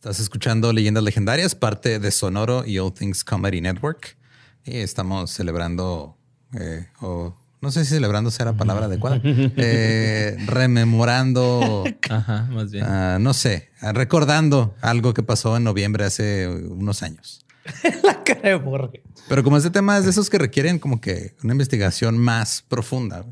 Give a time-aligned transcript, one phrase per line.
[0.00, 4.16] Estás escuchando Leyendas Legendarias, parte de Sonoro y All Things Comedy Network.
[4.64, 6.16] Y estamos celebrando,
[6.58, 12.86] eh, o no sé si celebrando será palabra adecuada, eh, rememorando, Ajá, más bien.
[12.86, 17.44] ah, no sé, recordando algo que pasó en noviembre hace unos años.
[18.02, 19.02] La cara de Borre.
[19.28, 23.26] Pero como este tema es de esos que requieren como que una investigación más profunda,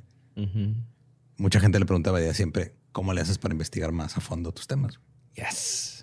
[1.38, 4.66] mucha gente le preguntaba ya siempre, ¿cómo le haces para investigar más a fondo tus
[4.66, 5.00] temas?
[5.34, 5.97] Yes.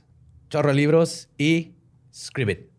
[0.49, 1.73] Chorro de libros y
[2.13, 2.69] Scribit.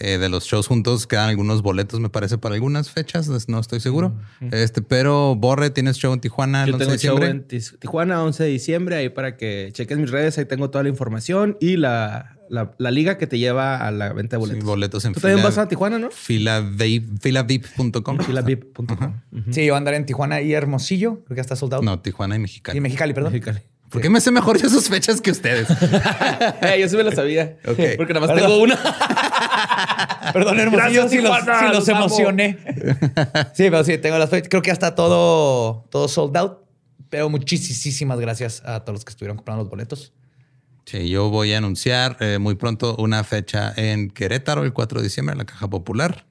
[0.00, 3.80] Eh, de los shows juntos quedan algunos boletos, me parece, para algunas fechas, no estoy
[3.80, 4.14] seguro.
[4.52, 7.42] Este, pero Borre, tienes show en Tijuana el Yo 11 tengo de show diciembre.
[7.42, 10.84] en Tis- Tijuana, 11 de diciembre, ahí para que cheques mis redes, ahí tengo toda
[10.84, 14.48] la información y la, la, la liga que te lleva a la venta de Sí,
[14.48, 14.64] boletos.
[14.68, 16.10] boletos en Tú también fila- vas a Tijuana, ¿no?
[16.10, 18.18] filavip- filavip.com.
[18.20, 19.14] Filavip.com.
[19.50, 21.82] Sí, yo andaré en Tijuana y Hermosillo, creo que ya está soldado.
[21.82, 22.78] No, Tijuana y Mexicali.
[22.78, 23.32] Y Mexicali, perdón.
[23.32, 23.58] Mexicali.
[23.88, 25.66] ¿Por qué me sé mejor yo sus fechas que ustedes?
[26.60, 27.56] Eh, yo sí me lo sabía.
[27.66, 27.78] Ok.
[27.96, 28.50] Porque nada más Perdón.
[28.50, 28.78] tengo una.
[30.32, 32.58] Perdón, Hermosillo, Gracias, si los, Tijuana, si los emocioné.
[33.54, 34.48] sí, pero sí, tengo las fechas.
[34.48, 36.58] Creo que ya está todo, todo sold out.
[37.10, 40.12] Pero muchísimas gracias a todos los que estuvieron comprando los boletos.
[40.84, 45.04] Sí, yo voy a anunciar eh, muy pronto una fecha en Querétaro, el 4 de
[45.04, 46.26] diciembre, en la Caja Popular.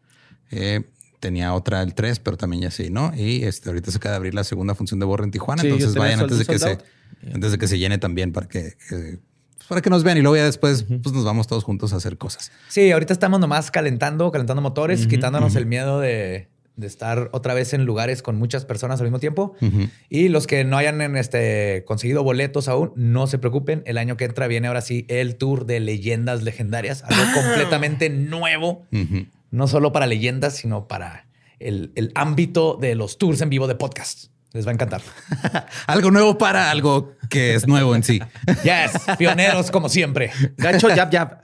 [0.50, 0.84] Eh,
[1.20, 3.12] tenía otra el 3, pero también ya sí, ¿no?
[3.16, 5.62] Y este, ahorita se acaba de abrir la segunda función de Borre en Tijuana.
[5.62, 6.78] Sí, entonces vayan antes de, que se,
[7.34, 9.20] antes de que se llene también para que, eh, pues,
[9.68, 10.18] para que nos vean.
[10.18, 12.52] Y luego ya después pues, nos vamos todos juntos a hacer cosas.
[12.70, 16.48] Sí, ahorita estamos nomás calentando, calentando motores, quitándonos el miedo de,
[16.78, 19.56] de estar otra vez en lugares con muchas personas al mismo tiempo.
[20.10, 23.84] Y los que no hayan en este, conseguido boletos aún, no se preocupen.
[23.86, 28.86] El año que entra viene ahora sí el tour de leyendas legendarias, algo completamente nuevo,
[29.52, 31.28] no solo para leyendas, sino para
[31.60, 34.28] el, el ámbito de los tours en vivo de podcast.
[34.58, 35.04] Les va a encantar.
[35.88, 38.20] Algo nuevo para algo que es nuevo en sí.
[38.64, 40.32] Yes, pioneros como siempre.
[40.58, 41.44] Gacho, yap, yap.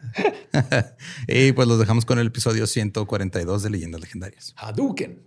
[1.27, 4.55] y pues los dejamos con el episodio 142 de Leyendas Legendarias.
[4.57, 5.21] Hadouken.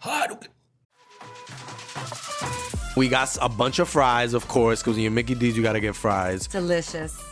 [0.00, 0.50] Hadouken.
[2.96, 5.74] We got a bunch of fries, of course, because when you're Mickey D's, you got
[5.74, 6.48] to get fries.
[6.48, 7.31] Delicious.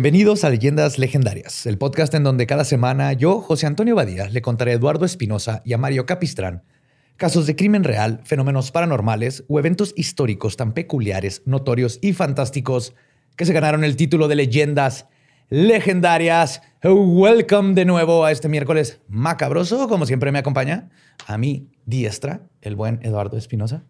[0.00, 4.42] Bienvenidos a Leyendas Legendarias, el podcast en donde cada semana yo, José Antonio Badía, le
[4.42, 6.62] contaré a Eduardo Espinosa y a Mario Capistrán
[7.16, 12.94] casos de crimen real, fenómenos paranormales o eventos históricos tan peculiares, notorios y fantásticos
[13.34, 15.06] que se ganaron el título de Leyendas
[15.50, 16.62] Legendarias.
[16.84, 20.90] Welcome de nuevo a este miércoles macabroso, como siempre me acompaña
[21.26, 23.82] a mi diestra, el buen Eduardo Espinosa.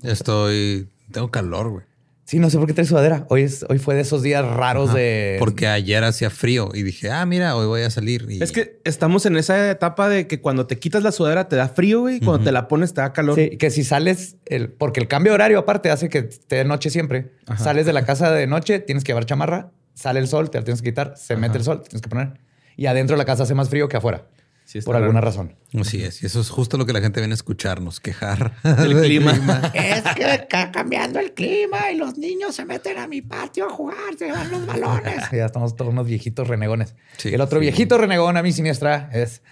[0.00, 0.90] Estoy.
[1.10, 1.93] Tengo calor, güey.
[2.24, 3.26] Sí, no sé por qué traes sudadera.
[3.28, 5.36] Hoy, es, hoy fue de esos días raros Ajá, de.
[5.38, 8.26] Porque ayer hacía frío y dije, ah, mira, hoy voy a salir.
[8.30, 11.56] Y Es que estamos en esa etapa de que cuando te quitas la sudadera te
[11.56, 12.16] da frío, güey.
[12.16, 13.34] y Cuando te la pones te da calor.
[13.34, 16.64] Sí, que si sales, el, porque el cambio de horario aparte hace que esté de
[16.64, 17.32] noche siempre.
[17.58, 20.64] Sales de la casa de noche, tienes que llevar chamarra, sale el sol, te la
[20.64, 22.40] tienes que quitar, se mete el sol, te tienes que poner.
[22.76, 24.26] Y adentro de la casa hace más frío que afuera.
[24.64, 25.26] Sí, por alguna raro.
[25.30, 25.56] razón.
[25.78, 26.22] Así es.
[26.22, 29.32] Y eso es justo lo que la gente viene a escucharnos, quejar El del clima.
[29.74, 33.70] Es que está cambiando el clima y los niños se meten a mi patio a
[33.70, 35.22] jugar, se van los balones.
[35.32, 36.94] ya estamos todos unos viejitos renegones.
[37.18, 37.62] Sí, el otro sí.
[37.62, 39.42] viejito renegón a mi siniestra es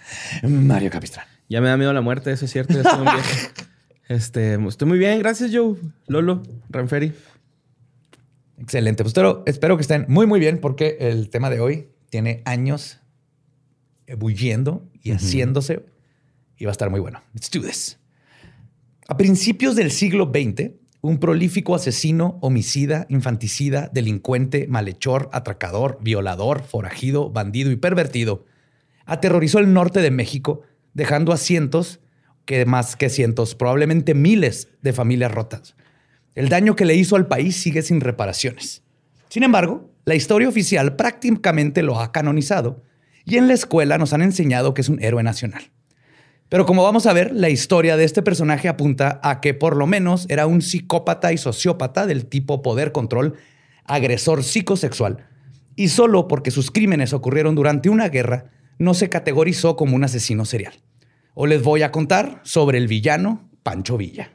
[0.41, 1.25] Mario Capistrán.
[1.47, 2.73] Ya me da miedo la muerte, eso es cierto.
[2.73, 3.29] ya estoy un viejo.
[4.09, 5.75] Este, estoy muy bien, gracias, Joe.
[6.07, 7.13] Lolo, Ranferi.
[8.59, 9.03] Excelente.
[9.03, 12.99] Pues espero, espero que estén muy, muy bien porque el tema de hoy tiene años
[14.07, 15.85] ebulliendo y haciéndose
[16.57, 17.21] y va a estar muy bueno.
[17.33, 17.99] Let's do this.
[19.07, 20.71] A principios del siglo XX,
[21.01, 28.45] un prolífico asesino, homicida, infanticida, delincuente, malhechor, atracador, violador, forajido, bandido y pervertido
[29.05, 30.61] aterrorizó el norte de México,
[30.93, 31.99] dejando a cientos,
[32.45, 35.75] que más que cientos, probablemente miles de familias rotas.
[36.35, 38.83] El daño que le hizo al país sigue sin reparaciones.
[39.29, 42.81] Sin embargo, la historia oficial prácticamente lo ha canonizado
[43.25, 45.63] y en la escuela nos han enseñado que es un héroe nacional.
[46.49, 49.87] Pero como vamos a ver, la historia de este personaje apunta a que por lo
[49.87, 53.35] menos era un psicópata y sociópata del tipo poder control,
[53.85, 55.25] agresor psicosexual,
[55.75, 60.45] y solo porque sus crímenes ocurrieron durante una guerra, no se categorizó como un asesino
[60.45, 60.73] serial.
[61.33, 64.29] O les voy a contar sobre el villano Pancho Villa.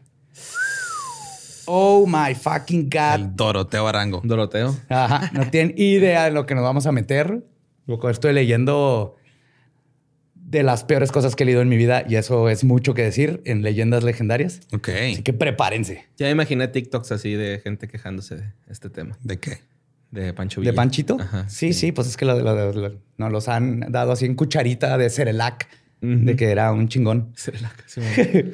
[1.67, 3.15] Oh my fucking God.
[3.15, 4.23] El Doroteo Arango.
[4.25, 4.75] Doroteo.
[4.89, 7.45] Ajá, no tienen idea de lo que nos vamos a meter.
[8.11, 9.17] Estoy leyendo
[10.35, 13.03] de las peores cosas que he leído en mi vida y eso es mucho que
[13.03, 14.61] decir en leyendas legendarias.
[14.73, 14.89] Ok.
[15.13, 16.07] Así que prepárense.
[16.17, 19.19] Ya me imaginé TikToks así de gente quejándose de este tema.
[19.23, 19.59] ¿De qué?
[20.11, 20.73] De Pancho Villa.
[20.73, 21.19] ¿De Panchito?
[21.21, 21.47] Ajá.
[21.51, 24.97] sí, sí, pues es que lo- lo- lo- nos los han dado así en cucharita
[24.97, 25.69] de Cerelac,
[26.01, 27.33] de que era un chingón.
[27.37, 28.01] Cerelac, sí.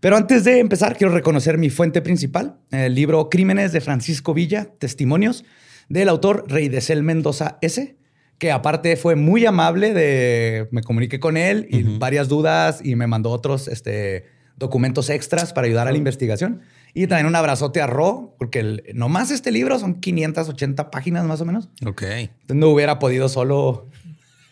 [0.00, 4.66] Pero antes de empezar, quiero reconocer mi fuente principal, el libro Crímenes de Francisco Villa,
[4.78, 5.46] Testimonios,
[5.88, 7.96] del autor Rey de Cel Mendoza S.,
[8.44, 10.68] que aparte fue muy amable de...
[10.70, 14.26] Me comuniqué con él y varias dudas y me mandó otros este,
[14.58, 16.60] documentos extras para ayudar a la investigación.
[16.92, 21.40] Y también un abrazote a Ro, porque el- nomás este libro son 580 páginas más
[21.40, 21.70] o menos.
[21.86, 22.02] Ok.
[22.02, 23.88] Entonces no hubiera podido solo...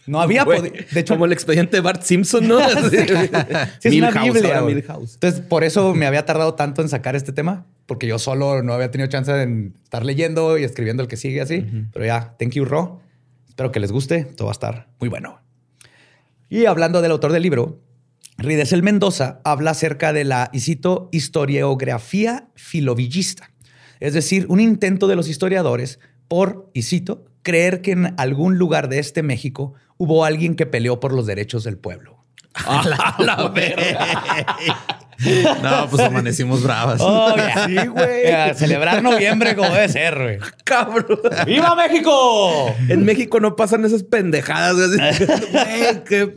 [0.06, 0.72] No había podido...
[0.90, 2.60] De hecho, como el expediente de Bart Simpson, ¿no?
[2.90, 4.72] Sí, es una Biblia, ahora.
[4.72, 8.72] Entonces, por eso me había tardado tanto en sacar este tema, porque yo solo no
[8.72, 11.66] había tenido chance de estar leyendo y escribiendo el que sigue así.
[11.92, 13.02] Pero ya, thank you, Ro.
[13.62, 14.24] Espero que les guste.
[14.24, 15.40] Todo va a estar muy bueno.
[16.48, 17.78] Y hablando del autor del libro,
[18.36, 23.52] Ridesel Mendoza habla acerca de la, y cito, historiografía filovillista.
[24.00, 28.88] Es decir, un intento de los historiadores por, y cito, creer que en algún lugar
[28.88, 32.24] de este México hubo alguien que peleó por los derechos del pueblo.
[32.66, 35.01] la verga.
[35.62, 37.00] No, pues amanecimos bravas.
[37.00, 37.34] Oh.
[37.66, 38.30] Sí, güey.
[38.32, 40.38] A celebrar noviembre como debe ser, güey.
[40.64, 41.20] Cabrón.
[41.46, 42.74] ¡Viva México!
[42.88, 44.76] En México no pasan esas pendejadas.
[44.96, 46.04] güey.
[46.04, 46.32] Qué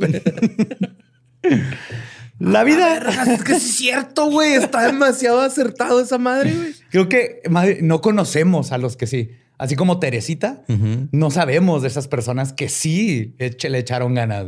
[2.40, 2.98] La vida.
[3.28, 4.54] Es que es cierto, güey.
[4.54, 6.74] Está demasiado acertado esa madre, güey.
[6.90, 9.32] Creo que madre, no conocemos a los que sí.
[9.58, 10.64] Así como Teresita,
[11.12, 14.48] no sabemos de esas personas que sí le echaron ganas.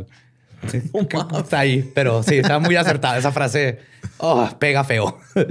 [0.66, 0.82] Sí,
[1.38, 3.78] está ahí, pero sí, está muy acertada esa frase.
[4.18, 5.18] Oh, pega feo.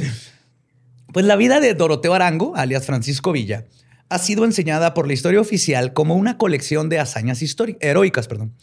[1.14, 3.66] Pues la vida de Doroteo Arango, alias Francisco Villa,
[4.10, 7.42] ha sido enseñada por la historia oficial como una colección de hazañas
[7.80, 8.28] heroicas.
[8.28, 8.54] Perdón.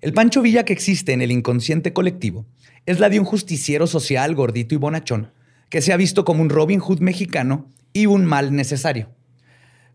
[0.00, 2.46] El Pancho Villa que existe en el inconsciente colectivo
[2.86, 5.32] es la de un justiciero social gordito y bonachón
[5.68, 9.10] que se ha visto como un Robin Hood mexicano y un mal necesario.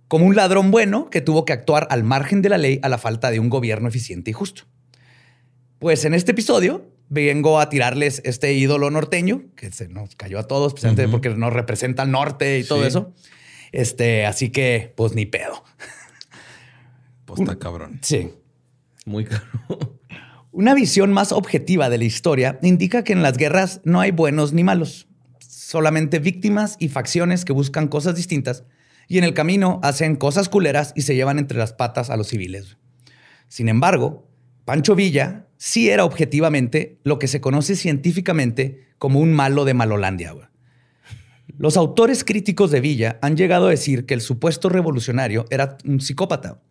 [0.08, 2.98] Como un ladrón bueno que tuvo que actuar al margen de la ley a la
[2.98, 4.64] falta de un gobierno eficiente y justo.
[5.80, 10.44] Pues en este episodio vengo a tirarles este ídolo norteño que se nos cayó a
[10.48, 12.88] todos, precisamente porque nos representa al norte y todo Sí.
[12.88, 13.14] eso.
[13.72, 15.64] Este, así que, pues ni pedo.
[17.26, 18.00] Pues está cabrón.
[18.04, 18.30] Sí.
[19.06, 19.44] Muy caro.
[20.52, 24.54] Una visión más objetiva de la historia indica que en las guerras no hay buenos
[24.54, 25.08] ni malos,
[25.40, 28.64] solamente víctimas y facciones que buscan cosas distintas
[29.08, 32.28] Y en el camino hacen cosas culeras y se llevan entre las patas a los
[32.28, 32.78] civiles.
[33.48, 34.28] Sin embargo,
[34.66, 40.34] Pancho Villa sí era objetivamente lo que se conoce científicamente como un malo de Malolandia.
[41.58, 46.02] Los autores críticos de Villa han llegado a decir que el supuesto revolucionario era un
[46.02, 46.62] psicópata.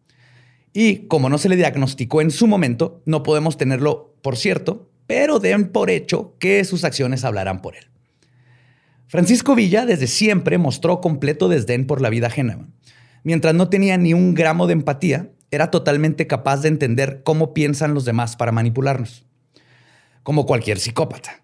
[0.72, 5.38] Y como no se le diagnosticó en su momento, no podemos tenerlo por cierto, pero
[5.38, 7.84] den por hecho que sus acciones hablarán por él.
[9.06, 12.66] Francisco Villa desde siempre mostró completo desdén por la vida ajena.
[13.22, 17.94] Mientras no tenía ni un gramo de empatía, era totalmente capaz de entender cómo piensan
[17.94, 19.26] los demás para manipularnos.
[20.22, 21.42] Como cualquier psicópata.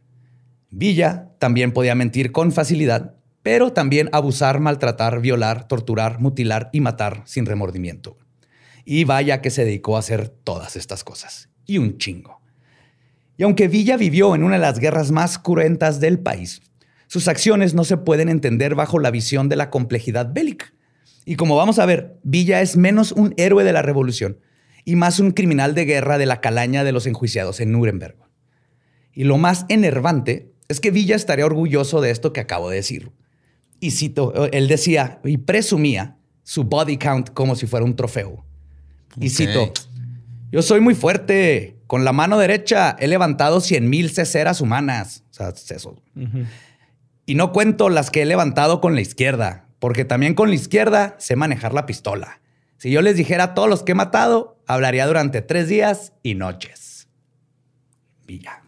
[0.70, 7.22] Villa también podía mentir con facilidad, pero también abusar, maltratar, violar, torturar, mutilar y matar
[7.24, 8.18] sin remordimiento.
[8.84, 11.48] Y vaya que se dedicó a hacer todas estas cosas.
[11.66, 12.40] Y un chingo.
[13.36, 16.62] Y aunque Villa vivió en una de las guerras más cruentas del país,
[17.06, 20.72] sus acciones no se pueden entender bajo la visión de la complejidad bélica.
[21.30, 24.40] Y como vamos a ver, Villa es menos un héroe de la revolución
[24.84, 28.16] y más un criminal de guerra de la calaña de los enjuiciados en Nuremberg.
[29.12, 33.12] Y lo más enervante es que Villa estaría orgulloso de esto que acabo de decir.
[33.78, 38.44] Y cito, él decía y presumía su body count como si fuera un trofeo.
[39.20, 39.72] Y cito,
[40.50, 41.76] yo soy muy fuerte.
[41.86, 45.22] Con la mano derecha he levantado 100 mil ceceras humanas.
[45.30, 46.02] O sea, es eso.
[47.24, 51.16] Y no cuento las que he levantado con la izquierda, porque también con la izquierda
[51.18, 52.40] sé manejar la pistola.
[52.76, 56.34] Si yo les dijera a todos los que he matado, hablaría durante tres días y
[56.34, 57.08] noches.
[58.26, 58.62] Villa.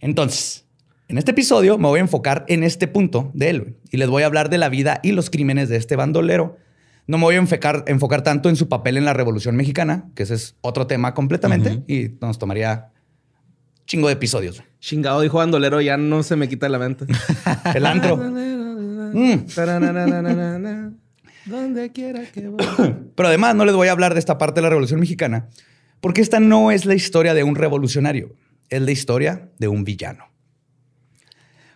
[0.00, 0.66] Entonces,
[1.08, 4.22] en este episodio me voy a enfocar en este punto de él y les voy
[4.22, 6.56] a hablar de la vida y los crímenes de este bandolero.
[7.06, 10.22] No me voy a enfocar, enfocar tanto en su papel en la Revolución Mexicana, que
[10.22, 12.92] ese es otro tema completamente y nos tomaría
[13.86, 14.62] chingo de episodios.
[14.80, 17.06] Chingado, dijo Bandolero, ya no se me quita la mente.
[17.74, 18.16] El antro.
[19.12, 19.46] Mm.
[21.44, 22.98] Donde quiera que vaya.
[23.14, 25.48] Pero además no les voy a hablar de esta parte de la Revolución Mexicana,
[26.00, 28.34] porque esta no es la historia de un revolucionario,
[28.68, 30.26] es la historia de un villano.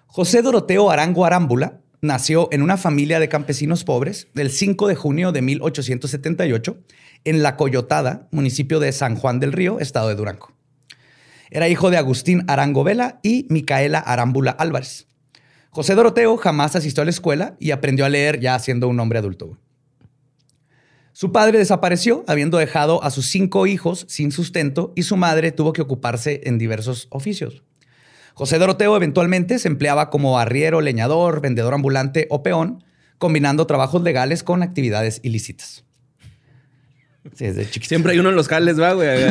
[0.07, 5.33] José Doroteo Arango Arámbula nació en una familia de campesinos pobres el 5 de junio
[5.33, 6.78] de 1878
[7.25, 10.52] en La Coyotada, municipio de San Juan del Río, estado de Durango.
[11.50, 15.07] Era hijo de Agustín Arango Vela y Micaela Arámbula Álvarez.
[15.76, 19.18] José Doroteo jamás asistió a la escuela y aprendió a leer ya siendo un hombre
[19.18, 19.59] adulto.
[21.12, 25.75] Su padre desapareció, habiendo dejado a sus cinco hijos sin sustento y su madre tuvo
[25.75, 27.62] que ocuparse en diversos oficios.
[28.33, 32.83] José Doroteo eventualmente se empleaba como arriero, leñador, vendedor ambulante o peón,
[33.18, 35.86] combinando trabajos legales con actividades ilícitas.
[37.35, 37.88] Sí, desde chiquito.
[37.88, 39.09] Siempre hay uno en los jales, va, güey.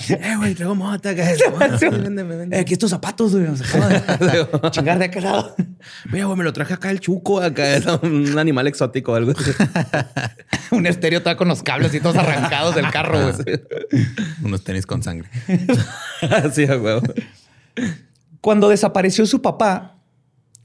[0.00, 0.14] Sí.
[0.14, 1.36] eh, güey, traigo mota, güey.
[1.78, 3.46] Sí, véndeme, Eh, aquí estos zapatos, güey.
[4.70, 5.54] Chingar de aquel lado.
[6.10, 9.32] Mira, güey, me lo traje acá el chuco, acá es un animal exótico o algo.
[10.70, 13.60] Un estéreo todo con los cables y todos arrancados del carro, güey.
[14.42, 15.28] Unos tenis con sangre.
[16.22, 17.02] Así, a huevo.
[18.40, 19.93] Cuando desapareció su papá,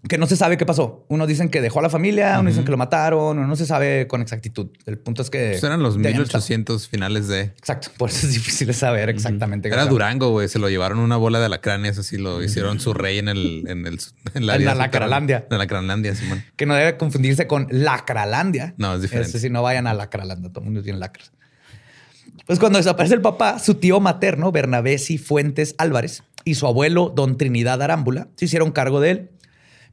[0.08, 1.06] que no se sabe qué pasó.
[1.10, 3.66] Unos dicen que dejó a la familia, unos dicen que lo mataron, o no se
[3.66, 4.70] sabe con exactitud.
[4.86, 5.50] El punto es que...
[5.52, 7.42] Pues eran los debían 1800 finales de...
[7.42, 9.68] Exacto, por eso es difícil saber exactamente.
[9.68, 9.86] Era.
[9.86, 10.48] Durango, güey.
[10.48, 13.66] Se lo llevaron una bola de alacranes, así lo hicieron su rey en el...
[13.68, 14.00] En, el,
[14.36, 15.40] en En la Lacralandia.
[15.40, 16.44] En la Lacralandia, Simón.
[16.56, 18.76] Que no debe confundirse con Lacralandia.
[18.78, 19.30] No, es diferente.
[19.30, 20.50] Ese sí, no vayan a Lacralandia.
[20.50, 21.34] Todo el mundo tiene lacras.
[22.46, 27.38] Pues cuando desaparece el papá, su tío materno, Bernabé Fuentes Álvarez, y su abuelo, don
[27.38, 29.30] Trinidad Arámbula, se hicieron cargo de él.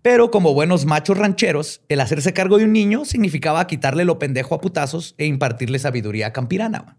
[0.06, 4.54] Pero como buenos machos rancheros, el hacerse cargo de un niño significaba quitarle lo pendejo
[4.54, 6.96] a putazos e impartirle sabiduría campirana.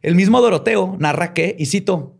[0.00, 2.14] El mismo Doroteo narra que, y cito,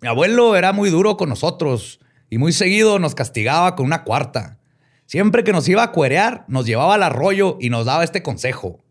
[0.00, 2.00] mi abuelo era muy duro con nosotros
[2.30, 4.58] y muy seguido nos castigaba con una cuarta.
[5.04, 8.82] Siempre que nos iba a cuerear, nos llevaba al arroyo y nos daba este consejo.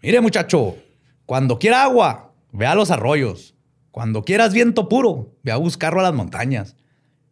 [0.00, 0.76] Mire muchacho,
[1.24, 3.56] cuando quiera agua, ve a los arroyos.
[3.90, 6.76] Cuando quieras viento puro, ve a buscarlo a las montañas.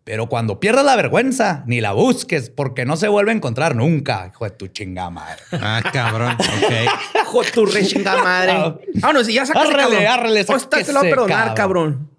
[0.04, 4.30] Pero cuando pierdas la vergüenza, ni la busques, porque no se vuelve a encontrar nunca,
[4.30, 5.40] hijo de tu chingada madre.
[5.52, 6.32] Ah, cabrón.
[6.34, 6.73] Ok.
[7.23, 8.52] Hijo de tu re chingada madre.
[9.02, 10.06] Ah, no, si ya sácase, Árrele, cabrón.
[10.06, 11.54] árrele, Oh, esta te lo voy a sáquese, perdonar, cabrón.
[11.54, 12.11] cabrón.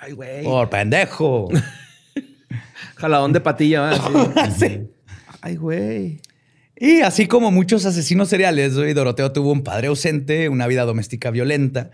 [0.00, 0.42] Ay, güey.
[0.44, 1.48] Por pendejo.
[2.96, 4.50] Jaladón de patilla, ¿verdad?
[4.56, 4.66] Sí.
[4.66, 4.80] Sí.
[5.40, 6.20] Ay, güey.
[6.76, 11.30] Y así como muchos asesinos seriales, güey, Doroteo tuvo un padre ausente, una vida doméstica
[11.30, 11.90] violenta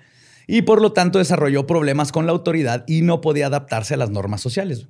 [0.47, 4.11] y por lo tanto desarrolló problemas con la autoridad y no podía adaptarse a las
[4.11, 4.89] normas sociales.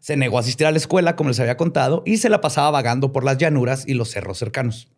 [0.00, 2.70] Se negó a asistir a la escuela, como les había contado, y se la pasaba
[2.70, 4.88] vagando por las llanuras y los cerros cercanos.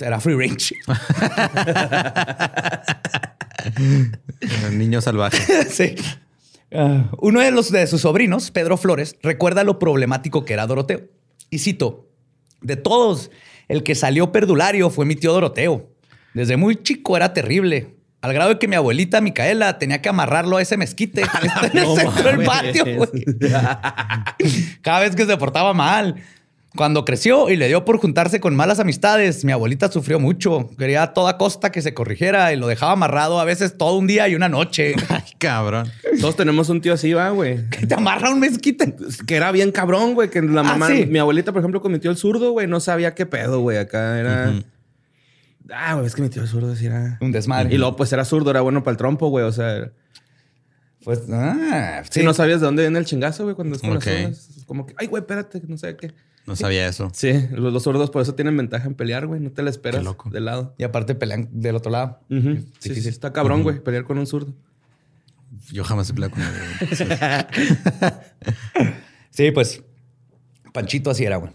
[0.00, 0.74] Era free range.
[4.72, 5.64] Niño salvaje.
[5.68, 5.94] sí.
[6.72, 11.02] Ah, uno de, los, de sus sobrinos, Pedro Flores, recuerda lo problemático que era Doroteo.
[11.50, 12.08] Y cito,
[12.62, 13.30] De todos,
[13.68, 15.90] el que salió perdulario fue mi tío Doroteo.
[16.34, 17.94] Desde muy chico era terrible.
[18.22, 21.78] Al grado de que mi abuelita Micaela tenía que amarrarlo a ese mezquite que en
[21.78, 23.24] el No centro del patio, güey.
[24.82, 26.22] Cada vez que se portaba mal.
[26.76, 30.70] Cuando creció y le dio por juntarse con malas amistades, mi abuelita sufrió mucho.
[30.78, 34.06] Quería a toda costa que se corrigiera y lo dejaba amarrado a veces todo un
[34.06, 34.94] día y una noche.
[35.08, 35.90] Ay, cabrón.
[36.20, 37.58] Todos tenemos un tío así, va, güey.
[37.70, 38.94] ¿Qué te amarra un mezquite?
[39.26, 40.30] Que era bien cabrón, güey.
[40.30, 41.06] Que la mamá, sí.
[41.06, 43.76] mi abuelita, por ejemplo, con mi tío el zurdo, güey, no sabía qué pedo, güey.
[43.76, 44.54] Acá era.
[45.70, 47.18] Ah, güey, es que mi tío zurdo sí era.
[47.20, 47.74] Un desmadre.
[47.74, 49.44] Y luego, pues era zurdo, era bueno para el trompo, güey.
[49.44, 49.90] O sea,
[51.04, 52.26] Pues, ah, si sí.
[52.26, 54.06] no sabías de dónde viene el chingazo, güey, cuando es con Ok.
[54.06, 56.12] las Como que, ay, güey, espérate, no sé qué.
[56.46, 57.10] No sabía eso.
[57.14, 59.40] Sí, los, los zurdos por eso tienen ventaja en pelear, güey.
[59.40, 60.28] No te la esperas Qué loco.
[60.30, 60.74] de lado.
[60.78, 62.18] Y aparte pelean del otro lado.
[62.30, 62.56] Ujú.
[62.80, 63.02] Sí, Difícil.
[63.04, 64.52] sí, está cabrón, güey, pelear con un zurdo.
[65.70, 66.48] Yo jamás he peleado con él.
[69.30, 69.82] Sí, pues
[70.72, 71.52] Panchito así era, güey.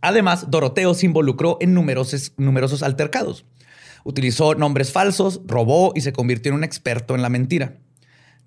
[0.00, 3.44] Además, Doroteo se involucró en numerosos, altercados.
[4.04, 7.78] Utilizó nombres falsos, robó y se convirtió en un experto en la mentira.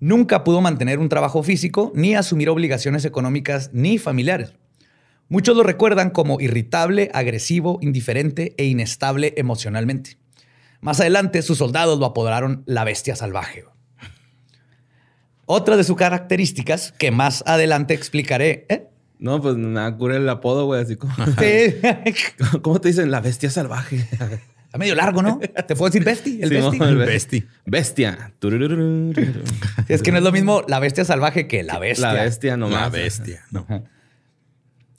[0.00, 4.54] Nunca pudo mantener un trabajo físico, ni asumir obligaciones económicas ni familiares.
[5.28, 10.18] Muchos lo recuerdan como irritable, agresivo, indiferente e inestable emocionalmente.
[10.80, 13.64] Más adelante, sus soldados lo apodaron la bestia salvaje.
[15.46, 18.88] Otra de sus características, que más adelante explicaré, ¿eh?
[19.22, 21.14] No, pues nada, cura el apodo, güey, así como.
[21.14, 21.76] Sí.
[22.62, 23.10] ¿Cómo te dicen?
[23.12, 23.98] La bestia salvaje.
[24.10, 25.38] Está medio largo, ¿no?
[25.38, 26.32] ¿Te puedo decir bestia?
[26.42, 26.78] El Sí, bestia.
[26.78, 26.88] ¿no?
[26.88, 28.28] El be- bestia.
[29.88, 32.12] Es que no es lo mismo la bestia salvaje que la bestia.
[32.12, 32.80] La bestia nomás.
[32.80, 33.44] La bestia.
[33.52, 33.66] No.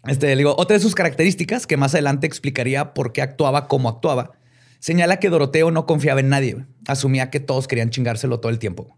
[0.08, 3.89] Este, le digo, otra de sus características, que más adelante explicaría por qué actuaba como
[3.89, 4.32] actuaba,
[4.80, 6.65] señala que Doroteo no confiaba en nadie.
[6.88, 8.98] Asumía que todos querían chingárselo todo el tiempo.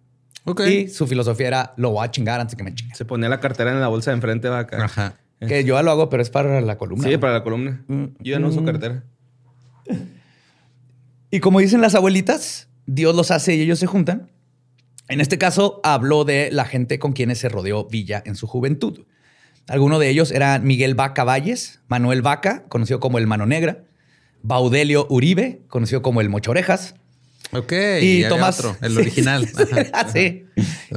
[0.67, 2.95] Y su filosofía era, lo voy a chingar antes de que me chingue.
[2.95, 4.85] Se ponía la cartera en la bolsa de enfrente, va acá.
[4.85, 5.15] Ajá.
[5.39, 7.07] Que yo ya lo hago, pero es para la columna.
[7.07, 7.83] Sí, para la columna.
[7.87, 9.03] Yo ya no uso cartera.
[11.29, 14.31] Y como dicen las abuelitas, Dios los hace y ellos se juntan.
[15.07, 19.05] En este caso, habló de la gente con quienes se rodeó Villa en su juventud.
[19.67, 23.83] Algunos de ellos eran Miguel Vaca Valles, Manuel Vaca, conocido como el Mano Negra,
[24.41, 26.95] Baudelio Uribe, conocido como el Mocho Orejas,
[27.57, 27.73] Ok.
[28.01, 28.59] y Tomás.
[28.59, 29.47] otro, el original.
[29.93, 30.45] Ah, sí.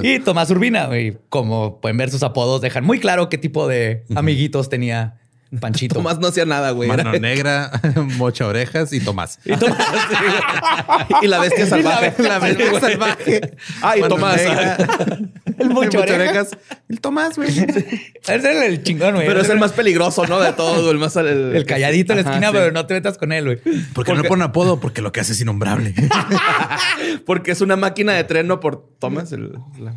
[0.01, 0.89] Y Tomás Urbina.
[0.97, 5.19] Y como pueden ver, sus apodos dejan muy claro qué tipo de amiguitos tenía
[5.59, 5.95] Panchito.
[5.95, 6.87] Tomás no hacía nada, güey.
[6.89, 7.71] Mano Era- negra,
[8.17, 9.39] mocha orejas y Tomás.
[9.45, 9.77] Y Tomás,
[10.09, 11.13] sí.
[11.23, 12.13] y la bestia salvaje.
[12.19, 13.57] Y la bestia salvaje.
[13.81, 14.37] Ay, Mano Tomás.
[14.37, 14.77] negra,
[15.57, 16.49] el mocha Orejas.
[16.87, 17.49] El Tomás, güey.
[17.49, 19.25] Ese es el chingón, güey.
[19.27, 20.39] Pero es el más peligroso, ¿no?
[20.39, 20.91] De todo.
[20.91, 21.15] El más...
[21.15, 22.53] El, El calladito en la Ajá, esquina, sí.
[22.57, 23.59] pero no te metas con él, güey.
[23.93, 25.93] Porque no le ponen apodo, porque lo que hace es innombrable.
[27.25, 28.59] Porque es una máquina de tren, ¿no?
[28.59, 29.31] Por Tomás.
[29.31, 29.93] El, la-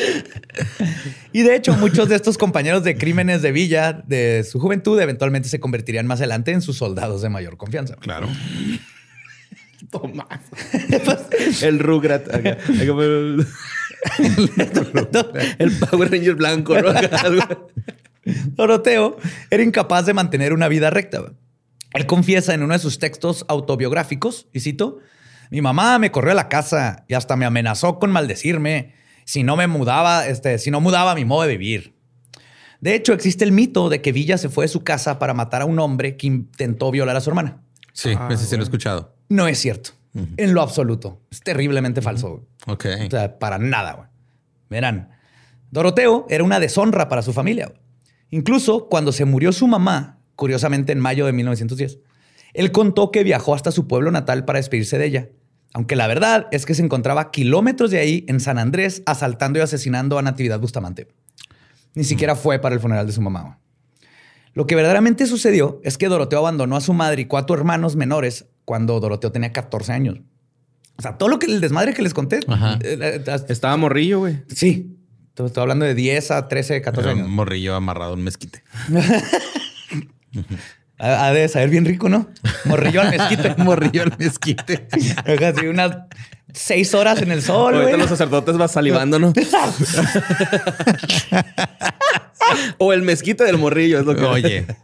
[1.32, 5.48] Y de hecho, muchos de estos compañeros de crímenes de Villa de su juventud eventualmente
[5.48, 7.94] se convertirían más adelante en sus soldados de mayor confianza.
[7.96, 8.28] Claro.
[9.90, 10.40] Tomás.
[11.62, 12.34] el Rugrat.
[12.34, 12.58] acá.
[12.68, 13.46] El,
[15.58, 16.92] el Power Ranger blanco, ¿no?
[18.24, 19.16] Doroteo
[19.50, 21.22] era incapaz de mantener una vida recta.
[21.94, 24.98] Él confiesa en uno de sus textos autobiográficos, y cito,
[25.50, 28.94] mi mamá me corrió a la casa y hasta me amenazó con maldecirme
[29.30, 31.94] si no me mudaba, este, si no mudaba mi modo de vivir.
[32.80, 35.62] De hecho, existe el mito de que Villa se fue de su casa para matar
[35.62, 37.62] a un hombre que intentó violar a su hermana.
[37.92, 39.14] Sí, ese sí lo he escuchado.
[39.28, 39.90] No es cierto.
[40.36, 41.20] En lo absoluto.
[41.30, 42.44] Es terriblemente falso.
[42.66, 42.86] Ok.
[43.06, 44.08] O sea, para nada, güey.
[44.68, 45.10] Verán,
[45.70, 47.66] Doroteo era una deshonra para su familia.
[47.66, 47.78] güey.
[48.30, 52.00] Incluso cuando se murió su mamá, curiosamente en mayo de 1910,
[52.52, 55.28] él contó que viajó hasta su pueblo natal para despedirse de ella.
[55.72, 59.62] Aunque la verdad es que se encontraba kilómetros de ahí, en San Andrés, asaltando y
[59.62, 61.08] asesinando a Natividad Bustamante.
[61.94, 63.58] Ni siquiera fue para el funeral de su mamá.
[64.52, 68.46] Lo que verdaderamente sucedió es que Doroteo abandonó a su madre y cuatro hermanos menores
[68.64, 70.20] cuando Doroteo tenía 14 años.
[70.96, 72.40] O sea, todo lo que el desmadre que les conté.
[72.48, 72.78] Ajá.
[72.82, 74.42] eh, eh, eh, Estaba morrillo, güey.
[74.48, 74.96] Sí.
[75.28, 77.28] Estoy estoy hablando de 10 a 13, 14 Era años.
[77.28, 78.62] un morrillo amarrado a un mezquite.
[81.02, 82.28] Ha de saber bien rico, ¿no?
[82.66, 83.54] Morrillo al mezquite.
[83.58, 84.86] morrillo al mezquite.
[85.68, 85.96] Unas
[86.52, 89.32] seis horas en el sol, Ahorita los sacerdotes van salivando, ¿no?
[92.78, 94.24] o el mezquite del morrillo, es lo que.
[94.24, 94.66] Oye,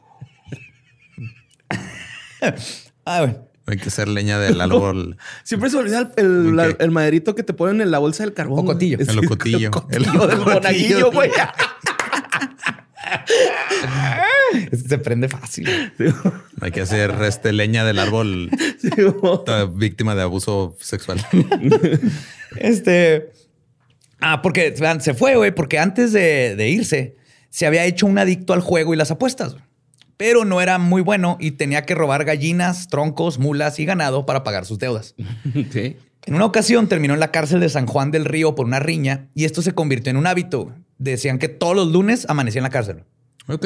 [3.09, 3.26] Ah,
[3.66, 5.16] hay que hacer leña del árbol.
[5.44, 6.76] Siempre se olvida el, el, la- ¿Qué?
[6.85, 8.61] el maderito que te ponen en la bolsa del carbón.
[8.61, 8.96] Ocotillo.
[8.98, 9.09] güey.
[9.09, 9.18] El.
[9.18, 9.66] El El ocotillo
[10.26, 11.31] del monaguillo, güey.
[14.73, 15.69] Es que se prende fácil.
[16.61, 18.90] Hay que hacer este leña del árbol Sí,
[19.75, 21.25] víctima de abuso sexual.
[22.57, 23.33] Este.
[24.21, 27.16] Ah, porque vean, se fue, güey, porque antes de, de irse
[27.51, 29.57] se había hecho un adicto al juego y las apuestas.
[30.16, 34.45] Pero no era muy bueno y tenía que robar gallinas, troncos, mulas y ganado para
[34.45, 35.14] pagar sus deudas.
[35.73, 35.97] Sí.
[36.26, 39.28] En una ocasión terminó en la cárcel de San Juan del Río por una riña
[39.32, 40.74] y esto se convirtió en un hábito.
[40.98, 43.04] Decían que todos los lunes amanecía en la cárcel.
[43.46, 43.64] Ok.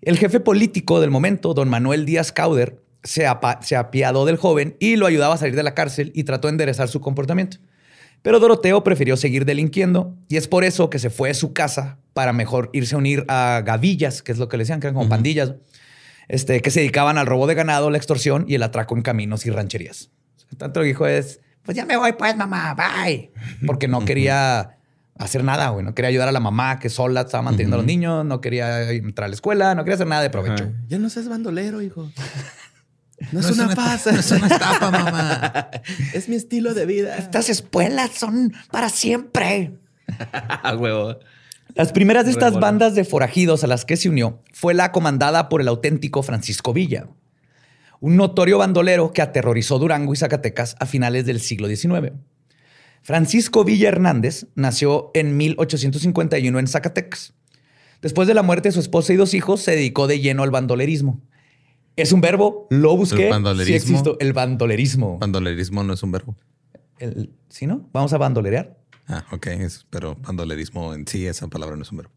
[0.00, 5.06] El jefe político del momento, don Manuel Díaz Cauder, se, apiadó del joven y lo
[5.06, 7.56] ayudaba a salir de la cárcel y trató de enderezar su comportamiento.
[8.22, 11.98] Pero Doroteo prefirió seguir delinquiendo y es por eso que se fue de su casa
[12.12, 14.94] para mejor irse a unir a gavillas, que es lo que le decían, que eran
[14.94, 15.54] como pandillas,
[16.28, 19.44] este, que se dedicaban al robo de ganado, la extorsión y el atraco en caminos
[19.44, 20.10] y rancherías.
[20.56, 23.30] Tanto lo que dijo es, pues ya me voy pues mamá, bye.
[23.66, 24.78] Porque no quería
[25.16, 25.84] hacer nada, güey.
[25.84, 28.90] No quería ayudar a la mamá que sola estaba manteniendo a los niños, no quería
[28.90, 30.72] entrar a la escuela, no quería hacer nada de provecho.
[30.88, 32.10] Ya no seas bandolero, hijo.
[33.32, 33.66] No, No es, una.
[33.66, 35.70] No es una estafa, mamá.
[36.14, 37.18] es mi estilo de vida.
[37.18, 39.78] Estas escuelas son para siempre.
[40.78, 41.18] Huevo.
[41.74, 45.48] Las primeras de estas bandas de forajidos a las que se unió fue la comandada
[45.48, 47.08] por el auténtico Francisco Villa,
[48.00, 52.12] un notorio bandolero que aterrorizó Durango y Zacatecas a finales del siglo XIX.
[53.02, 57.34] Francisco Villa Hernández nació en 1851 en Zacatecas.
[58.02, 60.50] Después de la muerte de su esposa y dos hijos, se dedicó de lleno al
[60.50, 61.20] bandolerismo.
[61.96, 63.24] Es un verbo, lo busqué.
[63.26, 63.66] ¿El bandolerismo?
[63.66, 65.18] Sí existo, el bandolerismo.
[65.18, 66.36] Bandolerismo no es un verbo.
[66.98, 67.88] El- ¿Sí, no?
[67.92, 68.78] Vamos a bandolerear.
[69.06, 69.46] Ah, ok.
[69.48, 72.12] es- pero bandolerismo en sí, esa palabra no es un verbo.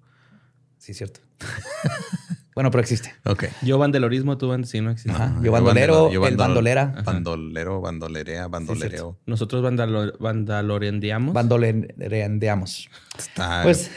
[0.78, 1.19] Sí, cierto.
[2.56, 3.13] bueno, pero existe.
[3.26, 3.46] Ok.
[3.62, 4.66] Yo bandelorismo, tú band...
[4.66, 5.12] Sí, no existe.
[5.12, 5.39] Ajá.
[5.42, 6.94] Yo bandolero, el bandolera.
[7.04, 9.18] Bandolero, bandolerea, bandolereo.
[9.26, 10.13] Nosotros bandalo...
[10.20, 11.34] bandalorendiamos.
[11.34, 12.89] Bandolereandeamos.
[13.18, 13.63] Está.
[13.63, 13.92] Pues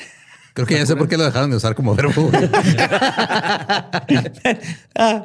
[0.57, 2.31] Creo que ya sé por qué lo dejaron de usar como verbo.
[4.99, 5.25] Ah,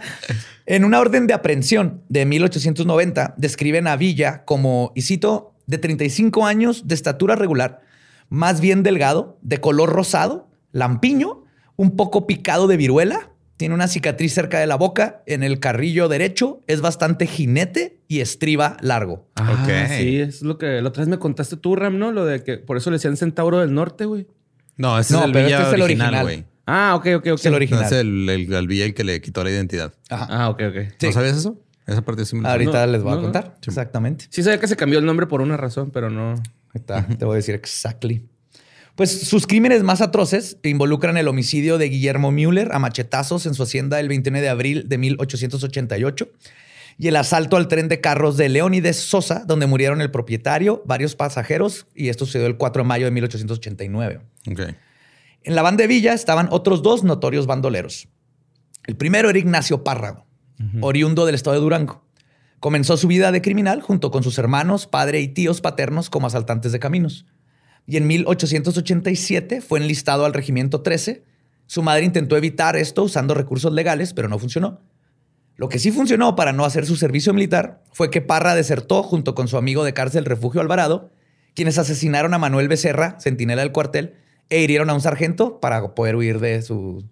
[0.65, 6.46] en una orden de aprehensión de 1890, describen a Villa como, y cito, de 35
[6.46, 7.80] años, de estatura regular,
[8.28, 11.40] más bien delgado, de color rosado, lampiño,
[11.75, 16.07] un poco picado de viruela, tiene una cicatriz cerca de la boca, en el carrillo
[16.07, 19.27] derecho, es bastante jinete y estriba largo.
[19.36, 19.97] Ah, Ok.
[19.97, 22.12] Sí, es lo que la otra vez me contaste tú, Ram, ¿no?
[22.12, 24.27] Lo de que por eso le decían Centauro del Norte, güey.
[24.77, 26.45] No, ese No, es el pero Villa este es el original, güey.
[26.65, 27.39] Ah, ok, ok, ok.
[27.39, 27.84] Es el original.
[27.86, 29.93] Es el, el, el Villa el que le quitó la identidad.
[30.10, 30.27] Ajá.
[30.29, 30.75] Ah, ok, ok.
[30.97, 31.07] Sí.
[31.07, 31.60] ¿No sabías eso?
[31.86, 33.23] Esa parte sí me Ahorita No, les voy no, a no.
[33.23, 33.57] contar.
[33.65, 34.25] Exactamente.
[34.29, 36.34] Sí sabía que se cambió el nombre por una razón, pero no...
[36.73, 38.25] Ahí está, te voy a decir exactly.
[38.95, 43.63] Pues sus crímenes más atroces involucran el homicidio de Guillermo Müller a machetazos en su
[43.63, 46.30] hacienda el 29 de abril de 1888
[46.97, 51.15] y el asalto al tren de carros de Leónides Sosa, donde murieron el propietario, varios
[51.15, 54.21] pasajeros, y esto sucedió el 4 de mayo de 1889.
[54.51, 54.60] Ok.
[55.43, 58.08] En la banda de Villa estaban otros dos notorios bandoleros.
[58.86, 60.25] El primero era Ignacio Párrago,
[60.82, 62.06] oriundo del estado de Durango.
[62.60, 66.71] Comenzó su vida de criminal junto con sus hermanos, padre y tíos paternos como asaltantes
[66.71, 67.25] de caminos.
[67.86, 71.24] Y en 1887 fue enlistado al Regimiento 13.
[71.65, 74.82] Su madre intentó evitar esto usando recursos legales, pero no funcionó.
[75.56, 79.36] Lo que sí funcionó para no hacer su servicio militar fue que Parra desertó junto
[79.36, 81.12] con su amigo de cárcel Refugio Alvarado,
[81.54, 84.15] quienes asesinaron a Manuel Becerra, centinela del cuartel,
[84.50, 87.06] e hirieron a un sargento para poder huir de su,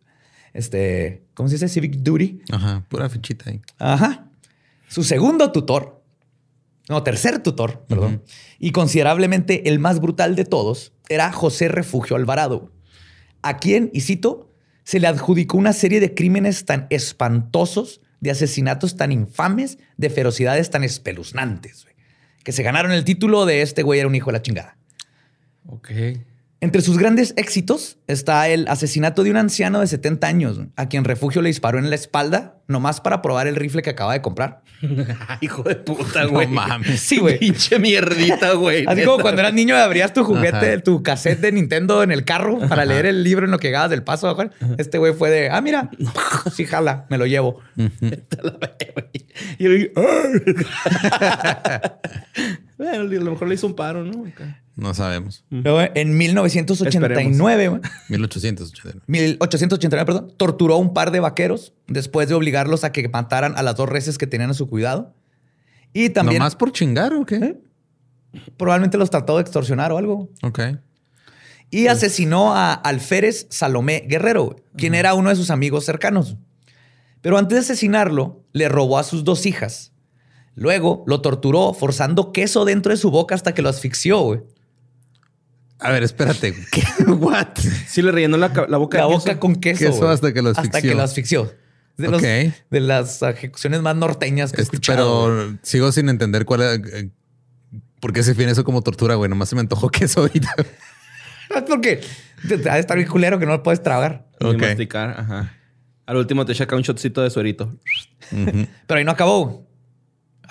[0.54, 1.68] este, ¿cómo se dice?
[1.68, 2.42] Civic duty.
[2.52, 2.86] Ajá.
[2.90, 3.62] Pura fichita ahí.
[3.78, 4.30] Ajá.
[4.88, 5.99] Su segundo tutor,
[6.90, 8.24] no, tercer tutor, perdón,
[8.58, 12.72] y considerablemente el más brutal de todos, era José Refugio Alvarado,
[13.42, 14.52] a quien, y cito,
[14.84, 20.72] se le adjudicó una serie de crímenes tan espantosos, de asesinatos tan infames, de ferocidades
[20.72, 21.86] tan espeluznantes,
[22.44, 24.78] que se ganaron el título de este güey era un hijo de la chingada.
[25.68, 25.92] Ok.
[26.62, 31.06] Entre sus grandes éxitos está el asesinato de un anciano de 70 años, a quien
[31.06, 34.62] Refugio le disparó en la espalda, nomás para probar el rifle que acaba de comprar.
[35.42, 36.48] Hijo de puta, No güey.
[36.48, 37.02] mames.
[37.02, 37.38] Sí, güey.
[37.40, 38.86] Pinche mierdita, güey.
[38.88, 40.80] Así como cuando eras niño abrías tu juguete, Ajá.
[40.82, 43.90] tu cassette de Nintendo en el carro para leer el libro en lo que llegabas
[43.90, 44.38] del paso.
[44.78, 45.90] Este güey fue de, ah, mira,
[46.54, 47.60] sí, jala, me lo llevo.
[49.58, 49.70] Y yo,
[52.80, 54.26] bueno, a lo mejor le hizo un paro, ¿no?
[54.26, 54.64] Acá.
[54.76, 55.44] No sabemos.
[55.50, 59.02] Luego, en 1989, güey, 1889.
[59.06, 63.64] 1889, perdón, torturó a un par de vaqueros después de obligarlos a que mataran a
[63.64, 65.14] las dos reses que tenían a su cuidado.
[65.92, 67.36] Y también ¿Nomás por chingar o qué?
[67.36, 67.58] ¿Eh?
[68.58, 70.30] probablemente los trató de extorsionar o algo.
[70.44, 70.60] Ok.
[71.72, 76.38] Y asesinó a Alférez Salomé Guerrero, quien era uno de sus amigos cercanos.
[77.22, 79.92] Pero antes de asesinarlo, le robó a sus dos hijas.
[80.60, 84.42] Luego lo torturó forzando queso dentro de su boca hasta que lo asfixió, güey.
[85.80, 86.54] A ver, espérate.
[86.72, 86.84] ¿Qué?
[87.06, 87.48] What?
[87.88, 89.40] Sí, le rellenó la, ca- la boca La de boca queso.
[89.40, 89.86] con queso.
[89.86, 90.12] Queso güey.
[90.14, 90.90] hasta que lo Hasta asfixió.
[90.92, 91.54] que lo asfixió.
[91.98, 92.28] De, los- Ok.
[92.70, 95.34] de las ejecuciones más norteñas que he Este, escuchado.
[95.34, 95.48] güey.
[95.48, 96.94] pero sigo sin entender cuál es.
[96.94, 97.10] eh,
[98.02, 99.30] ¿Por qué se define eso como tortura, güey?
[99.30, 100.54] Nomás se me antojó queso ahorita.
[101.56, 102.02] Es porque
[102.70, 104.28] ha de estar bien culero que no lo puedes tragar.
[104.42, 104.58] Y Ok.
[104.62, 105.54] masticar, ajá.
[106.06, 107.74] Al último te echa un shotcito de suerito.
[108.32, 109.69] Pero ahí no acabó.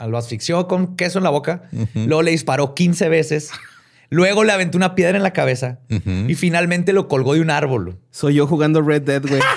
[0.06, 1.62] Lo asfixió con queso en la boca.
[1.94, 3.50] Luego le disparó 15 veces.
[4.10, 5.80] Luego le aventó una piedra en la cabeza.
[5.88, 7.98] Y finalmente lo colgó de un árbol.
[8.10, 9.40] Soy yo jugando Red Dead, güey.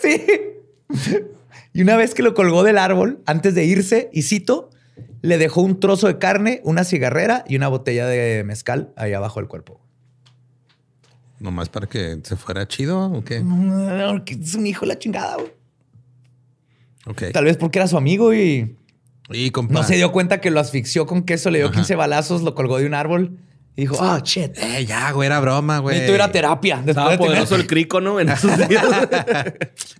[0.00, 0.24] Sí.
[1.74, 4.70] Y una vez que lo colgó del árbol, antes de irse, y cito,
[5.20, 9.40] le dejó un trozo de carne, una cigarrera y una botella de mezcal ahí abajo
[9.40, 9.80] del cuerpo.
[11.40, 13.36] Nomás para que se fuera chido o qué?
[14.26, 15.52] Es un hijo de la chingada, güey.
[17.32, 18.76] Tal vez porque era su amigo y
[19.30, 19.72] Y compa.
[19.74, 22.78] no se dio cuenta que lo asfixió con queso, le dio 15 balazos, lo colgó
[22.78, 23.38] de un árbol
[23.76, 24.56] y dijo, ah, shit.
[24.58, 25.94] Eh, ya, güey, era broma, güey.
[25.96, 26.76] Necesito ir a terapia.
[26.76, 28.18] Después Estaba de tener- poderoso el crico, ¿no?
[28.20, 28.84] En esos días.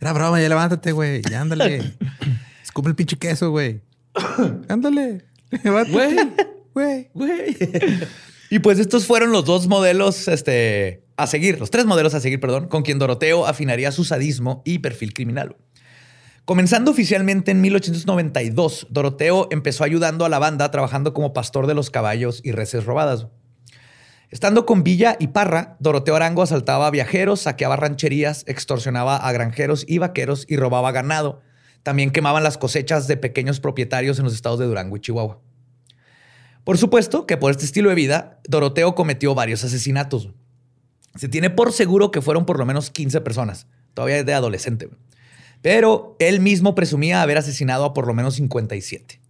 [0.00, 1.22] Era broma, ya levántate, güey.
[1.30, 1.94] Ya ándale.
[2.62, 3.80] Escupe el pinche queso, güey.
[4.68, 5.24] Ándale.
[5.62, 6.28] Levántate.
[6.74, 7.08] Güey.
[7.14, 7.56] Güey.
[8.50, 12.40] Y pues estos fueron los dos modelos este, a seguir, los tres modelos a seguir,
[12.40, 15.56] perdón, con quien Doroteo afinaría su sadismo y perfil criminal.
[16.48, 21.90] Comenzando oficialmente en 1892, Doroteo empezó ayudando a la banda trabajando como pastor de los
[21.90, 23.26] caballos y reses robadas.
[24.30, 29.84] Estando con Villa y Parra, Doroteo Arango asaltaba a viajeros, saqueaba rancherías, extorsionaba a granjeros
[29.86, 31.42] y vaqueros y robaba ganado.
[31.82, 35.42] También quemaban las cosechas de pequeños propietarios en los estados de Durango y Chihuahua.
[36.64, 40.30] Por supuesto que por este estilo de vida, Doroteo cometió varios asesinatos.
[41.14, 44.88] Se tiene por seguro que fueron por lo menos 15 personas, todavía de adolescente.
[45.62, 49.20] Pero él mismo presumía haber asesinado a por lo menos 57.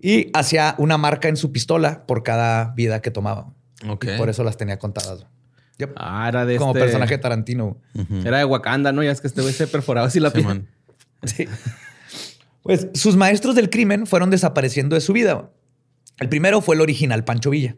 [0.00, 3.52] Y hacía una marca en su pistola por cada vida que tomaba.
[3.88, 4.06] Ok.
[4.14, 5.26] Y por eso las tenía contadas.
[5.78, 5.92] Yep.
[5.96, 7.78] Ah, era de Como este- personaje de Tarantino.
[8.24, 9.02] Era de Wakanda, ¿no?
[9.02, 10.42] Ya es que este güey se perforaba así la piel.
[10.44, 10.68] Simón.
[11.24, 11.46] Sí.
[12.62, 15.50] Pues sus maestros del crimen fueron desapareciendo de su vida.
[16.18, 17.76] El primero fue el original Pancho Villa.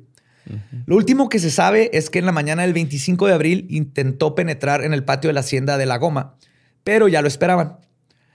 [0.87, 4.35] Lo último que se sabe es que en la mañana del 25 de abril intentó
[4.35, 6.35] penetrar en el patio de la hacienda de La Goma,
[6.85, 7.79] pero ya lo esperaban.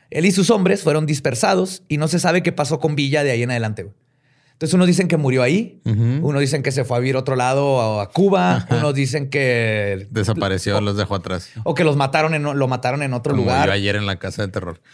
[0.10, 3.32] Él y sus hombres fueron dispersados y no se sabe qué pasó con Villa de
[3.32, 3.84] ahí en adelante.
[3.84, 3.96] güey.
[4.54, 7.36] Entonces unos dicen que murió ahí, unos dicen que se fue a vivir a otro
[7.36, 11.52] lado a Cuba, unos dicen que Desapareció, los dejó atrás.
[11.64, 13.68] o que los mataron en, lo mataron en otro Como lugar.
[13.68, 14.82] yo ayer en la casa de terror.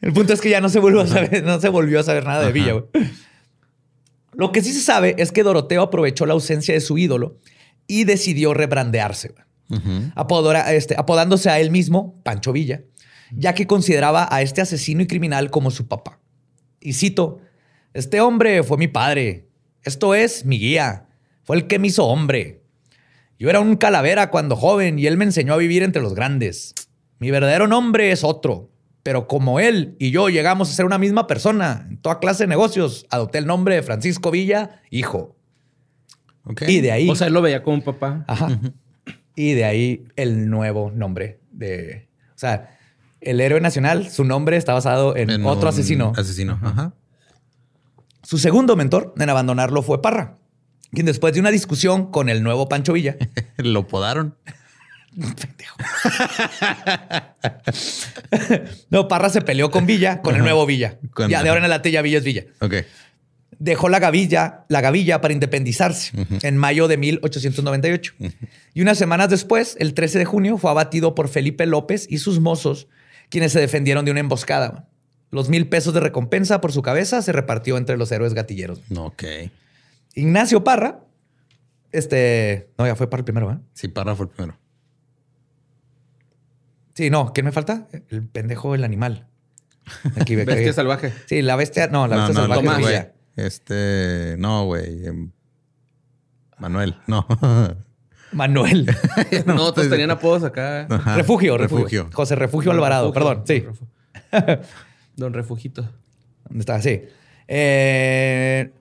[0.00, 2.24] El punto es que ya no se volvió a saber, no se volvió a saber
[2.24, 2.52] nada de.
[2.52, 2.72] Villa.
[2.72, 2.84] güey.
[4.34, 7.38] Lo que sí se sabe es que Doroteo aprovechó la ausencia de su ídolo
[7.86, 9.44] y decidió rebrandearse, güey.
[10.14, 12.82] Apodora- este, apodándose a él mismo Pancho Villa,
[13.32, 16.18] ya que consideraba a este asesino y criminal como su papá.
[16.80, 17.40] Y cito,
[17.92, 19.48] este hombre fue mi padre,
[19.82, 21.06] esto es mi guía,
[21.42, 22.62] fue el que me hizo hombre.
[23.38, 26.74] Yo era un calavera cuando joven y él me enseñó a vivir entre los grandes.
[27.18, 28.70] Mi verdadero nombre es otro,
[29.02, 32.48] pero como él y yo llegamos a ser una misma persona en toda clase de
[32.48, 35.36] negocios, adopté el nombre de Francisco Villa, hijo.
[36.44, 36.62] Ok.
[36.68, 38.24] Y de ahí, O sea, él lo veía como un papá.
[38.26, 38.58] ajá,
[39.38, 42.76] y de ahí el nuevo nombre de, o sea,
[43.20, 46.12] el héroe nacional, su nombre está basado en, En otro asesino.
[46.16, 46.58] Asesino.
[46.60, 46.92] Ajá.
[48.24, 50.34] Su segundo mentor en abandonarlo fue Parra,
[50.90, 53.16] quien después de una discusión con el nuevo Pancho Villa,
[53.58, 54.34] Lo podaron.
[58.90, 60.98] no, Parra se peleó con Villa, con el nuevo Villa.
[61.14, 62.42] Con- ya de ahora en adelante ya Villa es Villa.
[62.60, 62.74] Ok.
[63.58, 68.14] Dejó la gavilla, la gavilla para independizarse en mayo de 1898.
[68.74, 72.40] Y unas semanas después, el 13 de junio, fue abatido por Felipe López y sus
[72.40, 72.88] mozos,
[73.28, 74.88] quienes se defendieron de una emboscada.
[75.30, 78.80] Los mil pesos de recompensa por su cabeza se repartió entre los héroes gatilleros.
[78.88, 79.24] No, ok.
[80.14, 81.00] Ignacio Parra,
[81.92, 83.58] este, no, ya fue para el primero, ¿eh?
[83.74, 84.58] Sí, Parra fue el primero.
[86.94, 87.86] Sí, no, ¿quién me falta?
[88.08, 89.28] El pendejo, el animal.
[90.18, 91.12] Aquí Bestia salvaje.
[91.26, 93.17] Sí, la bestia, no, la no, bestia no, salvaje.
[93.38, 95.06] Este, no, güey.
[95.06, 95.30] em,
[96.58, 97.26] Manuel, no.
[98.32, 98.86] Manuel.
[99.46, 100.86] No, todos pues- tenían apodos acá.
[100.90, 102.10] Ajá, refugio, refugio, refugio.
[102.12, 103.60] José Refugio Alvarado, Refugio, perdón, sí.
[103.60, 103.74] Don
[104.46, 104.60] Refu-
[105.16, 105.88] Don Refugito.
[106.48, 106.80] ¿Dónde está?
[106.82, 107.02] Sí.
[107.46, 108.72] Eh,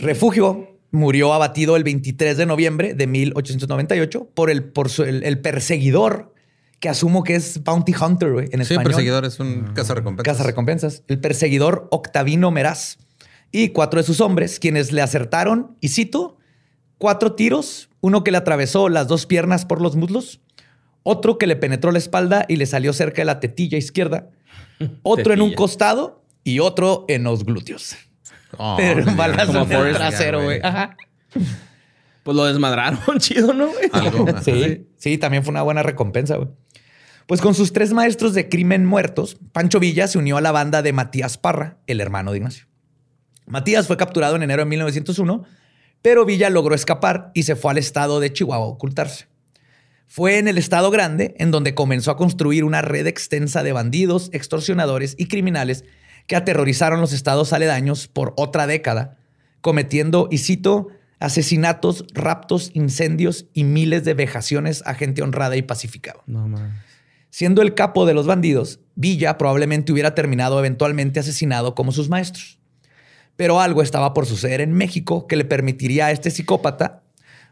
[0.00, 5.38] Refugio murió abatido el 23 de noviembre de 1898 por el, por su- el, el
[5.40, 6.34] perseguidor,
[6.80, 8.84] que asumo que es Bounty Hunter güey, en Sí, español.
[8.84, 10.24] perseguidor es un cazarrecompensas.
[10.36, 11.02] Casa recompensas.
[11.08, 12.98] El perseguidor Octavino Meraz
[13.52, 16.38] y cuatro de sus hombres, quienes le acertaron, y cito,
[16.98, 20.40] cuatro tiros, uno que le atravesó las dos piernas por los muslos,
[21.02, 24.30] otro que le penetró la espalda y le salió cerca de la tetilla izquierda,
[25.02, 27.96] otro en un costado y otro en los glúteos.
[28.56, 30.60] Oh, Pero un ya, balazo como en el Forrest trasero, güey.
[32.22, 33.70] Pues lo desmadraron, chido, ¿no?
[33.92, 34.28] Algo.
[34.28, 34.42] ajá.
[34.42, 36.48] Sí, sí, también fue una buena recompensa, güey.
[37.26, 40.82] Pues con sus tres maestros de crimen muertos, Pancho Villa se unió a la banda
[40.82, 42.66] de Matías Parra, el hermano de Ignacio.
[43.50, 45.44] Matías fue capturado en enero de 1901,
[46.02, 49.26] pero Villa logró escapar y se fue al estado de Chihuahua a ocultarse.
[50.06, 54.30] Fue en el estado grande en donde comenzó a construir una red extensa de bandidos,
[54.32, 55.84] extorsionadores y criminales
[56.26, 59.18] que aterrorizaron los estados aledaños por otra década,
[59.60, 66.20] cometiendo, y cito, asesinatos, raptos, incendios y miles de vejaciones a gente honrada y pacificada.
[66.26, 66.48] No.
[67.30, 72.59] Siendo el capo de los bandidos, Villa probablemente hubiera terminado eventualmente asesinado como sus maestros.
[73.40, 77.04] Pero algo estaba por suceder en México que le permitiría a este psicópata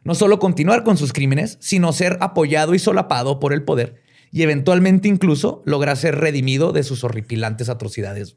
[0.05, 4.42] no solo continuar con sus crímenes, sino ser apoyado y solapado por el poder y
[4.42, 8.37] eventualmente incluso lograr ser redimido de sus horripilantes atrocidades.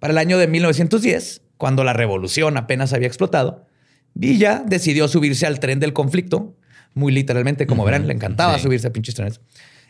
[0.00, 3.64] Para el año de 1910, cuando la revolución apenas había explotado,
[4.12, 6.58] Villa decidió subirse al tren del conflicto,
[6.92, 8.64] muy literalmente, como verán, le encantaba sí.
[8.64, 9.40] subirse a pinches trenes,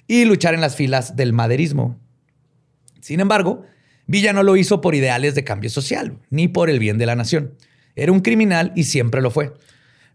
[0.06, 1.98] y luchar en las filas del maderismo.
[3.00, 3.64] Sin embargo,
[4.06, 7.16] Villa no lo hizo por ideales de cambio social, ni por el bien de la
[7.16, 7.54] nación.
[7.96, 9.54] Era un criminal y siempre lo fue.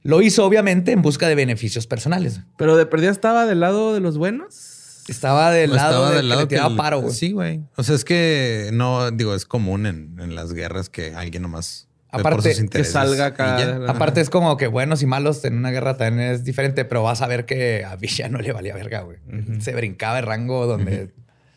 [0.04, 2.42] Lo hizo obviamente en busca de beneficios personales.
[2.58, 5.04] Pero de perdida estaba del lado de los buenos.
[5.08, 7.14] Estaba del O lado estaba de del que lado le tiraba el- paro, güey.
[7.14, 7.62] Sí, güey.
[7.76, 11.88] O sea, es que no, digo, es común en, en las guerras que alguien nomás.
[12.14, 15.58] ve Aparte, por sus que salga acá Aparte es como que buenos y malos en
[15.58, 18.74] una guerra también es diferente, pero vas a ver que a Villa no le valía
[18.76, 19.18] verga, güey.
[19.60, 21.12] Se brincaba el rango donde,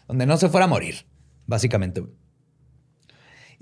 [0.08, 1.04] donde no se fuera a morir,
[1.46, 2.00] básicamente.
[2.00, 2.12] güey.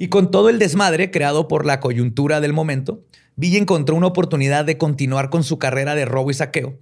[0.00, 3.04] Y con todo el desmadre creado por la coyuntura del momento,
[3.36, 6.78] Villa encontró una oportunidad de continuar con su carrera de robo y saqueo.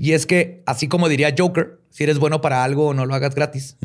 [0.00, 3.34] Y es que, así como diría Joker, si eres bueno para algo, no lo hagas
[3.34, 3.76] gratis.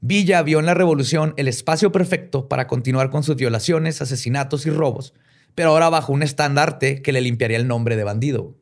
[0.00, 4.70] Villa vio en la revolución el espacio perfecto para continuar con sus violaciones, asesinatos y
[4.70, 5.12] robos,
[5.54, 8.54] pero ahora bajo un estandarte que le limpiaría el nombre de bandido.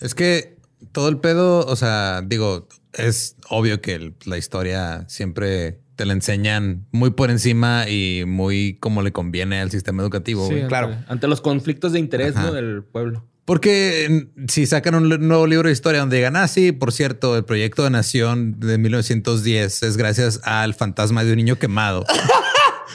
[0.00, 0.56] Es que
[0.92, 6.12] todo el pedo, o sea, digo, es obvio que el- la historia siempre te la
[6.12, 10.42] enseñan muy por encima y muy como le conviene al sistema educativo.
[10.46, 10.62] Sí, güey.
[10.62, 10.96] ante- claro.
[11.08, 13.24] Ante los conflictos de interés del pueblo.
[13.46, 17.44] Porque si sacan un nuevo libro de historia donde digan, ah, sí, por cierto, el
[17.44, 22.04] proyecto de nación de 1910 es gracias al fantasma de un niño quemado.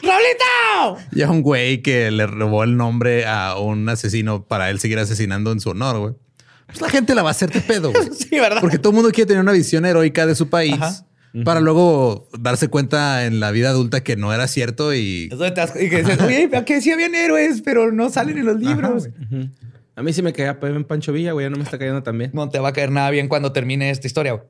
[0.03, 1.01] ¡Raulito!
[1.11, 4.99] y a un güey que le robó el nombre a un asesino para él seguir
[4.99, 6.13] asesinando en su honor, güey.
[6.67, 8.09] Pues la gente la va a hacer de pedo, güey.
[8.17, 8.61] Sí, ¿verdad?
[8.61, 11.05] Porque todo el mundo quiere tener una visión heroica de su país Ajá.
[11.45, 15.51] Para luego darse cuenta en la vida adulta que no era cierto y Es donde
[15.51, 18.59] te das- y que dices, oye, que sí habían héroes, pero no salen en los
[18.59, 19.09] libros.
[19.95, 21.45] A mí sí me caía en Pancho Villa, güey.
[21.45, 22.31] Ya no me está cayendo tan bien.
[22.33, 24.33] no te va a caer nada bien cuando termine esta historia.
[24.33, 24.45] güey.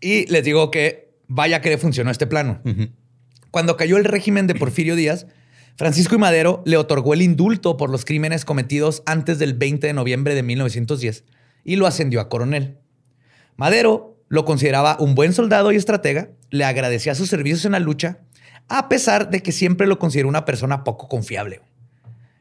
[0.00, 2.60] Y les digo que vaya que le funcionó este plano.
[3.50, 5.26] Cuando cayó el régimen de Porfirio Díaz,
[5.76, 9.92] Francisco y Madero le otorgó el indulto por los crímenes cometidos antes del 20 de
[9.92, 11.24] noviembre de 1910
[11.64, 12.78] y lo ascendió a coronel.
[13.56, 18.18] Madero lo consideraba un buen soldado y estratega, le agradecía sus servicios en la lucha,
[18.68, 21.60] a pesar de que siempre lo consideró una persona poco confiable.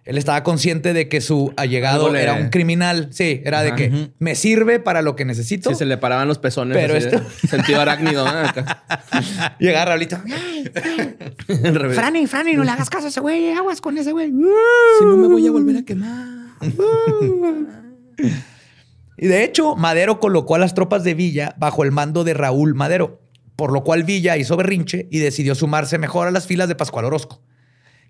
[0.05, 3.07] Él estaba consciente de que su allegado era un criminal.
[3.11, 5.71] Sí, era de que me sirve para lo que necesito.
[5.71, 6.77] Sí, se le paraban los pezones.
[6.77, 8.23] Pero esto- Sentido arácnido.
[8.27, 8.83] Acá.
[9.59, 10.19] Llega Raulito.
[11.95, 13.51] Franny, Franny, no le hagas caso a ese güey.
[13.53, 14.27] Aguas con ese güey.
[14.29, 16.27] Si no me voy a volver a quemar.
[19.17, 22.75] Y de hecho, Madero colocó a las tropas de Villa bajo el mando de Raúl
[22.75, 23.21] Madero,
[23.55, 27.05] por lo cual Villa hizo berrinche y decidió sumarse mejor a las filas de Pascual
[27.05, 27.41] Orozco,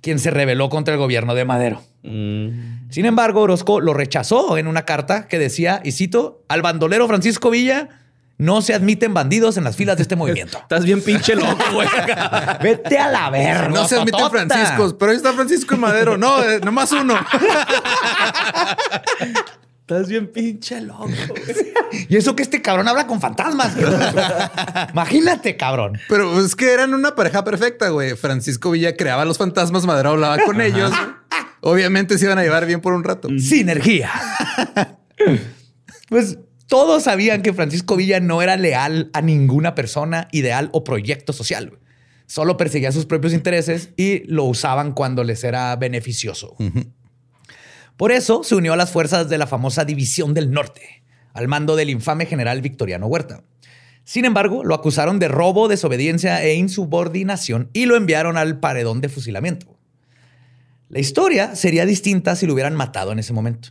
[0.01, 1.81] quien se rebeló contra el gobierno de Madero.
[2.03, 2.89] Mm.
[2.89, 7.49] Sin embargo, Orozco lo rechazó en una carta que decía, y cito, al bandolero Francisco
[7.51, 7.89] Villa,
[8.37, 10.57] no se admiten bandidos en las filas de este movimiento.
[10.57, 11.87] Estás bien pinche loco, güey.
[12.61, 13.69] Vete a la verga.
[13.69, 14.29] no se admiten.
[14.29, 16.17] Franciscos, pero ahí está Francisco y Madero.
[16.17, 17.15] No, eh, nomás uno.
[19.87, 21.05] Estás bien pinche loco.
[21.29, 22.07] güey.
[22.09, 23.75] Y eso que este cabrón habla con fantasmas.
[24.93, 25.99] Imagínate, cabrón.
[26.09, 28.15] Pero es que eran una pareja perfecta, güey.
[28.15, 30.91] Francisco Villa creaba los fantasmas, Madero hablaba con ellos.
[31.61, 33.29] Obviamente se iban a llevar bien por un rato.
[33.37, 34.11] Sinergia.
[36.09, 41.31] pues todos sabían que Francisco Villa no era leal a ninguna persona, ideal o proyecto
[41.31, 41.69] social.
[41.69, 41.81] güey.
[42.25, 46.55] Solo perseguía sus propios intereses y lo usaban cuando les era beneficioso.
[47.97, 51.75] Por eso se unió a las fuerzas de la famosa División del Norte, al mando
[51.75, 53.43] del infame general Victoriano Huerta.
[54.03, 59.09] Sin embargo, lo acusaron de robo, desobediencia e insubordinación y lo enviaron al paredón de
[59.09, 59.77] fusilamiento.
[60.89, 63.69] La historia sería distinta si lo hubieran matado en ese momento.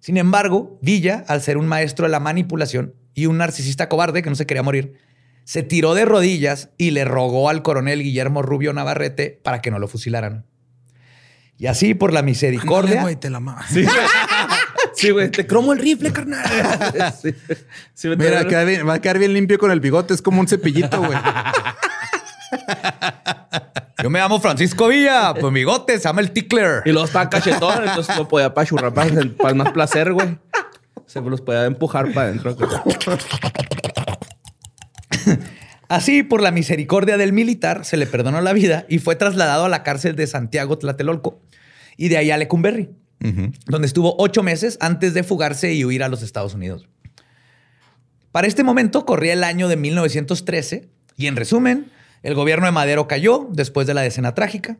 [0.00, 4.28] Sin embargo, Villa, al ser un maestro de la manipulación y un narcisista cobarde que
[4.28, 4.98] no se quería morir,
[5.44, 9.78] se tiró de rodillas y le rogó al coronel Guillermo Rubio Navarrete para que no
[9.78, 10.46] lo fusilaran.
[11.62, 13.64] Y así, por la misericordia, Ándale, güey, te la ma-
[14.94, 15.30] Sí, güey.
[15.30, 16.42] Te cromo el rifle, carnal.
[17.22, 17.32] Sí.
[17.94, 20.12] Sí, me Mira, queda bien- va a quedar bien limpio con el bigote.
[20.12, 21.16] Es como un cepillito, güey.
[24.02, 26.82] Yo me llamo Francisco Villa, pues mi bigote se llama el Tickler.
[26.84, 29.08] Y luego estaba cachetón, entonces lo podía pachurrar para,
[29.38, 30.36] para más placer, güey.
[31.06, 32.56] Se los podía empujar para adentro.
[35.92, 39.68] Así, por la misericordia del militar, se le perdonó la vida y fue trasladado a
[39.68, 41.42] la cárcel de Santiago Tlatelolco
[41.98, 42.88] y de ahí a Lecumberri,
[43.66, 46.88] donde estuvo ocho meses antes de fugarse y huir a los Estados Unidos.
[48.30, 50.88] Para este momento corría el año de 1913
[51.18, 51.90] y en resumen,
[52.22, 54.78] el gobierno de Madero cayó después de la decena trágica.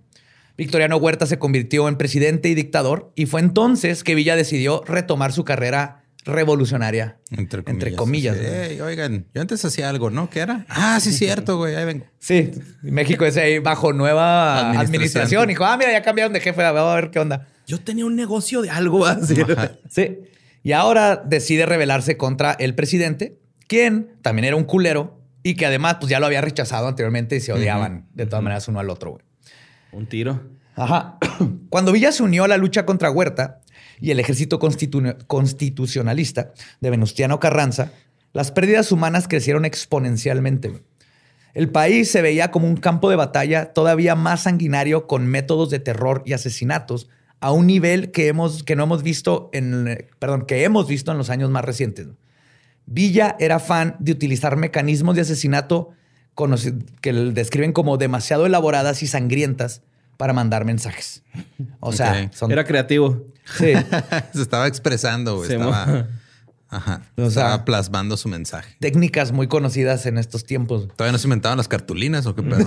[0.57, 5.33] Victoriano Huerta se convirtió en presidente y dictador y fue entonces que Villa decidió retomar
[5.33, 7.19] su carrera revolucionaria.
[7.31, 8.37] Entre comillas.
[8.37, 10.31] así, "Ey, oigan, yo antes hacía algo, ¿no?
[10.31, 10.67] ¿Qué era?
[10.69, 11.75] Ah, sí, cierto, güey.
[11.75, 12.07] Ahí vengo.
[12.19, 12.51] Sí,
[12.83, 14.87] México es ahí bajo nueva Administración.
[14.95, 15.49] administración.
[15.49, 17.49] Dijo, ah, mira, ya cambiaron de jefe, a ver qué onda.
[17.67, 19.37] Yo tenía un negocio de algo así.
[19.89, 20.19] Sí.
[20.63, 25.97] Y ahora decide rebelarse contra el presidente, quien también era un culero y que además
[25.99, 29.13] pues ya lo había rechazado anteriormente y se odiaban de todas maneras uno al otro,
[29.13, 29.25] güey.
[29.91, 30.41] Un tiro.
[30.77, 31.19] Ajá.
[31.69, 33.61] Cuando Villa se unió a la lucha contra Huerta
[34.03, 37.93] y el ejército constitu- constitucionalista de Venustiano Carranza,
[38.33, 40.83] las pérdidas humanas crecieron exponencialmente.
[41.55, 45.79] El país se veía como un campo de batalla todavía más sanguinario con métodos de
[45.79, 47.09] terror y asesinatos
[47.41, 51.19] a un nivel que hemos que no hemos visto en perdón, que hemos visto en
[51.19, 52.09] los años más recientes.
[52.87, 55.91] Villa era fan de utilizar mecanismos de asesinato
[57.01, 59.83] que describen como demasiado elaboradas y sangrientas
[60.17, 61.23] para mandar mensajes.
[61.81, 63.27] O sea, son Era creativo.
[63.45, 63.73] Sí,
[64.35, 65.51] Se estaba expresando, güey.
[65.53, 66.07] Estaba, mo-
[66.71, 68.77] ajá, O sea- estaba plasmando su mensaje.
[68.81, 70.89] técnicas muy conocidas en estos tiempos.
[70.97, 72.67] ¿Todavía no se inventaban las cartulinas o qué pedo?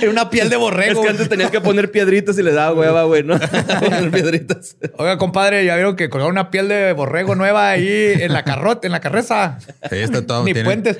[0.00, 1.02] Era una piel de Es borrego.
[1.02, 3.38] que antes tenías que poner piedritas y le daba hueva, güey, ¿no?
[3.38, 4.76] Poner piedritas.
[4.98, 8.86] Oiga, compadre, ya vieron que colgaron una piel de borrego nueva ahí en la carrota,
[8.86, 9.58] en la carreza.
[9.88, 10.44] Sí, está todo.
[10.44, 10.98] Ni puentes.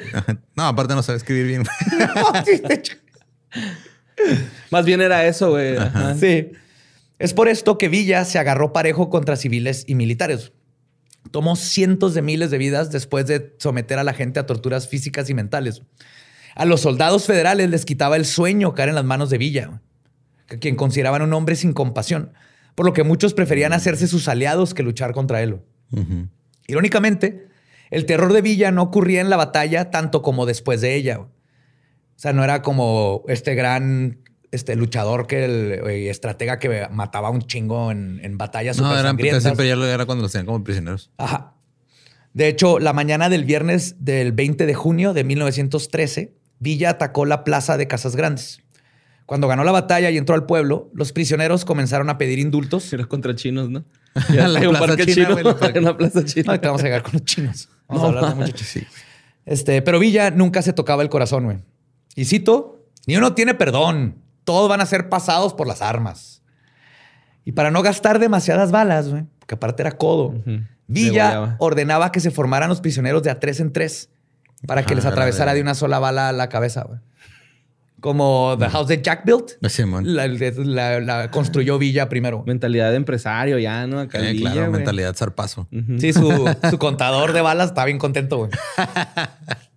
[0.55, 1.62] No, aparte no sabe escribir bien.
[2.14, 2.95] No, sí, de hecho.
[4.70, 5.76] Más bien era eso, güey.
[5.76, 6.14] Ajá.
[6.14, 6.53] Sí.
[7.21, 10.53] Es por esto que Villa se agarró parejo contra civiles y militares.
[11.31, 15.29] Tomó cientos de miles de vidas después de someter a la gente a torturas físicas
[15.29, 15.83] y mentales.
[16.55, 19.83] A los soldados federales les quitaba el sueño caer en las manos de Villa,
[20.49, 22.33] a quien consideraban un hombre sin compasión,
[22.75, 25.61] por lo que muchos preferían hacerse sus aliados que luchar contra él.
[26.68, 27.49] Irónicamente,
[27.91, 31.21] el terror de Villa no ocurría en la batalla tanto como después de ella.
[31.21, 31.29] O
[32.16, 34.20] sea, no era como este gran
[34.53, 39.17] este luchador que el eh, estratega que mataba un chingo en, en batallas No, eran,
[39.41, 41.11] siempre ya lo era cuando los tenían como prisioneros.
[41.19, 41.55] Ajá.
[42.33, 47.43] De hecho, la mañana del viernes del 20 de junio de 1913, Villa atacó la
[47.45, 48.61] plaza de Casas Grandes.
[49.27, 52.93] Cuando ganó la batalla y entró al pueblo, los prisioneros comenzaron a pedir indultos.
[52.93, 53.85] Era contra chinos, ¿no?
[54.29, 55.33] La hay un plaza china, chino.
[55.33, 56.45] güey, la plaza- china.
[56.49, 57.69] Ahorita vamos a llegar con los chinos.
[57.89, 58.79] Vamos a hablar de muchachos.
[59.47, 61.59] Este, pero Villa nunca se tocaba el corazón, güey.
[62.17, 64.17] Y cito, ni uno tiene perdón.
[64.51, 66.43] Todos van a ser pasados por las armas.
[67.45, 70.35] Y para no gastar demasiadas balas, güey, porque aparte era codo,
[70.89, 74.11] Villa ordenaba que se formaran los prisioneros de a tres en tres
[74.67, 75.59] para que Ah, les atravesara órale.
[75.59, 76.99] de una sola bala la cabeza, güey.
[78.01, 79.51] Como The House de Jack Built.
[79.69, 80.17] Simón.
[80.17, 82.43] La, la- la construyó Villa primero.
[82.45, 84.01] Mentalidad de empresario ya, ¿no?
[84.01, 85.69] Acá Eh, Villa, claro, mentalidad zarpazo.
[85.99, 86.29] Sí, su,
[86.71, 88.51] su contador de balas está bien contento, güey.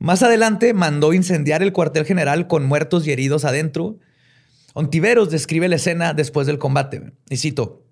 [0.00, 3.98] Más adelante mandó incendiar el cuartel general con muertos y heridos adentro.
[4.72, 7.12] Ontiveros describe la escena después del combate.
[7.28, 7.84] Y cito,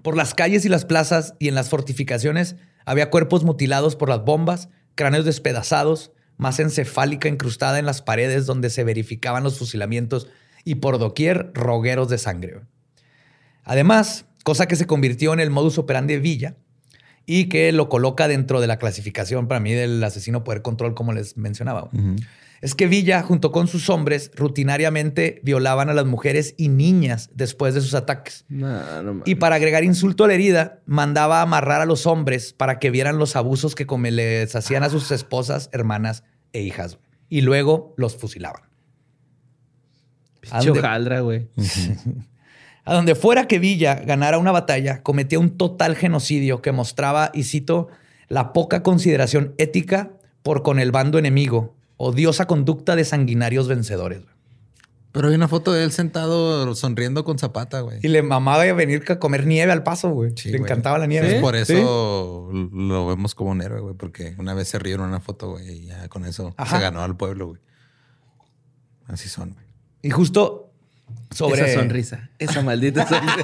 [0.00, 4.24] por las calles y las plazas y en las fortificaciones había cuerpos mutilados por las
[4.24, 10.28] bombas, cráneos despedazados, masa encefálica incrustada en las paredes donde se verificaban los fusilamientos
[10.64, 12.62] y por doquier rogueros de sangre.
[13.62, 16.56] Además, cosa que se convirtió en el modus operandi de Villa
[17.26, 21.12] y que lo coloca dentro de la clasificación para mí del asesino poder control, como
[21.12, 21.88] les mencionaba.
[22.60, 27.74] Es que Villa, junto con sus hombres, rutinariamente violaban a las mujeres y niñas después
[27.74, 28.44] de sus ataques.
[28.48, 32.90] No, Y para agregar insulto a la herida, mandaba amarrar a los hombres para que
[32.92, 36.98] vieran los abusos que come- les hacían a sus esposas, hermanas e hijas.
[37.28, 38.62] Y luego los fusilaban.
[40.50, 40.70] ¿A Pinche
[41.20, 41.48] güey.
[42.84, 47.44] a donde fuera que Villa ganara una batalla, cometía un total genocidio que mostraba, y
[47.44, 47.88] cito,
[48.28, 50.12] la poca consideración ética
[50.42, 54.22] por con el bando enemigo, odiosa conducta de sanguinarios vencedores.
[55.12, 57.98] Pero hay una foto de él sentado sonriendo con zapata, güey.
[58.02, 60.32] Y le mamaba a venir a comer nieve al paso, güey.
[60.36, 60.70] Sí, le güey.
[60.70, 61.28] encantaba la nieve.
[61.28, 65.20] Pues por eso lo vemos como un héroe, güey, porque una vez se rieron una
[65.20, 66.76] foto, güey, y ya con eso Ajá.
[66.76, 67.60] se ganó al pueblo, güey.
[69.06, 69.66] Así son, güey.
[70.00, 70.71] Y justo
[71.30, 71.62] sobre...
[71.70, 72.30] Esa sonrisa.
[72.38, 73.42] Esa maldita sonrisa.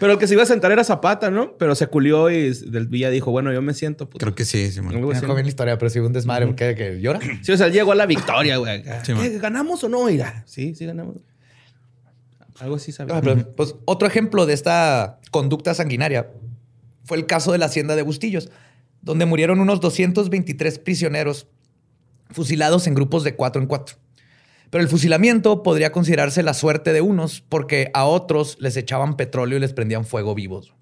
[0.00, 1.56] Pero el que se iba a sentar era Zapata, ¿no?
[1.58, 4.08] Pero se culió y del Villa dijo, bueno, yo me siento.
[4.08, 4.24] puto.
[4.24, 5.26] Creo que sí, No así.
[5.26, 7.20] bien la historia, pero sí hubo un desmadre porque que llora.
[7.42, 8.82] Sí, o sea, él llegó a la victoria, güey.
[8.82, 9.38] Sí, ¿Qué, man.
[9.38, 10.06] ¿Ganamos o no?
[10.06, 11.16] Mira, sí, sí ganamos.
[12.60, 13.16] Algo así sabía.
[13.16, 16.28] Ah, pero, pues, otro ejemplo de esta conducta sanguinaria
[17.04, 18.50] fue el caso de la hacienda de Bustillos,
[19.02, 21.46] donde murieron unos 223 prisioneros
[22.32, 23.96] fusilados en grupos de cuatro en cuatro.
[24.70, 29.58] Pero el fusilamiento podría considerarse la suerte de unos porque a otros les echaban petróleo
[29.58, 30.72] y les prendían fuego vivos.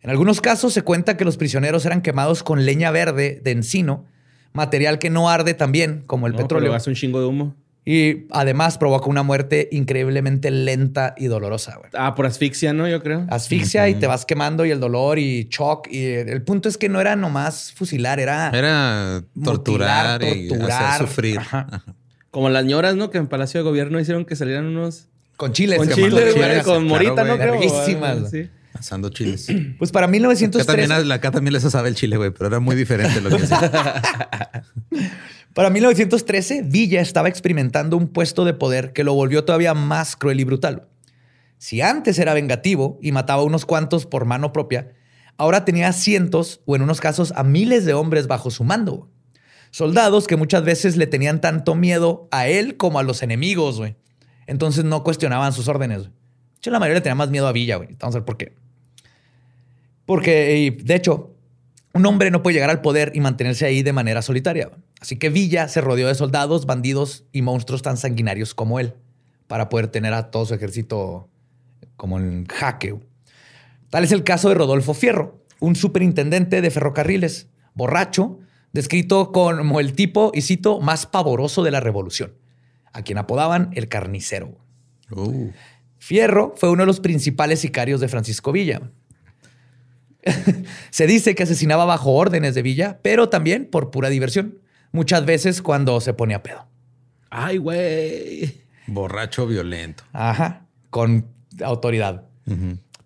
[0.00, 4.04] En algunos casos se cuenta que los prisioneros eran quemados con leña verde de encino,
[4.52, 6.70] material que no arde tan bien como el No, petróleo.
[6.70, 7.54] pero hace un chingo de humo.
[7.84, 11.76] Y además provoca una muerte increíblemente lenta y dolorosa.
[11.78, 11.90] güey.
[11.94, 12.86] Ah, por asfixia, ¿no?
[12.88, 13.26] Yo creo.
[13.28, 15.88] Asfixia y te vas quemando y el dolor y shock.
[15.90, 18.50] Y el punto es que no era nomás fusilar, era...
[18.50, 20.82] Era torturar, Mutilar, y torturar.
[20.94, 21.38] hacer sufrir.
[21.38, 21.66] Ajá.
[21.72, 21.94] Ajá.
[22.30, 23.10] Como las ñoras, ¿no?
[23.10, 25.08] Que en Palacio de Gobierno hicieron que salieran unos...
[25.36, 25.78] Con chiles.
[25.78, 26.12] Con chiles.
[26.36, 26.62] güey.
[26.62, 27.36] Con claro, morita, ¿no?
[27.36, 27.60] Creo.
[28.30, 28.48] Sí.
[28.74, 29.48] Asando chiles.
[29.78, 30.88] Pues para Acá 1913...
[30.88, 34.62] también, acá también les sabe el chile, güey, pero era muy diferente lo que hacía.
[35.54, 40.40] Para 1913, Villa estaba experimentando un puesto de poder que lo volvió todavía más cruel
[40.40, 40.88] y brutal.
[41.58, 44.94] Si antes era vengativo y mataba a unos cuantos por mano propia,
[45.36, 49.10] ahora tenía cientos o en unos casos a miles de hombres bajo su mando.
[49.70, 53.96] Soldados que muchas veces le tenían tanto miedo a él como a los enemigos, güey.
[54.46, 56.04] Entonces no cuestionaban sus órdenes.
[56.04, 56.10] De
[56.56, 57.90] hecho, la mayoría le tenía más miedo a Villa, güey.
[57.98, 58.54] Vamos a ver por qué.
[60.06, 61.36] Porque, de hecho,
[61.92, 64.70] un hombre no puede llegar al poder y mantenerse ahí de manera solitaria.
[65.02, 68.94] Así que Villa se rodeó de soldados, bandidos y monstruos tan sanguinarios como él
[69.48, 71.28] para poder tener a todo su ejército
[71.96, 72.94] como en jaque.
[73.90, 78.38] Tal es el caso de Rodolfo Fierro, un superintendente de ferrocarriles, borracho,
[78.72, 82.34] descrito como el tipo, y cito, más pavoroso de la revolución,
[82.92, 84.56] a quien apodaban el carnicero.
[85.10, 85.50] Uh,
[85.98, 88.82] Fierro fue uno de los principales sicarios de Francisco Villa.
[90.90, 94.61] Se dice que asesinaba bajo órdenes de Villa, pero también por pura diversión.
[94.92, 96.66] Muchas veces cuando se ponía pedo.
[97.30, 98.62] Ay, güey.
[98.86, 100.04] borracho violento.
[100.12, 101.26] Ajá, con
[101.62, 102.24] autoridad.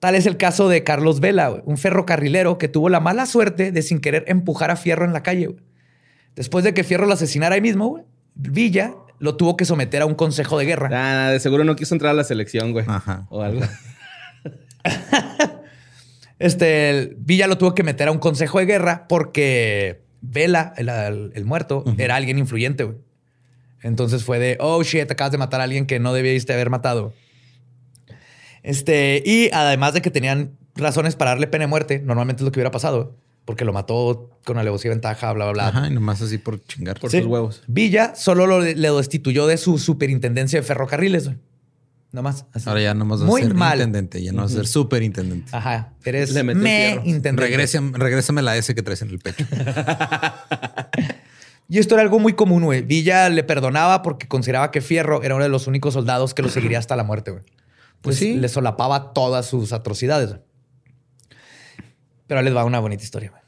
[0.01, 3.82] Tal es el caso de Carlos Vela, un ferrocarrilero que tuvo la mala suerte de
[3.82, 5.55] sin querer empujar a Fierro en la calle.
[6.34, 10.07] Después de que Fierro lo asesinara ahí mismo, güey, Villa lo tuvo que someter a
[10.07, 10.91] un consejo de guerra.
[10.93, 12.84] Ah, de seguro no quiso entrar a la selección, güey.
[12.89, 13.26] Ajá.
[13.30, 13.62] O algo.
[16.39, 21.33] Este, Villa lo tuvo que meter a un consejo de guerra porque Vela, el, el-
[21.35, 22.99] el muerto, era alguien influyente, güey.
[23.83, 27.12] Entonces fue de, oh shit, acabas de matar a alguien que no debiste haber matado.
[28.62, 32.53] Este, y además de que tenían razones para darle pena de muerte, normalmente es lo
[32.53, 33.14] que hubiera pasado,
[33.45, 35.68] porque lo mató con alevosía y ventaja, bla, bla, bla.
[35.68, 36.99] Ajá, y nomás así por chingar.
[36.99, 37.18] Por Sí.
[37.18, 37.62] sus huevos.
[37.68, 41.39] Villa solo lo- le destituyó de su superintendencia de ferrocarriles, güey.
[42.17, 42.47] Nomás.
[42.55, 42.67] así.
[42.67, 43.77] Ahora ya nomás va Muy a ser mal.
[43.79, 45.55] intendente, ya no va a ser superintendente.
[45.55, 45.93] Ajá.
[46.03, 47.03] Eres Le me fierro.
[47.05, 47.43] intendente.
[47.43, 49.45] Regrésame, regrésame la S que traes en el pecho.
[51.69, 52.83] Y esto era algo muy común, güey.
[52.83, 56.49] Villa le perdonaba porque consideraba que Fierro era uno de los únicos soldados que lo
[56.49, 57.43] seguiría hasta la muerte, güey.
[58.03, 58.37] Pues sí.
[58.37, 60.37] Le solapaba todas sus atrocidades.
[62.29, 63.43] Pero ahí les va una bonita historia, güey.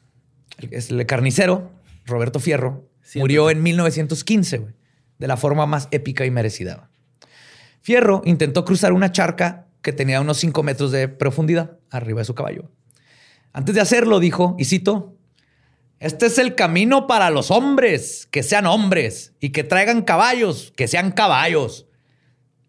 [0.73, 1.71] El, carnicero,
[2.05, 4.73] Roberto Fierro, murió en 1915, güey.
[5.17, 6.75] De la forma más épica y merecida.
[6.75, 6.87] güey.
[7.89, 12.35] Fierro intentó cruzar una charca que tenía unos 5 metros de profundidad arriba de su
[12.35, 12.69] caballo.
[13.51, 15.15] Antes de hacerlo, dijo, y cito,
[15.97, 20.87] este es el camino para los hombres, que sean hombres, y que traigan caballos, que
[20.87, 21.87] sean caballos.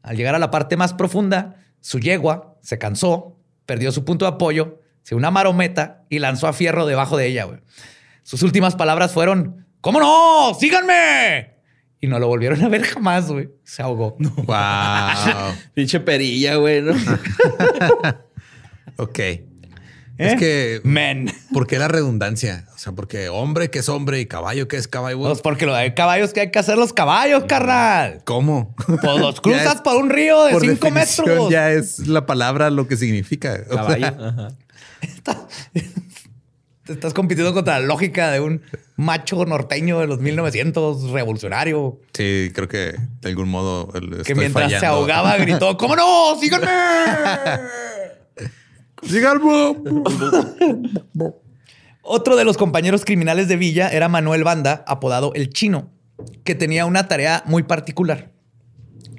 [0.00, 4.30] Al llegar a la parte más profunda, su yegua se cansó, perdió su punto de
[4.30, 7.46] apoyo, se una marometa y lanzó a Fierro debajo de ella.
[8.22, 10.54] Sus últimas palabras fueron, ¿cómo no?
[10.58, 11.59] ¡Síganme!
[12.00, 13.50] Y no lo volvieron a ver jamás, güey.
[13.64, 14.16] Se ahogó.
[14.18, 15.54] wow.
[15.74, 16.94] Pinche perilla, güey, ¿no?
[18.96, 19.18] Ok.
[19.18, 19.44] ¿Eh?
[20.18, 21.32] Es que, Men.
[21.52, 22.66] ¿por qué la redundancia?
[22.74, 25.18] O sea, porque hombre que es hombre y caballo que es caballo.
[25.18, 28.20] Pues porque lo de caballos que hay que hacer los caballos, carnal.
[28.24, 28.74] ¿Cómo?
[28.86, 31.50] Pues los cruzas es- por un río de por cinco metros.
[31.50, 33.60] Ya es la palabra lo que significa.
[33.70, 34.06] O sea, Caballo.
[34.06, 34.48] Ajá.
[36.90, 38.62] Estás compitiendo contra la lógica de un
[38.96, 44.34] macho norteño de los 1900 revolucionario sí, creo que de algún modo el- que estoy
[44.34, 46.38] mientras se ahogaba gritó, ¿cómo no?
[46.40, 46.66] ¡Síganme!
[49.02, 49.76] ¡Síganme!
[52.02, 55.90] Otro de los compañeros criminales de Villa era Manuel Banda, apodado El Chino,
[56.44, 58.32] que tenía una tarea muy particular.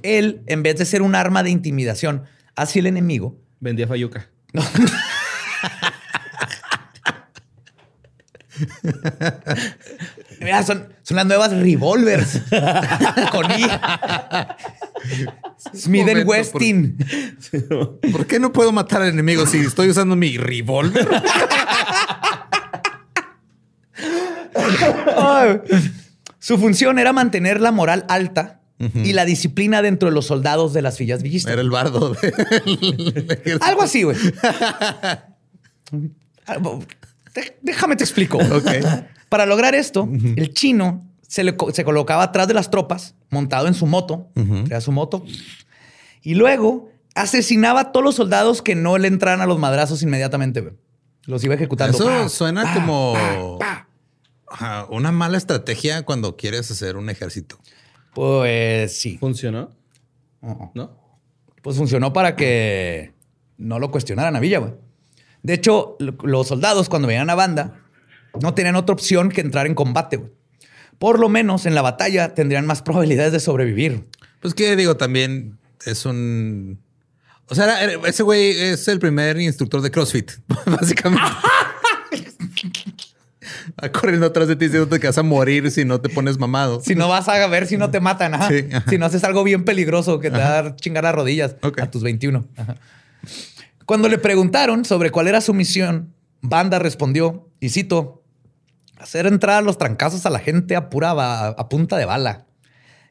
[0.03, 2.23] Él, en vez de ser un arma de intimidación
[2.55, 4.27] hacia el enemigo, Vendía fayuca.
[10.39, 12.41] Mira, son, son las nuevas revolvers
[13.31, 13.67] con I.
[15.75, 16.97] Smith Westin.
[18.11, 21.07] ¿Por qué no puedo matar al enemigo si estoy usando mi revólver?
[26.39, 28.61] Su función era mantener la moral alta
[28.95, 31.53] y la disciplina dentro de los soldados de las villas villistas.
[31.53, 32.15] Era el bardo.
[32.15, 33.63] ejército.
[33.63, 34.17] Algo así, güey.
[37.61, 38.37] Déjame te explico.
[39.29, 43.73] Para lograr esto, el chino se, le se colocaba atrás de las tropas, montado en
[43.73, 44.27] su moto,
[44.65, 45.23] era su moto,
[46.21, 50.73] y luego asesinaba a todos los soldados que no le entraran a los madrazos inmediatamente.
[51.25, 51.95] Los iba ejecutando.
[51.97, 53.87] Eso Pa, suena pa, como pa, pa.
[54.47, 57.57] ajá, una mala estrategia cuando quieres hacer un ejército.
[58.13, 59.17] Pues sí.
[59.17, 59.69] ¿Funcionó?
[60.73, 60.97] ¿No?
[61.61, 63.13] Pues funcionó para que
[63.57, 64.73] no lo cuestionaran a Villa, güey.
[65.43, 67.79] De hecho, lo- los soldados cuando venían a banda
[68.41, 70.31] no tenían otra opción que entrar en combate, güey.
[70.99, 74.05] Por lo menos en la batalla tendrían más probabilidades de sobrevivir.
[74.39, 76.79] Pues que digo, también es un.
[77.47, 80.31] O sea, ese güey es el primer instructor de CrossFit,
[80.65, 81.27] básicamente.
[83.93, 86.81] Corriendo atrás de ti diciendo que vas a morir si no te pones mamado.
[86.81, 88.47] Si no vas a ver si no te matan, ajá.
[88.49, 88.85] Sí, ajá.
[88.89, 91.79] si no haces algo bien peligroso que te va a dar chingar las rodillas Ok.
[91.81, 92.45] a tus 21.
[92.57, 92.75] Ajá.
[93.91, 98.23] Cuando le preguntaron sobre cuál era su misión, Banda respondió, y cito,
[98.97, 102.45] hacer entrar a los trancazos a la gente a pura a punta de bala.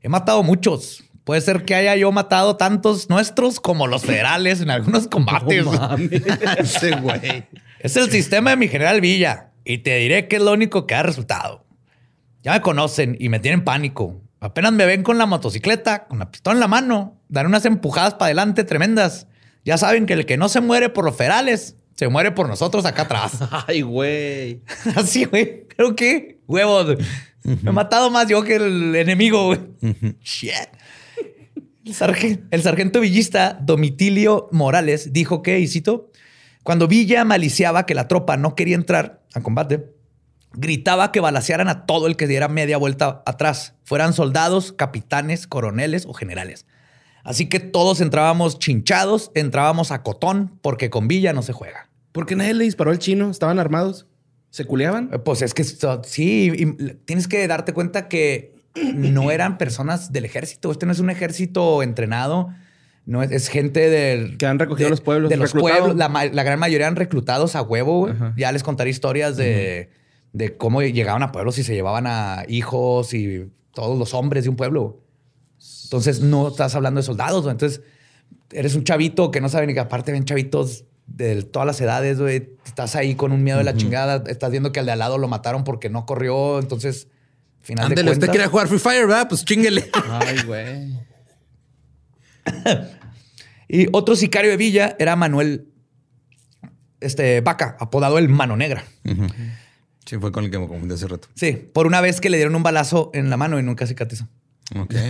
[0.00, 1.04] He matado muchos.
[1.24, 5.66] Puede ser que haya yo matado tantos nuestros como los federales en algunos combates.
[6.56, 7.44] ese güey.
[7.80, 9.50] Es el sistema de mi general Villa.
[9.66, 11.66] Y te diré que es lo único que ha resultado.
[12.42, 14.22] Ya me conocen y me tienen pánico.
[14.40, 18.14] Apenas me ven con la motocicleta, con la pistola en la mano, dan unas empujadas
[18.14, 19.26] para adelante tremendas.
[19.64, 22.84] Ya saben que el que no se muere por los ferales, se muere por nosotros
[22.86, 23.32] acá atrás.
[23.66, 24.62] Ay, güey.
[24.96, 25.66] Así, güey.
[25.68, 26.96] Creo que, huevos.
[27.42, 29.60] Me he matado más yo que el enemigo, güey.
[30.22, 30.52] Shit.
[31.84, 36.10] El, sargen- el sargento villista Domitilio Morales dijo que, y cito,
[36.62, 39.86] cuando Villa maliciaba que la tropa no quería entrar a combate,
[40.52, 46.04] gritaba que balacearan a todo el que diera media vuelta atrás, fueran soldados, capitanes, coroneles
[46.06, 46.66] o generales.
[47.24, 51.88] Así que todos entrábamos chinchados, entrábamos a cotón, porque con Villa no se juega.
[52.12, 53.30] ¿Por qué nadie le disparó al chino?
[53.30, 54.06] ¿Estaban armados?
[54.50, 55.10] ¿Se culeaban?
[55.12, 56.66] Eh, Pues es que so- sí, y
[57.04, 58.54] tienes que darte cuenta que
[58.94, 60.70] no eran personas del ejército.
[60.72, 62.48] Este no es un ejército entrenado.
[63.06, 65.96] No es, es gente del Que han recogido de- los pueblos, De los pueblos.
[65.96, 66.08] La,
[66.42, 68.08] gran mayoría eran reclutados a huevo.
[68.08, 68.34] Ajá.
[68.36, 69.90] Ya les contaré historias de,
[70.32, 74.50] de cómo llegaban a pueblos y se llevaban a hijos y todos los hombres de
[74.50, 75.00] un pueblo.
[75.90, 77.42] Entonces no estás hablando de soldados.
[77.42, 77.50] güey.
[77.50, 77.82] Entonces
[78.52, 82.20] eres un chavito que no sabe ni que aparte ven chavitos de todas las edades,
[82.20, 82.50] güey.
[82.64, 84.22] Estás ahí con un miedo de la chingada.
[84.28, 86.60] Estás viendo que al de al lado lo mataron porque no corrió.
[86.60, 87.08] Entonces,
[87.60, 89.28] final de usted quiere jugar Free Fire, ¿verdad?
[89.28, 89.90] Pues chinguele.
[90.08, 90.98] Ay, güey.
[93.72, 95.68] Y otro sicario de Villa era Manuel
[96.98, 98.84] este, Vaca, apodado el Mano Negra.
[100.04, 101.28] Sí, fue con el que me confundí hace rato.
[101.36, 104.26] Sí, por una vez que le dieron un balazo en la mano y nunca cicatrizó.
[104.76, 104.94] Ok.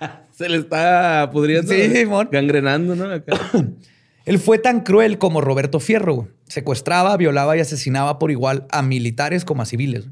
[0.32, 1.72] Se le está pudriendo.
[1.72, 2.04] Sí.
[2.30, 3.10] Gangrenando, ¿no?
[3.10, 3.38] Acá.
[4.24, 6.28] Él fue tan cruel como Roberto Fierro.
[6.48, 10.08] Secuestraba, violaba y asesinaba por igual a militares como a civiles.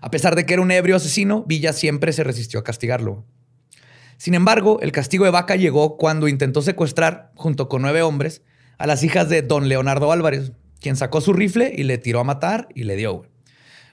[0.00, 3.24] A pesar de que era un ebrio asesino, Villa siempre se resistió a castigarlo.
[4.16, 8.42] Sin embargo, el castigo de Vaca llegó cuando intentó secuestrar, junto con nueve hombres,
[8.78, 12.24] a las hijas de don Leonardo Álvarez, quien sacó su rifle y le tiró a
[12.24, 13.26] matar y le dio.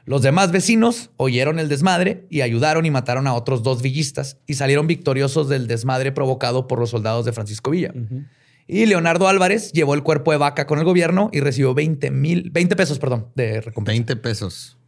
[0.10, 4.56] Los demás vecinos oyeron el desmadre y ayudaron y mataron a otros dos villistas y
[4.56, 7.94] salieron victoriosos del desmadre provocado por los soldados de Francisco Villa.
[8.66, 12.50] Y Leonardo Álvarez llevó el cuerpo de vaca con el gobierno y recibió 20 mil,
[12.50, 13.94] 20 pesos, perdón, de recompensa.
[13.94, 14.80] 20 pesos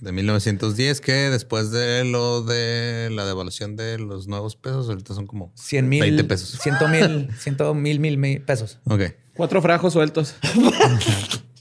[0.00, 5.28] de 1910, que después de lo de la devaluación de los nuevos pesos, ahorita son
[5.28, 6.00] como 100 mil.
[6.00, 6.58] 20 pesos.
[6.60, 8.80] 100 mil, 100 mil, mil, mil pesos.
[8.86, 9.02] Ok.
[9.36, 10.34] Cuatro frajos sueltos.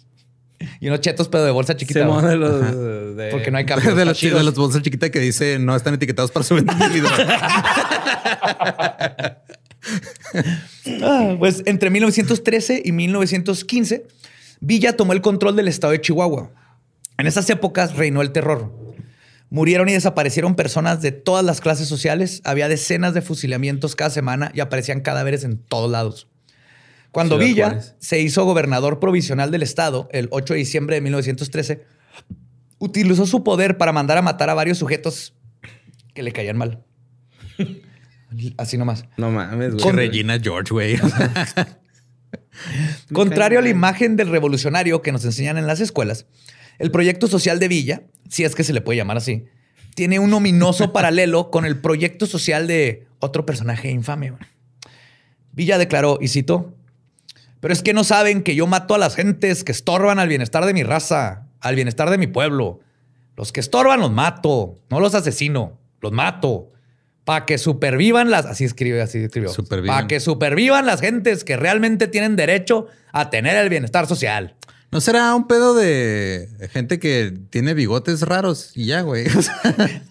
[0.83, 2.01] Y unos chetos, pero de bolsa chiquita.
[2.01, 2.31] Simón güey.
[2.31, 3.95] de los de- Porque no hay cambio.
[3.95, 7.13] de, los, de las bolsas chiquitas que dice no están etiquetados para su venta individual.
[11.01, 14.05] Ah, pues entre 1913 y 1915,
[14.61, 16.51] Villa tomó el control del estado de Chihuahua.
[17.17, 18.71] En esas épocas reinó el terror.
[19.49, 22.41] Murieron y desaparecieron personas de todas las clases sociales.
[22.45, 26.27] Había decenas de fusilamientos cada semana y aparecían cadáveres en todos lados.
[27.13, 27.95] Cuando Ciudad Villa Juárez.
[27.99, 31.85] se hizo gobernador provisional del estado el 8 de diciembre de 1913,
[32.79, 35.33] utilizó su poder para mandar a matar a varios sujetos
[36.13, 36.83] que le caían mal.
[38.57, 39.05] Así nomás.
[39.15, 39.83] No mames, güey.
[39.83, 40.99] Con Regina George, güey.
[43.13, 46.25] Contrario a la imagen del revolucionario que nos enseñan en las escuelas,
[46.79, 49.45] el proyecto social de Villa, si es que se le puede llamar así,
[49.95, 54.33] tiene un ominoso paralelo con el proyecto social de otro personaje infame.
[55.51, 56.75] Villa declaró, y cito,
[57.63, 60.65] Pero es que no saben que yo mato a las gentes que estorban al bienestar
[60.65, 62.81] de mi raza, al bienestar de mi pueblo.
[63.37, 66.73] Los que estorban los mato, no los asesino, los mato.
[67.23, 68.45] Para que supervivan las.
[68.47, 69.49] Así escribe, así escribió.
[69.87, 74.57] Para que supervivan las gentes que realmente tienen derecho a tener el bienestar social.
[74.91, 79.25] ¿No será un pedo de gente que tiene bigotes raros y ya, güey?
[79.37, 79.55] O sea,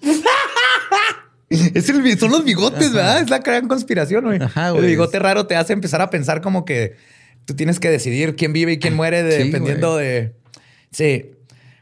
[1.50, 3.20] Es el, son los bigotes, ¿verdad?
[3.20, 4.40] Es la gran conspiración, güey.
[4.40, 4.86] Ajá, El güey.
[4.86, 6.96] bigote raro te hace empezar a pensar como que
[7.44, 10.04] tú tienes que decidir quién vive y quién muere de- Sí, dependiendo güey.
[10.06, 10.34] de.
[10.90, 11.30] Sí.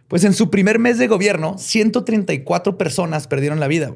[0.08, 3.94] Pues en su primer mes de gobierno, 134 personas perdieron la vida.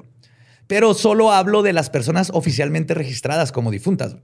[0.66, 4.16] Pero solo hablo de las personas oficialmente registradas como difuntas.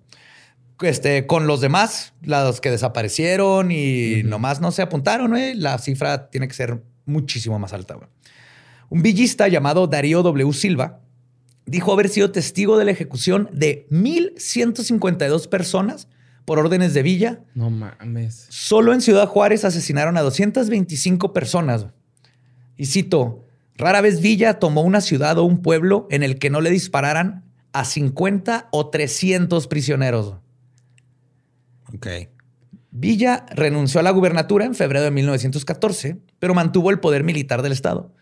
[0.81, 6.31] Este, con los demás, los que desaparecieron y nomás no se apuntaron, güey, la cifra
[6.31, 7.99] tiene que ser muchísimo más alta.
[8.89, 10.53] Un villista llamado Darío W.
[10.55, 11.01] Silva
[11.67, 16.09] dijo haber sido testigo de la ejecución de 1.152 personas
[16.51, 17.45] por órdenes de villa.
[17.55, 18.49] No mames.
[18.51, 21.87] Solo en Ciudad Juárez asesinaron a 225 personas.
[22.77, 23.45] Y cito,
[23.77, 27.45] rara vez Villa tomó una ciudad o un pueblo en el que no le dispararan
[27.73, 30.39] a 50 o 300 prisioneros.
[31.95, 32.09] ok.
[32.91, 37.71] Villa renunció a la gubernatura en febrero de 1914, pero mantuvo el poder militar del
[37.71, 38.13] Estado,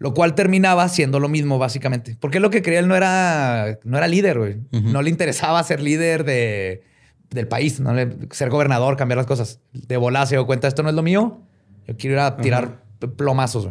[0.00, 3.98] lo cual terminaba siendo lo mismo básicamente, porque lo que quería él no era, no
[3.98, 4.56] era líder, güey.
[4.72, 6.82] No le interesaba ser líder de,
[7.30, 7.92] del país, no
[8.30, 9.60] ser gobernador, cambiar las cosas.
[9.72, 11.42] De volada se dio cuenta, esto no es lo mío,
[11.86, 12.82] yo quiero ir a tirar
[13.16, 13.70] plomazos.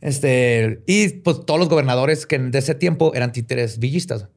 [0.00, 4.28] Este, y pues todos los gobernadores que de ese tiempo eran títeres villistas.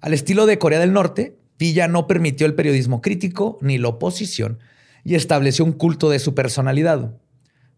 [0.00, 4.58] Al estilo de Corea del Norte, Villa no permitió el periodismo crítico ni la oposición
[5.04, 7.14] y estableció un culto de su personalidad.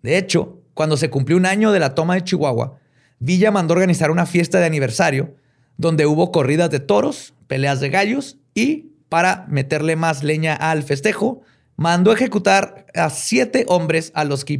[0.03, 2.79] De hecho, cuando se cumplió un año de la toma de Chihuahua,
[3.19, 5.35] Villa mandó organizar una fiesta de aniversario
[5.77, 11.43] donde hubo corridas de toros, peleas de gallos y, para meterle más leña al festejo,
[11.77, 14.55] mandó ejecutar a siete hombres a los que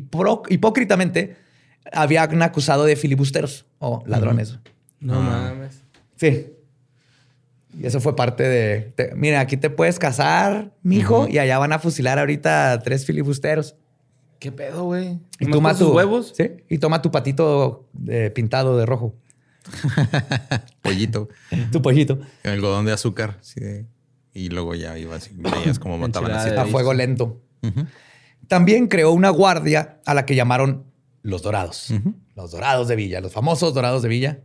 [0.51, 1.37] hipócritamente
[1.91, 4.59] habían acusado de filibusteros o ladrones.
[5.01, 5.83] No mames.
[6.17, 6.49] Sí.
[7.79, 8.93] Y eso fue parte de.
[8.95, 13.07] te- mira, aquí te puedes casar, mijo, y allá van a fusilar ahorita a tres
[13.07, 13.75] filibusteros.
[14.39, 15.19] ¿Qué pedo, güey?
[15.41, 16.33] Y ¿Nomás toma con sus tu huevos?
[16.37, 16.51] Sí.
[16.69, 19.15] Y toma tu patito eh, pintado de rojo.
[20.83, 21.29] Pollito.
[21.71, 22.19] Tu pollito.
[22.45, 23.39] Algodón de azúcar.
[23.41, 23.87] sí, de-
[24.35, 25.31] y luego ya iba así.
[25.35, 26.51] Veías cómo mataban así.
[26.51, 27.41] A fuego lento.
[28.49, 30.85] También creó una guardia a la que llamaron
[31.23, 31.93] los Dorados.
[32.35, 34.41] Los Dorados de Villa, los famosos Dorados de Villa.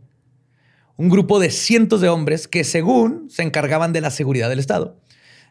[0.96, 5.00] Un grupo de cientos de hombres que según se encargaban de la seguridad del Estado,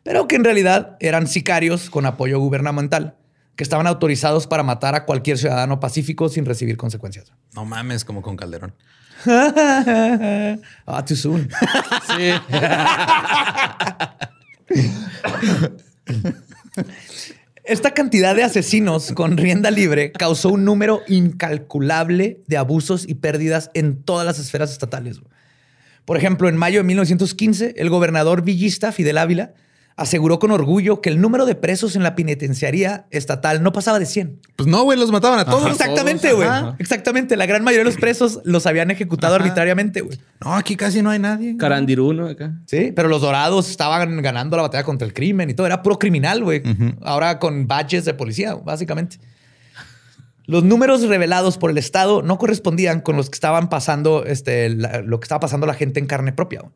[0.04, 3.16] pero que en realidad eran sicarios con apoyo gubernamental,
[3.56, 7.32] que estaban autorizados para matar a cualquier ciudadano pacífico sin recibir consecuencias.
[7.54, 8.74] No mames, como con Calderón.
[10.86, 11.49] ah, too soon.
[17.63, 23.72] Esta cantidad de asesinos con rienda libre causó un número incalculable de abusos y pérdidas
[23.74, 25.20] en todas las esferas estatales.
[26.05, 29.53] Por ejemplo, en mayo de 1915, el gobernador villista Fidel Ávila
[29.98, 34.06] aseguró con orgullo que el número de presos en la penitenciaría estatal no pasaba de
[34.06, 34.39] 100.
[34.56, 35.70] Pues no, güey, los mataban a todos.
[35.72, 36.48] Exactamente, güey.
[36.78, 37.36] Exactamente.
[37.36, 39.43] La gran mayoría de los presos los habían ejecutado Ajá.
[39.43, 40.20] arbitrariamente, güey.
[40.39, 41.58] No, aquí casi no hay nadie.
[41.58, 42.54] Carandiruno acá.
[42.68, 45.66] Sí, pero los dorados estaban ganando la batalla contra el crimen y todo.
[45.66, 46.62] Era puro criminal, güey.
[47.02, 49.18] Ahora con badges de policía, básicamente.
[50.45, 55.02] Los números revelados por el Estado no correspondían con los que estaban pasando, este, la-
[55.02, 56.62] lo que estaba pasando la gente en carne propia.
[56.62, 56.72] güey.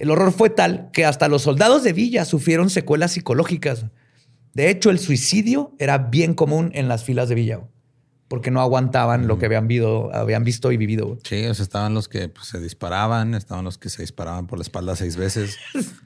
[0.00, 3.84] El horror fue tal que hasta los soldados de Villa sufrieron secuelas psicológicas.
[4.54, 7.60] De hecho, el suicidio era bien común en las filas de Villa,
[8.30, 11.18] porque no aguantaban lo que habían, vido- habían visto y vivido.
[11.24, 14.56] Sí, o sea, estaban los que pues, se disparaban, estaban los que se disparaban por
[14.58, 15.56] la espalda seis veces,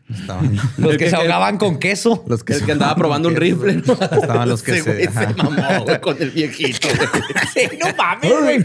[0.09, 2.25] estaban Los que que- se ahogaban con queso.
[2.27, 3.93] los que El que andaba probando un rifle, ¿no?
[3.93, 6.89] Estaban los que se, mamó, con el viejito.
[7.53, 8.65] Sí, no mames, güey.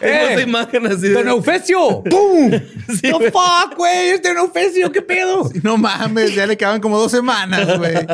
[0.00, 2.02] Tengo esa imagen así de- Don Eufesio.
[2.04, 2.50] ¡Pum!
[2.50, 4.10] the fuck, güey.
[4.10, 4.92] Es Don Eufesio.
[4.92, 5.50] ¿Qué pedo?
[5.64, 7.94] No mames, ya le quedaban como dos semanas, güey.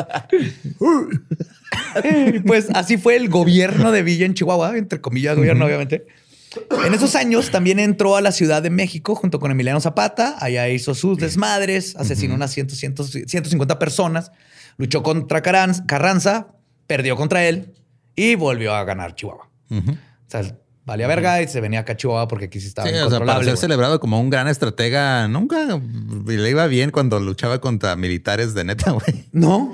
[2.45, 6.05] Pues así fue el gobierno de Villa en Chihuahua, entre comillas, gobierno, obviamente.
[6.85, 10.35] En esos años también entró a la Ciudad de México junto con Emiliano Zapata.
[10.39, 12.95] Allá hizo sus desmadres, asesinó unas 100, 100,
[13.27, 14.31] 150 personas,
[14.77, 16.47] luchó contra Carranza,
[16.87, 17.73] perdió contra él
[18.15, 19.49] y volvió a ganar Chihuahua.
[19.69, 19.81] O
[20.27, 23.09] sea, valía verga y se venía acá a Chihuahua porque aquí sí estaba Sí, o
[23.09, 23.57] sea, para ser güey.
[23.57, 25.79] celebrado como un gran estratega, nunca
[26.25, 29.25] le iba bien cuando luchaba contra militares de neta, güey.
[29.31, 29.73] No,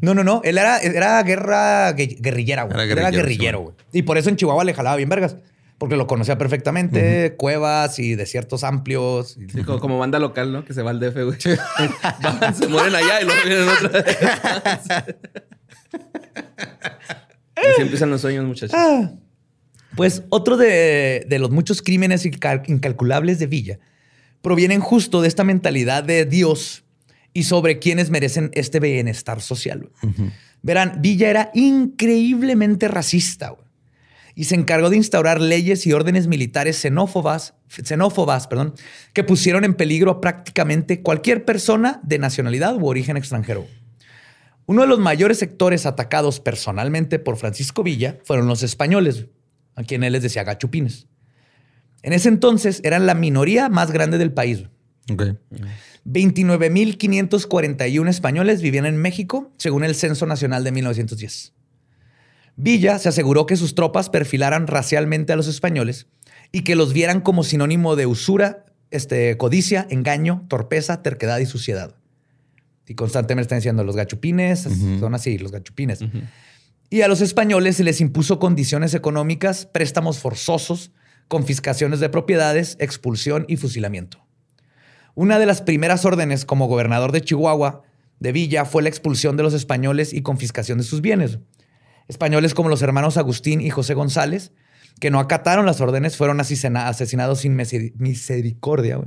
[0.00, 0.40] no, no, no.
[0.44, 2.90] Él era, era guerra gue- guerrillera, güey.
[2.90, 3.74] Era guerrillero, güey.
[3.92, 5.36] Y por eso en Chihuahua le jalaba bien vergas.
[5.78, 9.36] porque lo conocía perfectamente, cuevas y desiertos amplios.
[9.36, 10.64] y- Sí, como, como banda local, ¿no?
[10.64, 11.38] Que se va al DF, güey.
[12.22, 14.16] Van, se mueren allá y luego vienen otra vez.
[17.56, 18.74] Así empiezan los sueños, muchachos.
[18.78, 19.10] Ah.
[19.96, 23.78] Pues otro de, de los muchos crímenes incal- incalculables de Villa
[24.40, 26.84] provienen justo de esta mentalidad de Dios
[27.34, 29.90] y sobre quienes merecen este bienestar social.
[30.62, 33.66] Verán, Villa era increíblemente racista güey,
[34.34, 38.74] y se encargó de instaurar leyes y órdenes militares xenófobas, xenófobas perdón,
[39.12, 43.66] que pusieron en peligro a prácticamente cualquier persona de nacionalidad u origen extranjero.
[44.66, 49.26] Uno de los mayores sectores atacados personalmente por Francisco Villa fueron los españoles,
[49.74, 51.06] a quien él les decía gachupines.
[52.02, 54.64] En ese entonces eran la minoría más grande del país.
[55.10, 55.22] Ok.
[56.04, 61.52] 29.541 españoles vivían en México, según el Censo Nacional de 1910.
[62.56, 66.08] Villa se aseguró que sus tropas perfilaran racialmente a los españoles
[66.50, 71.94] y que los vieran como sinónimo de usura, este, codicia, engaño, torpeza, terquedad y suciedad.
[72.86, 74.68] Y constantemente están diciendo los gachupines,
[74.98, 76.00] son así, los gachupines.
[76.92, 80.90] Y a los españoles se les impuso condiciones económicas, préstamos forzosos,
[81.26, 84.18] confiscaciones de propiedades, expulsión y fusilamiento.
[85.14, 87.80] Una de las primeras órdenes como gobernador de Chihuahua
[88.20, 91.38] de Villa fue la expulsión de los españoles y confiscación de sus bienes.
[92.08, 94.52] Españoles como los hermanos Agustín y José González,
[95.00, 99.00] que no acataron las órdenes, fueron asesina- asesinados sin miseri- misericordia.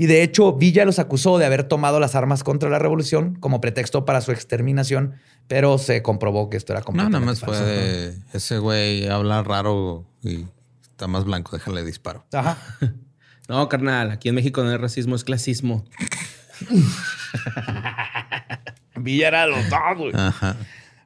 [0.00, 3.60] Y de hecho, Villa los acusó de haber tomado las armas contra la revolución como
[3.60, 5.16] pretexto para su exterminación,
[5.48, 10.06] pero se comprobó que esto era No, completamente nada más fue ese güey habla raro
[10.22, 10.44] y
[10.82, 12.24] está más blanco, déjale disparo.
[12.32, 12.56] Ajá.
[13.48, 15.82] No, carnal, aquí en México no es racismo, es clasismo.
[18.94, 20.12] Villa era los dos, güey.
[20.14, 20.54] Ajá.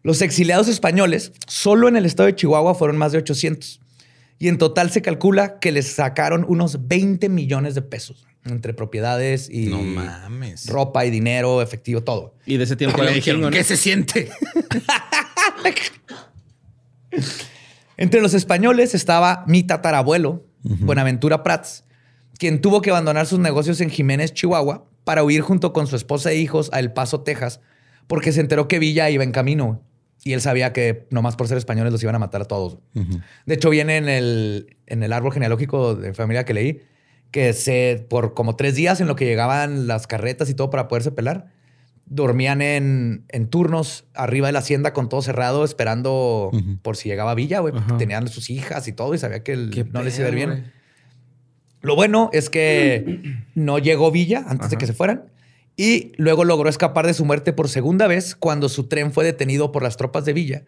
[0.03, 3.81] Los exiliados españoles, solo en el estado de Chihuahua fueron más de 800.
[4.41, 9.49] Y en total se calcula que les sacaron unos 20 millones de pesos entre propiedades
[9.51, 10.67] y No mames.
[10.67, 12.35] ropa y dinero, efectivo, todo.
[12.47, 13.57] Y de ese tiempo Le dijeron, chingo, ¿no?
[13.57, 14.29] ¿qué se siente?
[17.97, 21.85] Entre los españoles estaba mi tatarabuelo, Buenaventura Prats,
[22.39, 26.31] quien tuvo que abandonar sus negocios en Jiménez, Chihuahua, para huir junto con su esposa
[26.33, 27.61] e hijos a El Paso, Texas,
[28.07, 29.83] porque se enteró que Villa iba en camino.
[30.25, 32.79] Y él sabía que nomás por ser españoles los iban a matar a todos.
[33.45, 36.81] De hecho, viene en el, en el árbol genealógico de familia que leí,
[37.33, 40.87] que se, por como tres días en lo que llegaban las carretas y todo para
[40.87, 41.49] poderse pelar,
[42.07, 46.51] dormían en, en turnos arriba de la hacienda con todo cerrado, esperando
[46.83, 47.73] por si llegaba Villa, güey.
[47.75, 47.95] porque.
[47.99, 50.73] Tenían sus hijas y todo y sabía que el- no les iba a ir bien.
[51.81, 53.23] Lo bueno es que
[53.55, 55.25] no llegó Villa antes de que se fueran
[55.77, 59.73] y luego logró escapar de su muerte por segunda vez cuando su tren fue detenido
[59.73, 60.65] por las tropas de Villa,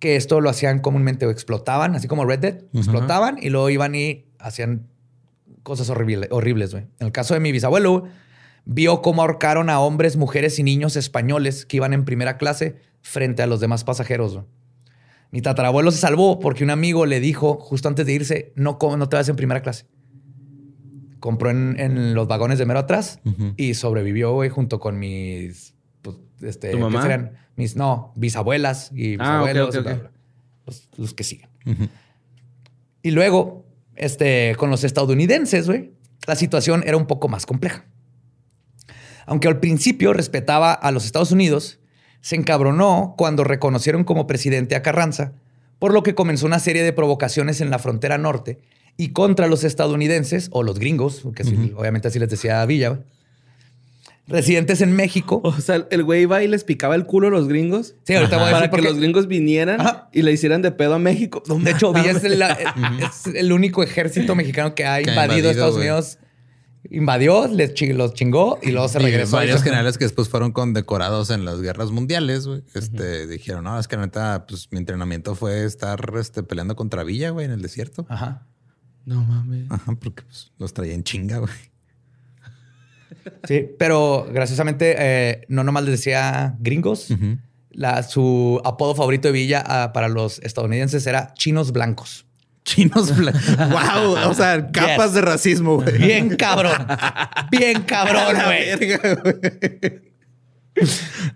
[0.00, 3.94] que esto lo hacían comúnmente o explotaban, así como Red Dead, explotaban y luego iban
[3.94, 4.86] y hacían
[5.64, 6.70] cosas horrible- horribles.
[6.70, 6.84] güey.
[7.00, 8.04] En el caso de mi bisabuelo,
[8.64, 13.42] vio cómo ahorcaron a hombres, mujeres y niños españoles que iban en primera clase frente
[13.42, 14.38] a los demás pasajeros.
[15.32, 19.08] Mi tatarabuelo se salvó porque un amigo le dijo justo antes de irse, no, no
[19.08, 19.86] te vas en primera clase.
[21.18, 23.18] Compró en, en los vagones de mero atrás
[23.56, 26.72] y sobrevivió, güey, junto con mis, pues, este.
[27.56, 29.74] Mis, no, bisabuelas y Ah, bisabuelos.
[30.98, 31.48] los que siguen.
[33.02, 33.63] Y luego,
[33.96, 35.92] este, con los estadounidenses, güey,
[36.26, 37.86] la situación era un poco más compleja.
[39.26, 41.80] Aunque al principio respetaba a los Estados Unidos,
[42.20, 45.32] se encabronó cuando reconocieron como presidente a Carranza,
[45.78, 48.60] por lo que comenzó una serie de provocaciones en la frontera norte
[48.96, 51.42] y contra los estadounidenses o los gringos, que
[51.76, 53.00] obviamente así les decía Villa,
[54.26, 55.40] residentes en México.
[55.44, 57.94] O sea, el güey iba y les picaba el culo a los gringos.
[58.04, 58.88] Sí, ahorita voy a Para decir que por qué.
[58.88, 60.08] los gringos vinieran Ajá.
[60.12, 61.42] y le hicieran de pedo a México.
[61.46, 65.12] No De hecho, Villa es el, es el único ejército mexicano que ha Que ha
[65.12, 65.76] invadido invadido, Estados.
[65.76, 66.18] Unidos.
[66.90, 69.36] Invadió, les los chingó y luego se Y regresó.
[69.36, 72.62] varios generales que después fueron condecorados en las guerras mundiales, güey.
[72.74, 77.02] Este, dijeron, no, es que la neta, pues mi entrenamiento fue estar este, peleando contra
[77.02, 78.04] Villa, güey, en el desierto.
[78.10, 78.46] Ajá.
[79.06, 79.66] No mames.
[79.70, 81.52] Ajá, porque pues, los traía en chinga, güey.
[83.46, 87.08] Sí, pero graciosamente no no nomás les decía gringos.
[87.70, 92.26] La, su apodo favorito de Villa ah, para los estadounidenses era chinos blancos.
[92.64, 93.56] Chinos blancos.
[93.58, 94.30] wow.
[94.30, 95.14] O sea, capas Yes.
[95.14, 95.98] de racismo, güey.
[95.98, 96.86] Bien cabrón.
[97.50, 98.92] Bien cabrón, güey.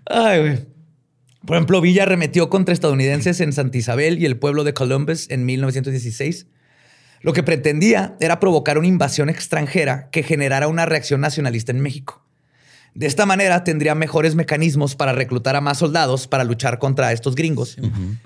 [0.05, 0.59] Ay, güey.
[1.45, 5.45] Por ejemplo, Villa arremetió contra estadounidenses en Santa Isabel y el pueblo de Columbus en
[5.45, 6.47] 1916.
[7.21, 12.23] Lo que pretendía era provocar una invasión extranjera que generara una reacción nacionalista en México.
[12.95, 17.35] De esta manera tendría mejores mecanismos para reclutar a más soldados para luchar contra estos
[17.35, 17.77] gringos.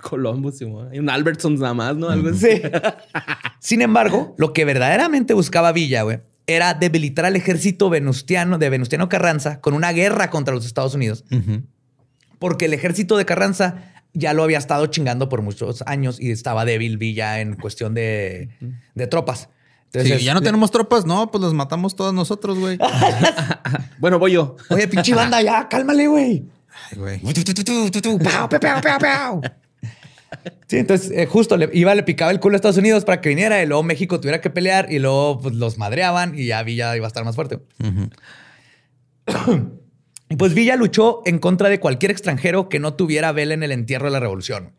[0.02, 0.90] Columbus, Simón.
[0.92, 2.10] Hay un Albertsons nada más, ¿no?
[2.10, 2.48] Algo así.
[2.48, 2.62] Sí.
[3.60, 9.10] Sin embargo, lo que verdaderamente buscaba Villa, güey, era debilitar al ejército venustiano de Venustiano
[9.10, 11.24] Carranza con una guerra contra los Estados Unidos.
[12.40, 16.66] Porque el ejército de Carranza ya lo había estado chingando por muchos años y estaba
[16.66, 18.50] débil Villa en cuestión de,
[18.96, 19.50] de tropas.
[19.86, 22.78] Entonces, Sí, ya no tenemos tropas, no, pues las matamos todos nosotros, güey.
[24.00, 24.56] Bueno, voy yo.
[24.70, 26.44] Oye, pinche banda, ya, cálmale, güey.
[26.92, 27.20] Ay, güey.
[30.68, 33.30] Sí, entonces eh, justo le iba, le picaba el culo a Estados Unidos para que
[33.30, 36.96] viniera y luego México tuviera que pelear y luego pues, los madreaban y ya Villa
[36.98, 37.60] iba a estar más fuerte.
[39.28, 39.32] y
[40.36, 44.06] pues Villa luchó en contra de cualquier extranjero que no tuviera vela en el entierro
[44.06, 44.74] de la revolución.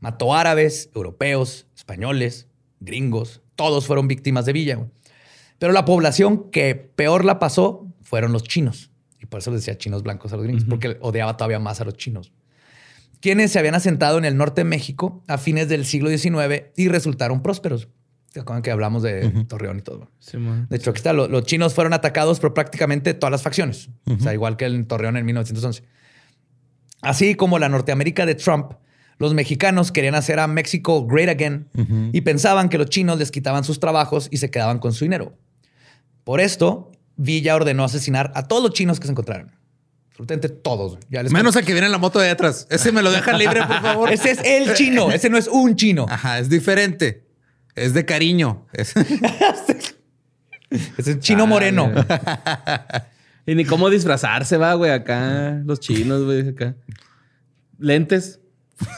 [0.00, 2.48] Mató árabes, europeos, españoles,
[2.80, 4.86] gringos, todos fueron víctimas de Villa.
[5.58, 8.90] Pero la población que peor la pasó fueron los chinos.
[9.20, 11.84] Y por eso les decía chinos blancos a los gringos, porque odiaba todavía más a
[11.84, 12.32] los chinos
[13.24, 16.88] quienes se habían asentado en el norte de México a fines del siglo XIX y
[16.88, 17.88] resultaron prósperos.
[18.34, 20.10] ¿Se acuerdan que hablamos de Torreón y todo?
[20.18, 20.66] Simón.
[20.68, 23.90] De hecho, aquí está, lo- los, chinos fueron atacados por prácticamente todas las facciones.
[24.06, 25.84] O sea, igual que en Torreón en 1911.
[27.00, 28.72] Así como la Norteamérica de Trump,
[29.18, 31.68] los mexicanos querían hacer a México great again
[32.12, 35.38] y pensaban que los chinos les quitaban sus trabajos y se quedaban con su dinero.
[36.24, 39.52] Por esto, Villa ordenó asesinar a todos los chinos que se encontraran.
[40.10, 40.98] Absolutamente todos.
[41.08, 42.66] Ya les Menos a que viene en la moto de atrás.
[42.70, 44.10] Ese me lo dejan libre, por favor.
[44.12, 45.12] Ese es el chino.
[45.12, 46.06] Ese no es un chino.
[46.08, 47.23] Ajá, es diferente.
[47.74, 48.66] Es de cariño.
[48.72, 48.94] Es-
[50.70, 51.90] es chino moreno.
[53.46, 55.60] Y ni cómo disfrazarse, va, güey, acá.
[55.66, 56.76] Los chinos, güey, acá.
[57.78, 58.40] Lentes.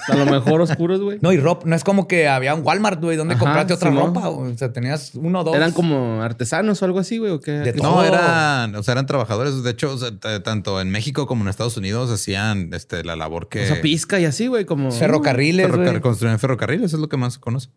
[0.07, 1.19] A lo mejor oscuros, güey.
[1.21, 1.67] No, y ropa.
[1.67, 4.29] No es como que había un Walmart, güey, donde Ajá, compraste otra ropa.
[4.29, 4.53] güey.
[4.53, 5.57] O sea, tenías uno o dos.
[5.57, 7.51] Eran como artesanos o algo así, güey, o qué.
[7.51, 7.91] De ¿Qué- todo.
[7.97, 9.65] No, eran, o sea, eran trabajadores.
[9.65, 13.17] De hecho, o sea, t- tanto en México como en Estados Unidos hacían este, la
[13.17, 13.65] labor que.
[13.65, 14.93] O sea, pizca y así, güey, como.
[14.93, 17.69] ferrocarriles, ferrocar- construían ferrocarriles, es lo que más se conoce.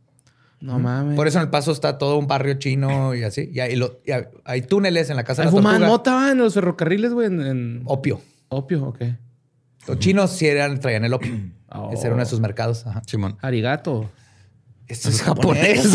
[0.61, 1.15] No mames.
[1.15, 3.49] Por eso en el paso está todo un barrio chino y así.
[3.53, 5.97] Y hay, lo- y hay- hay túneles en la casa de la fumaban tortuga.
[5.97, 8.21] mota, en los ferrocarriles, güey, en, en- Opio.
[8.49, 9.01] opio, ok.
[9.87, 11.31] Los chinos sí eran, traían el opio.
[11.71, 11.91] Oh.
[11.93, 12.87] Ese era uno de sus mercados.
[12.87, 13.03] Ajá.
[13.05, 13.37] Simón.
[13.43, 14.09] Arigato.
[14.87, 15.87] Esto es japonés.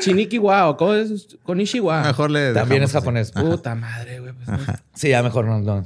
[0.00, 1.36] Chiniki wow, ¿cómo es?
[1.42, 2.02] Konishiwa.
[2.04, 2.98] Mejor le También es así.
[2.98, 3.32] japonés.
[3.32, 4.32] Puta madre, güey.
[4.34, 4.58] pues, no.
[4.94, 5.58] Sí, ya mejor no.
[5.60, 5.84] no.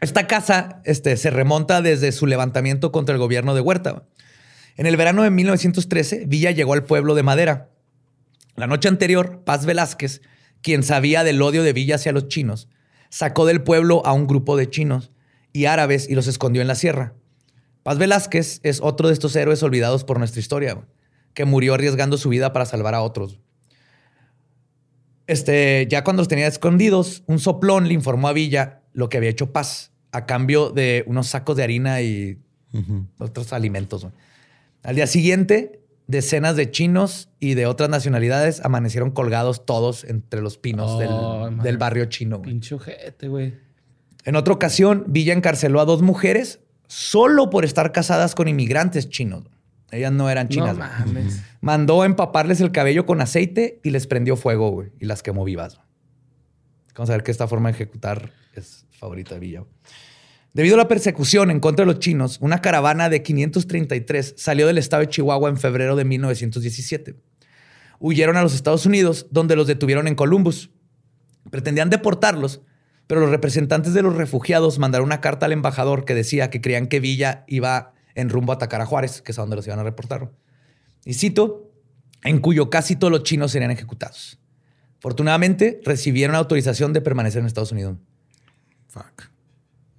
[0.00, 4.04] Esta casa este, se remonta desde su levantamiento contra el gobierno de Huerta.
[4.76, 7.68] En el verano de 1913, Villa llegó al pueblo de Madera.
[8.56, 10.22] La noche anterior, Paz Velázquez,
[10.62, 12.68] quien sabía del odio de Villa hacia los chinos,
[13.10, 15.10] sacó del pueblo a un grupo de chinos
[15.52, 17.14] y árabes y los escondió en la sierra.
[17.82, 20.80] Paz Velázquez es otro de estos héroes olvidados por nuestra historia,
[21.34, 23.38] que murió arriesgando su vida para salvar a otros.
[25.26, 29.30] Este, ya cuando los tenía escondidos, un soplón le informó a Villa lo que había
[29.30, 32.38] hecho Paz a cambio de unos sacos de harina y
[33.18, 34.06] otros alimentos.
[34.82, 40.58] Al día siguiente, decenas de chinos y de otras nacionalidades amanecieron colgados todos entre los
[40.58, 42.38] pinos Oh, del, del barrio chino.
[42.38, 42.50] güey.
[42.50, 43.54] Pinche ojete, güey.
[44.24, 49.44] En otra ocasión, Villa encarceló a dos mujeres solo por estar casadas con inmigrantes chinos.
[49.92, 50.76] Ellas no eran chinas.
[50.76, 51.42] No mames.
[51.60, 55.80] Mandó empaparles el cabello con aceite y les prendió fuego, güey, y las quemó vivas.
[56.96, 58.30] Vamos a ver que esta forma de ejecutar
[58.90, 59.64] favorita de Villa.
[60.52, 64.78] Debido a la persecución en contra de los chinos, una caravana de 533 salió del
[64.78, 67.14] estado de Chihuahua en febrero de 1917.
[68.00, 70.70] Huyeron a los Estados Unidos, donde los detuvieron en Columbus.
[71.50, 72.62] Pretendían deportarlos,
[73.06, 76.88] pero los representantes de los refugiados mandaron una carta al embajador que decía que creían
[76.88, 79.78] que Villa iba en rumbo a atacar a Juárez, que es a donde los iban
[79.78, 80.32] a reportar.
[81.04, 81.70] Y cito,
[82.24, 84.38] en cuyo casi todos los chinos serían ejecutados.
[84.98, 87.96] Afortunadamente, recibieron autorización de permanecer en Estados Unidos.
[88.90, 89.28] Fuck.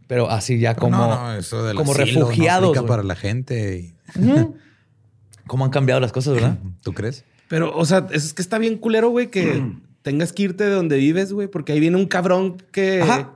[0.08, 2.64] Pero así ya como, no, no, eso del como asilo no refugiados.
[2.70, 2.90] aplica güey.
[2.90, 3.78] para la gente.
[3.80, 3.96] y-
[5.48, 6.58] ¿Cómo han cambiado las cosas, verdad?
[6.84, 7.24] ¿Tú crees?
[7.48, 9.64] Pero, o sea, es que está bien culero, güey, que
[10.02, 13.34] tengas que irte de donde vives, güey, porque ahí viene un cabrón que, Ajá.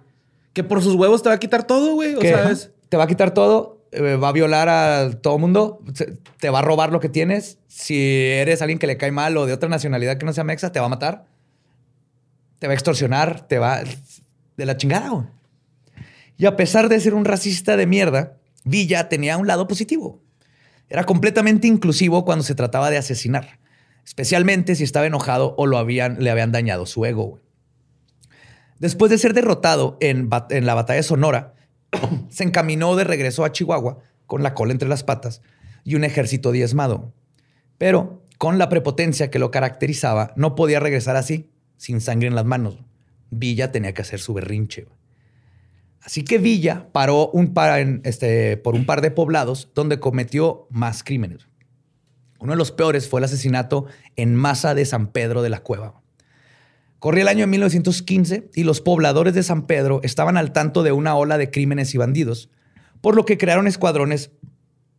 [0.53, 2.15] que por sus huevos te va a quitar todo, güey.
[2.15, 5.81] O sea, es- te va a quitar todo, eh, va a violar a todo mundo,
[6.39, 7.57] te va a robar lo que tienes.
[7.67, 10.71] Si eres alguien que le cae mal o de otra nacionalidad que no sea mexa,
[10.71, 11.25] te va a matar.
[12.59, 13.81] Te va a extorsionar, te va
[14.57, 15.09] de la chingada.
[15.09, 15.25] güey.
[16.37, 20.21] Y a pesar de ser un racista de mierda, Villa tenía un lado positivo.
[20.89, 23.59] Era completamente inclusivo cuando se trataba de asesinar,
[24.05, 27.39] especialmente si estaba enojado o lo le habían dañado su ego.
[28.79, 31.55] Después de ser derrotado en, en la batalla de Sonora,
[32.29, 35.41] se encaminó de regreso a Chihuahua con la cola entre las patas
[35.83, 37.13] y un ejército diezmado.
[37.77, 42.45] Pero con la prepotencia que lo caracterizaba, no podía regresar así, sin sangre en las
[42.45, 42.79] manos.
[43.29, 44.87] Villa tenía que hacer su berrinche.
[46.05, 51.03] Así que Villa paró un par este, por un par de poblados donde cometió más
[51.03, 51.47] crímenes.
[52.39, 56.03] Uno de los peores fue el asesinato en masa de San Pedro de la Cueva.
[56.99, 60.91] Corría el año de 1915 y los pobladores de San Pedro estaban al tanto de
[60.91, 62.51] una ola de crímenes y bandidos,
[63.01, 64.29] por lo que crearon escuadrones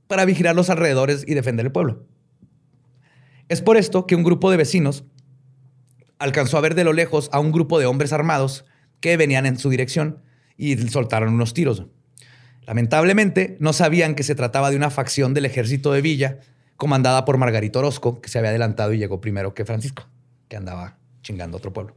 [0.08, 2.04] para vigilar los alrededores y defender el pueblo.
[3.48, 5.04] Es por esto que un grupo de vecinos
[6.18, 8.64] alcanzó a ver de lo lejos a un grupo de hombres armados
[8.98, 10.25] que venían en su dirección
[10.56, 11.84] y soltaron unos tiros.
[12.66, 16.40] Lamentablemente, no sabían que se trataba de una facción del ejército de Villa,
[16.76, 20.04] comandada por Margarito Orozco, que se había adelantado y llegó primero que Francisco,
[20.48, 21.96] que andaba chingando a otro pueblo.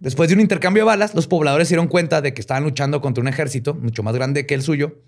[0.00, 3.00] Después de un intercambio de balas, los pobladores se dieron cuenta de que estaban luchando
[3.00, 5.02] contra un ejército mucho más grande que el suyo.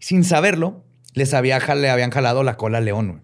[0.00, 0.84] Sin saberlo,
[1.14, 3.22] les había, le habían jalado la cola al león.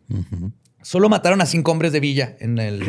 [0.89, 2.83] Solo mataron a cinco hombres de Villa en el,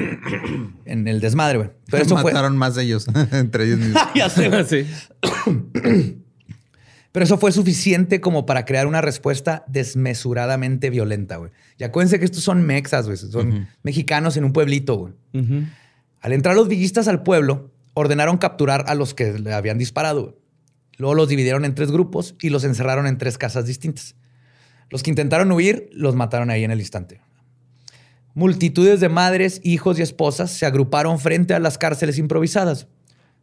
[0.86, 1.70] en el desmadre, güey.
[1.92, 4.02] Pero eso fue, Mataron más de ellos, entre ellos mismos.
[4.16, 4.86] Ya sé.
[7.12, 11.52] Pero eso fue suficiente como para crear una respuesta desmesuradamente violenta, güey.
[11.78, 13.18] Y acuérdense que estos son mexas, güey.
[13.18, 15.14] Son mexicanos en un pueblito, güey.
[16.22, 20.22] Al entrar los villistas al pueblo, ordenaron capturar a los que le habían disparado.
[20.22, 20.36] güey.
[20.96, 24.16] Luego los dividieron en tres grupos y los encerraron en tres casas distintas.
[24.90, 27.20] Los que intentaron huir los mataron ahí en el instante.
[28.40, 32.88] Multitudes de madres, hijos y esposas se agruparon frente a las cárceles improvisadas.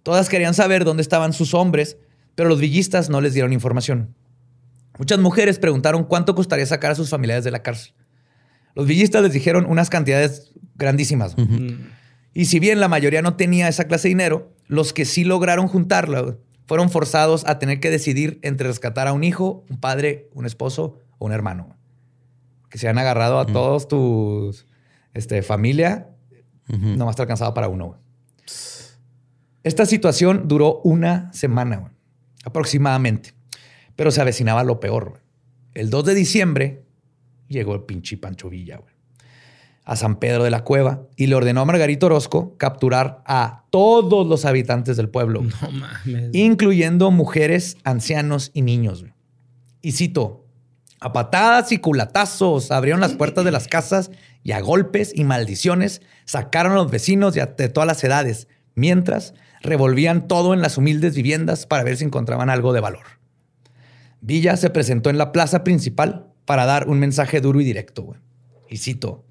[0.03, 1.99] Todas querían saber dónde estaban sus hombres,
[2.35, 4.15] pero los villistas no les dieron información.
[4.99, 7.93] Muchas mujeres preguntaron cuánto costaría sacar a sus familiares de la cárcel.
[8.75, 11.37] Los villistas les dijeron unas cantidades grandísimas.
[12.33, 15.69] Y si bien la mayoría no tenía esa clase de dinero, los que sí lograron
[15.69, 20.47] juntarla fueron forzados a tener que decidir entre rescatar a un hijo, un padre, un
[20.47, 21.77] esposo o un hermano.
[22.71, 24.65] Que se han agarrado a todos tus
[25.17, 26.09] este, familia,
[26.69, 27.87] nomás te alcanzaba para uno.
[27.87, 28.01] güey.
[29.65, 31.93] Esta situación duró una semana, güey,
[32.45, 33.35] aproximadamente.
[33.97, 35.11] Pero se avecinaba lo peor.
[35.11, 35.23] güey.
[35.75, 36.85] El 2 de diciembre
[37.49, 38.81] llegó el pinche Pancho Villa,
[39.85, 44.27] a San Pedro de la Cueva y le ordenó a Margarito Orozco capturar a todos
[44.27, 46.31] los habitantes del pueblo, No mames.
[46.35, 49.05] incluyendo mujeres, ancianos y niños.
[49.83, 50.45] Y cito,
[51.01, 54.11] a patadas y culatazos abrieron las puertas de las casas
[54.47, 60.29] y a golpes y maldiciones sacaron a los vecinos de, todas las edades, mientras revolvían
[60.29, 63.07] todo en las humildes viviendas para ver si encontraban algo de valor.
[64.21, 68.15] Villa se presentó en la plaza principal para dar un mensaje duro y directo.
[68.71, 69.25] Y cito,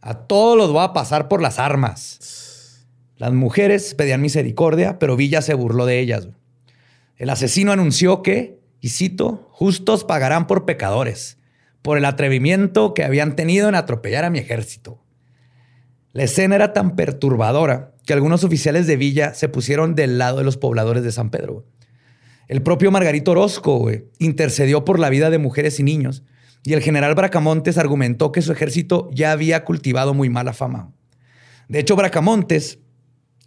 [0.00, 2.86] a todos los voy a pasar por las armas.
[3.16, 6.28] Las mujeres pedían misericordia, pero Villa se burló de ellas.
[7.16, 11.37] El asesino anunció que, y cito, justos pagarán por pecadores,
[11.88, 15.02] por el atrevimiento que habían tenido en atropellar a mi ejército.
[16.12, 20.44] La escena era tan perturbadora que algunos oficiales de Villa se pusieron del lado de
[20.44, 21.64] los pobladores de San Pedro.
[22.46, 26.24] El propio Margarito Orozco intercedió por la vida de mujeres y niños
[26.62, 30.92] y el general Bracamontes argumentó que su ejército ya había cultivado muy mala fama.
[31.70, 32.80] De hecho, Bracamontes,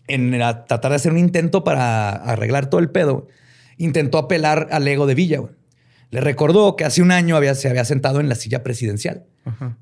[0.07, 3.27] en tratar de hacer un intento para arreglar todo el pedo,
[3.77, 5.41] intentó apelar al ego de Villa.
[6.11, 9.25] Le recordó que hace un año había, se había sentado en la silla presidencial.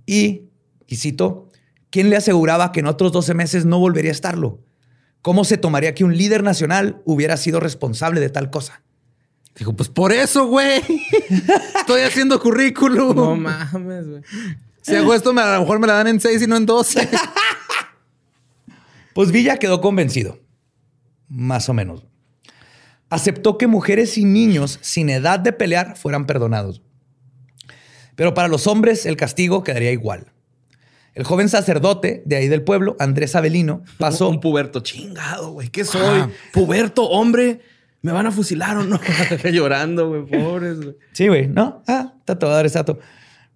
[0.05, 0.43] Y,
[0.87, 1.49] y cito,
[1.89, 4.59] ¿quién le aseguraba que en otros 12 meses no volvería a estarlo?
[5.21, 8.83] ¿Cómo se tomaría que un líder nacional hubiera sido responsable de tal cosa?
[9.57, 10.81] Dijo, pues por eso, güey.
[11.75, 13.15] Estoy haciendo currículum.
[13.15, 14.21] No mames, güey.
[14.81, 16.65] si hago esto, me- a lo mejor me la dan en seis y no en
[16.65, 17.09] 12.
[19.13, 20.39] Pues Villa quedó convencido,
[21.27, 22.05] más o menos.
[23.09, 26.81] Aceptó que mujeres y niños sin edad de pelear fueran perdonados.
[28.15, 30.31] Pero para los hombres el castigo quedaría igual.
[31.15, 34.29] El joven sacerdote de ahí del pueblo, Andrés Avelino, pasó...
[34.29, 35.69] Un puberto chingado, güey.
[35.69, 36.23] ¿Qué soy?
[36.53, 37.61] Puberto, hombre.
[38.01, 38.99] ¿Me van a fusilar o no?
[39.51, 40.25] Llorando, güey.
[40.25, 40.95] Pobres, güey.
[41.13, 41.83] Sí, güey, ¿no?
[41.87, 42.99] Ah, está todo dar exacto.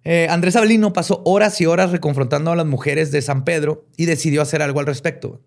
[0.04, 4.04] Eh, Andrés Avelino pasó horas y horas reconfrontando a las mujeres de San Pedro y
[4.04, 5.40] decidió hacer algo al respecto.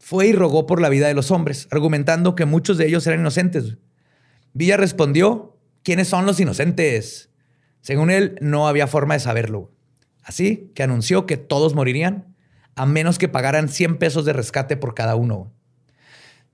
[0.00, 3.20] Fue y rogó por la vida de los hombres, argumentando que muchos de ellos eran
[3.20, 3.76] inocentes.
[4.54, 7.28] Villa respondió, ¿quiénes son los inocentes?
[7.82, 9.70] Según él, no había forma de saberlo.
[10.22, 12.34] Así que anunció que todos morirían
[12.76, 15.52] a menos que pagaran 100 pesos de rescate por cada uno.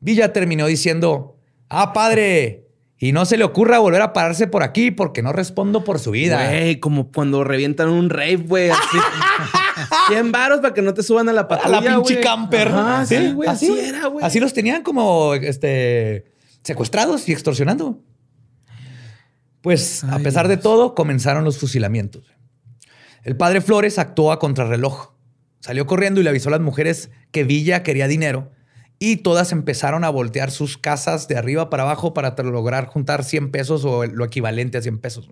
[0.01, 2.66] Villa terminó diciendo, ah, padre,
[2.99, 6.13] y no se le ocurra volver a pararse por aquí porque no respondo por su
[6.13, 6.49] vida.
[6.49, 8.71] Güey, como cuando revientan un rave, güey.
[8.71, 8.99] Así.
[10.09, 12.69] 100 varos para que no te suban a la A patrulla, la pinche camper.
[12.69, 13.49] Ajá, sí, güey.
[13.49, 14.25] Así, era, güey.
[14.25, 16.33] Así los tenían como este,
[16.63, 18.03] secuestrados y extorsionando.
[19.61, 22.33] Pues a pesar de todo, comenzaron los fusilamientos.
[23.25, 25.13] El padre Flores actuó a contrarreloj.
[25.61, 28.53] Salió corriendo y le avisó a las mujeres que Villa quería dinero
[28.99, 33.51] y todas empezaron a voltear sus casas de arriba para abajo para lograr juntar 100
[33.51, 35.29] pesos o lo equivalente a 100 pesos.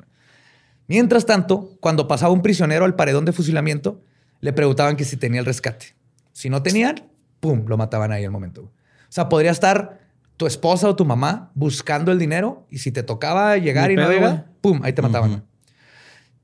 [0.87, 4.03] Mientras tanto, cuando pasaba un prisionero al paredón de fusilamiento,
[4.41, 5.97] le preguntaban que si tenía el rescate.
[6.33, 7.11] Si no tenían,
[7.41, 8.63] ¡pum!, lo mataban ahí al momento.
[8.65, 8.71] O
[9.09, 10.01] sea, podría estar
[10.37, 14.07] tu esposa o tu mamá buscando el dinero y si te tocaba llegar y no
[14.07, 14.45] güey.
[14.61, 15.31] ¡pum!, ahí te mataban.
[15.31, 15.43] güey.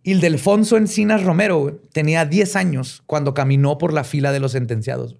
[0.02, 5.16] Ildefonso Encinas Romero tenía 10 años cuando caminó por la fila de los sentenciados.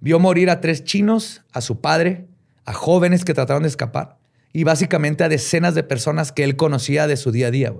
[0.00, 2.26] Vio morir a tres chinos, a su padre,
[2.64, 4.18] a jóvenes que trataron de escapar
[4.52, 7.72] y básicamente a decenas de personas que él conocía de su día a día.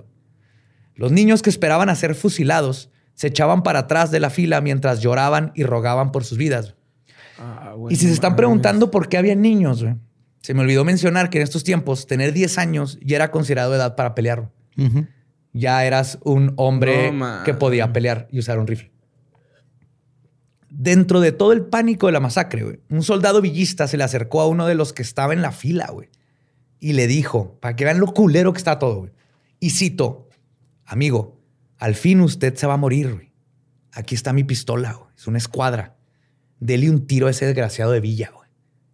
[0.95, 4.99] Los niños que esperaban a ser fusilados se echaban para atrás de la fila mientras
[4.99, 6.75] lloraban y rogaban por sus vidas.
[7.39, 9.83] Ah, Y si se están preguntando por qué había niños,
[10.41, 13.95] se me olvidó mencionar que en estos tiempos tener 10 años ya era considerado edad
[13.95, 14.49] para pelear.
[15.53, 18.91] Ya eras un hombre No, que podía pelear y usar un rifle.
[20.79, 24.41] Dentro de todo el pánico de la masacre, güey, un soldado villista se le acercó
[24.41, 26.09] a uno de los que estaba en la fila, güey,
[26.79, 29.11] y le dijo, para que vean lo culero que está todo, güey.
[29.59, 30.29] Y cito,
[30.85, 31.39] amigo,
[31.79, 33.31] al fin usted se va a morir, güey.
[33.91, 35.09] Aquí está mi pistola, güey.
[35.17, 35.95] Es una escuadra.
[36.59, 38.47] Dele un tiro a ese desgraciado de Villa, güey.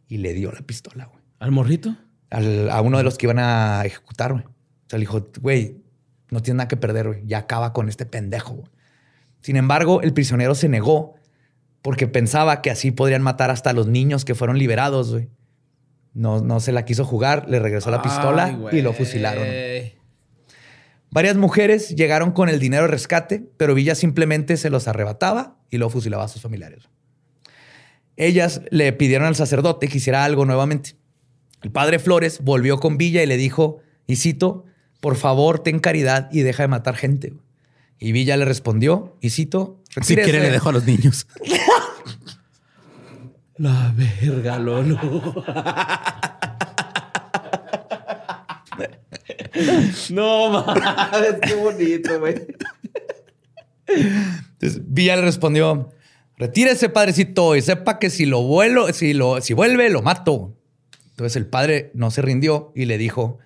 [0.08, 1.22] Y le dio la pistola, güey.
[1.40, 1.98] ¿Al morrito?
[2.30, 4.46] Al- a uno de los que iban a ejecutar, güey.
[4.46, 5.82] O sea, le dijo, güey,
[6.30, 7.24] no tienes nada que perder, güey.
[7.26, 8.70] Ya acaba con este pendejo, güey.
[9.42, 11.16] Sin embargo, el prisionero se negó
[11.84, 15.30] porque pensaba que así podrían matar hasta a los niños que fueron liberados, güey.
[16.14, 19.46] No, no se la quiso jugar, le regresó la pistola Ay, y lo fusilaron.
[21.12, 25.78] Varias mujeres llegaron con el dinero de rescate, pero Villa simplemente se los arrebataba y
[25.78, 26.90] lo fusilaba a sus familiares.
[28.16, 30.96] Ellas le pidieron al sacerdote que hiciera algo nuevamente.
[31.62, 34.66] El padre Flores volvió con Villa y le dijo, y cito,
[35.02, 37.30] por favor, ten caridad y deja de matar gente.
[37.32, 37.44] güey".
[38.04, 41.26] Y Villa le respondió, y cito, Si quiere, le dejo a los niños.
[43.56, 45.00] La verga, Lolo.
[50.10, 52.46] no mames, qué bonito, güey.
[53.86, 55.94] Entonces, Villa le respondió,
[56.36, 60.58] retírese, padrecito, y sepa que si lo vuelo, si lo, si vuelve, lo mato.
[61.12, 63.40] Entonces el padre no se rindió y le dijo,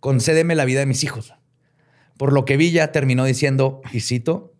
[0.00, 1.32] concédeme la vida de mis hijos.
[2.16, 4.52] Por lo que Villa terminó diciendo, y cito,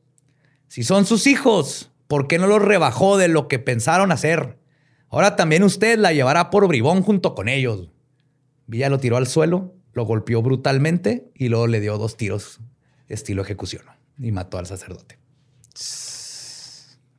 [0.69, 4.59] si son sus hijos, ¿por qué no los rebajó de lo que pensaron hacer?
[5.09, 7.91] Ahora también usted la llevará por bribón junto con ellos.
[8.67, 12.61] Villa lo tiró al suelo, lo golpeó brutalmente y luego le dio dos tiros
[13.09, 13.85] estilo ejecución
[14.19, 15.19] y mató al sacerdote.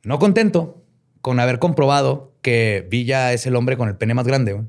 [0.02, 0.82] No contento
[1.20, 4.62] con haber comprobado que Villa es el hombre con el pene más grande,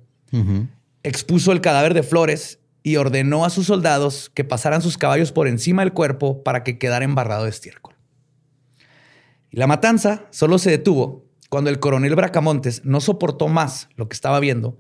[1.04, 5.48] expuso el cadáver de Flores y ordenó a sus soldados que pasaran sus caballos por
[5.48, 7.96] encima del cuerpo para que quedara embarrado de estiércol.
[9.50, 14.14] Y la matanza solo se detuvo cuando el coronel Bracamontes no soportó más lo que
[14.14, 14.78] estaba viendo,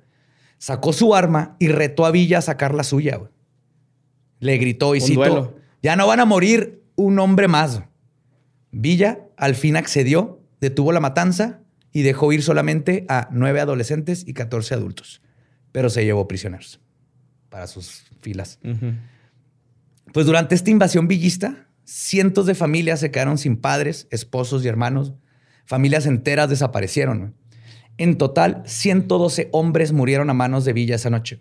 [0.59, 3.19] sacó su arma y retó a Villa a sacar la suya.
[4.39, 5.55] Le gritó y citó, duelo.
[5.81, 7.81] ya no van a morir un hombre más.
[8.69, 11.61] Villa al fin accedió, detuvo la matanza
[11.91, 15.23] y dejó ir solamente a nueve adolescentes y 14 adultos,
[15.71, 16.84] pero se llevó prisioneros
[17.55, 18.59] para sus filas.
[20.11, 25.13] Pues durante esta invasión villista, cientos de familias se quedaron sin padres, esposos y hermanos.
[25.63, 27.33] Familias enteras desaparecieron.
[27.97, 31.39] En total, 112 hombres murieron a manos de Villa esa noche.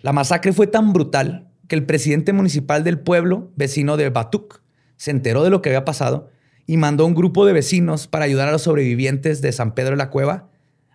[0.00, 4.62] La masacre fue tan brutal que el presidente municipal del pueblo, vecino de Batuk,
[4.96, 6.28] se enteró de lo que había pasado
[6.66, 9.98] y mandó un grupo de vecinos para ayudar a los sobrevivientes de San Pedro de
[9.98, 10.48] la Cueva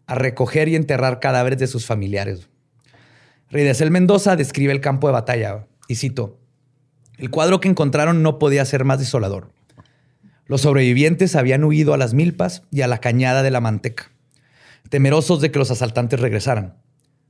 [0.07, 2.49] a recoger y enterrar cadáveres de sus familiares.
[3.49, 6.39] Ridesel Mendoza describe el campo de batalla y cito,
[7.17, 9.51] el cuadro que encontraron no podía ser más desolador.
[10.47, 14.11] Los sobrevivientes habían huido a las milpas y a la cañada de la manteca,
[14.89, 16.76] temerosos de que los asaltantes regresaran.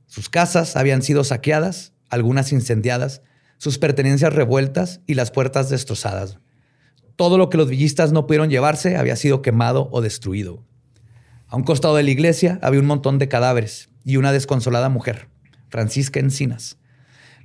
[0.06, 3.22] Sus casas habían sido saqueadas, algunas incendiadas,
[3.58, 6.38] sus pertenencias revueltas y las puertas destrozadas.
[7.16, 10.64] Todo lo que los villistas no pudieron llevarse había sido quemado o destruido.
[11.48, 15.28] A un costado de la iglesia había un montón de cadáveres y una desconsolada mujer,
[15.68, 16.78] Francisca Encinas.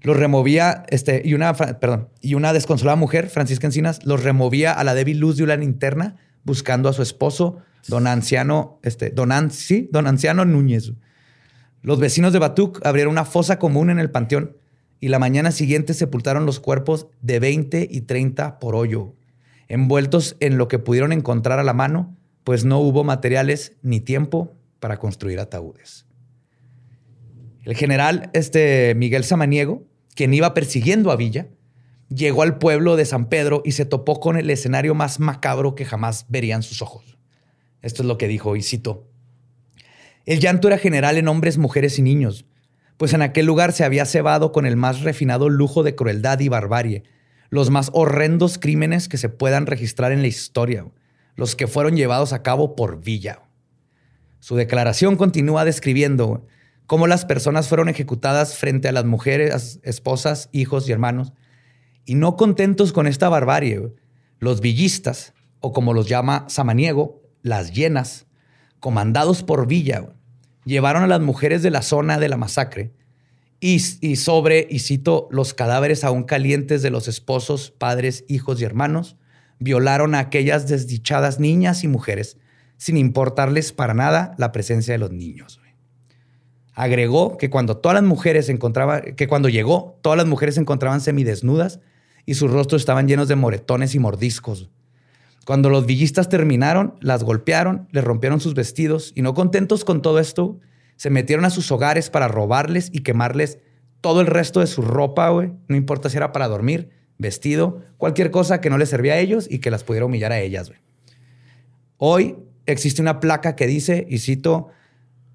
[0.01, 4.83] Los removía, este, y una, perdón, y una desconsolada mujer, Francisca Encinas, los removía a
[4.83, 9.89] la débil luz de una linterna buscando a su esposo, don Anciano, este, don, sí,
[9.91, 10.93] don Anciano Núñez.
[11.83, 14.57] Los vecinos de Batuc abrieron una fosa común en el panteón
[14.99, 19.15] y la mañana siguiente sepultaron los cuerpos de 20 y 30 por hoyo,
[19.67, 24.53] envueltos en lo que pudieron encontrar a la mano, pues no hubo materiales ni tiempo
[24.79, 26.05] para construir ataúdes.
[27.63, 29.85] El general este, Miguel Samaniego,
[30.15, 31.47] quien iba persiguiendo a Villa,
[32.09, 35.85] llegó al pueblo de San Pedro y se topó con el escenario más macabro que
[35.85, 37.17] jamás verían sus ojos.
[37.81, 39.07] Esto es lo que dijo, y cito.
[40.25, 42.45] El llanto era general en hombres, mujeres y niños,
[42.97, 46.49] pues en aquel lugar se había cebado con el más refinado lujo de crueldad y
[46.49, 47.03] barbarie,
[47.49, 50.85] los más horrendos crímenes que se puedan registrar en la historia,
[51.35, 53.41] los que fueron llevados a cabo por Villa.
[54.39, 56.45] Su declaración continúa describiendo
[56.91, 61.31] cómo las personas fueron ejecutadas frente a las mujeres, esposas, hijos y hermanos.
[62.03, 63.93] Y no contentos con esta barbarie,
[64.39, 68.25] los villistas, o como los llama Samaniego, las llenas,
[68.81, 70.09] comandados por Villa,
[70.65, 72.91] llevaron a las mujeres de la zona de la masacre
[73.61, 78.65] y, y, sobre, y cito, los cadáveres aún calientes de los esposos, padres, hijos y
[78.65, 79.15] hermanos,
[79.59, 82.35] violaron a aquellas desdichadas niñas y mujeres,
[82.75, 85.60] sin importarles para nada la presencia de los niños.
[86.81, 88.51] Agregó que cuando todas las mujeres
[89.15, 91.79] que cuando llegó, todas las mujeres se encontraban semidesnudas
[92.25, 94.71] y sus rostros estaban llenos de moretones y mordiscos.
[95.45, 100.17] Cuando los villistas terminaron, las golpearon, les rompieron sus vestidos y no contentos con todo
[100.17, 100.59] esto,
[100.95, 103.59] se metieron a sus hogares para robarles y quemarles
[104.01, 105.51] todo el resto de su ropa, güey.
[105.67, 106.89] No importa si era para dormir,
[107.19, 110.39] vestido, cualquier cosa que no les servía a ellos y que las pudiera humillar a
[110.39, 110.79] ellas, güey.
[111.97, 114.69] Hoy existe una placa que dice, y cito,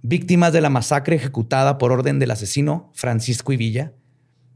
[0.09, 3.93] víctimas de la masacre ejecutada por orden del asesino Francisco y Villa,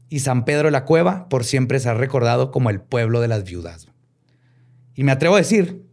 [0.07, 3.27] y San Pedro de la Cueva por siempre se ha recordado como el pueblo de
[3.27, 3.87] las viudas.
[4.95, 5.83] Y me atrevo a decir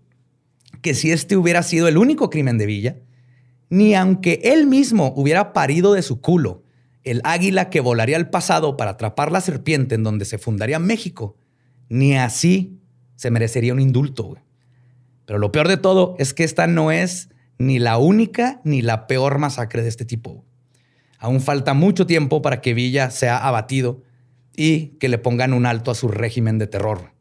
[0.82, 2.96] que si este hubiera sido el único crimen de Villa,
[3.68, 6.62] ni aunque él mismo hubiera parido de su culo
[7.04, 11.36] el águila que volaría al pasado para atrapar la serpiente en donde se fundaría México,
[11.88, 12.78] ni así
[13.16, 14.36] se merecería un indulto.
[15.24, 19.06] Pero lo peor de todo es que esta no es ni la única ni la
[19.06, 20.44] peor masacre de este tipo.
[21.18, 24.02] Aún falta mucho tiempo para que Villa sea abatido
[24.56, 27.12] y que le pongan un alto a su régimen de terror.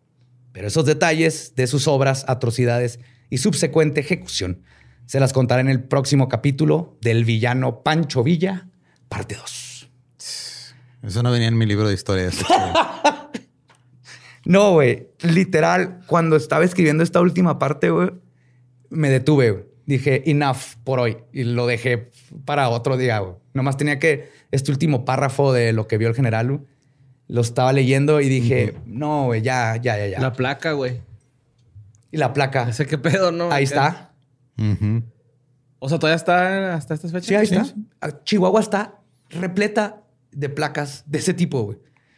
[0.51, 2.99] Pero esos detalles de sus obras, atrocidades
[3.30, 4.64] y subsecuente ejecución
[5.05, 8.68] se las contaré en el próximo capítulo del villano Pancho Villa,
[9.07, 9.89] parte 2.
[11.03, 12.39] Eso no venía en mi libro de historias.
[14.45, 15.07] no, güey.
[15.22, 18.11] Literal, cuando estaba escribiendo esta última parte, güey,
[18.89, 19.66] me detuve.
[19.88, 21.18] Dije, enough por hoy.
[21.31, 22.11] Y lo dejé
[22.45, 23.35] para otro día, güey.
[23.53, 26.61] Nomás tenía que, este último párrafo de lo que vio el general, güey,
[27.30, 30.19] lo estaba leyendo y dije, no, güey, ya, ya, ya, ya.
[30.19, 31.01] La placa, güey.
[32.11, 32.69] Y la placa.
[32.69, 33.51] Ese qué pedo, ¿no?
[33.51, 34.14] Ahí está.
[35.80, 37.27] O sea, todavía está hasta estas fechas.
[37.27, 37.65] Sí, ahí está.
[38.01, 38.99] Ah, Chihuahua está
[39.30, 41.77] repleta de placas de ese tipo, güey.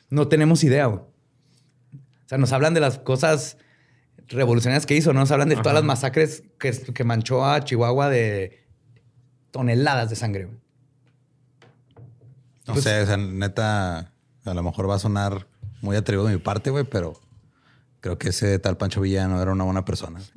[0.10, 1.02] No tenemos idea, güey.
[1.02, 3.58] O sea, nos hablan de las cosas
[4.30, 5.22] revolucionarias que hizo, ¿no?
[5.22, 8.64] Nos hablan de todas las masacres que, que manchó a Chihuahua de
[9.52, 10.58] toneladas de sangre, güey.
[12.68, 14.12] No sé, o sea, neta,
[14.46, 15.48] a lo mejor va a sonar
[15.82, 17.20] muy atrevido de mi parte, güey, pero
[18.00, 20.20] creo que ese tal Pancho Villano era una buena persona.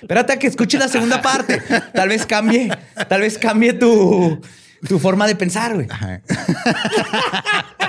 [0.00, 1.62] Espérate a que escuche la segunda parte.
[1.94, 2.70] Tal vez cambie,
[3.08, 4.40] tal vez cambie tu,
[4.88, 5.88] tu forma de pensar, güey.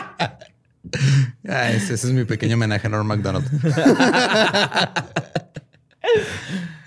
[1.47, 3.45] Ah, ese, ese, es mi pequeño homenaje a Norm MacDonald.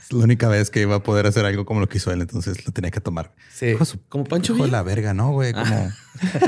[0.02, 2.20] es la única vez que iba a poder hacer algo como lo que hizo él,
[2.20, 3.32] entonces lo tenía que tomar.
[3.52, 3.74] Sí.
[3.84, 4.66] Su, como Pancho Villa.
[4.68, 5.52] la verga, ¿no, güey?
[5.52, 5.90] Como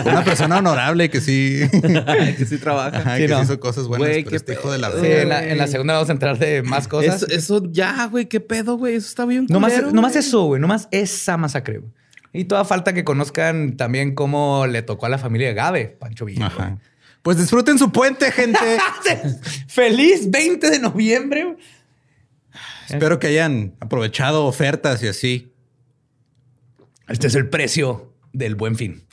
[0.05, 1.61] una persona honorable que sí...
[2.37, 2.99] que sí trabaja.
[2.99, 3.39] Ajá, sí, que no.
[3.39, 5.23] sí hizo cosas buenas, Güey, pero este hijo de la Sí, verga.
[5.23, 7.23] en la, en la segunda vamos a entrar de más cosas.
[7.23, 8.95] Eso, eso ya, güey, qué pedo, güey.
[8.97, 9.47] Eso está bien.
[9.49, 10.25] No más, culero, no más güey.
[10.25, 10.61] eso, güey.
[10.61, 11.91] No más esa masacre, güey.
[12.33, 16.27] Y toda falta que conozcan también cómo le tocó a la familia de Gabe, Pancho
[16.27, 16.53] Villa.
[16.55, 16.69] güey.
[17.27, 18.61] Pues disfruten su puente, gente.
[19.67, 21.57] Feliz 20 de noviembre.
[22.89, 25.53] Espero que hayan aprovechado ofertas y así.
[27.09, 29.05] Este es el precio del buen fin.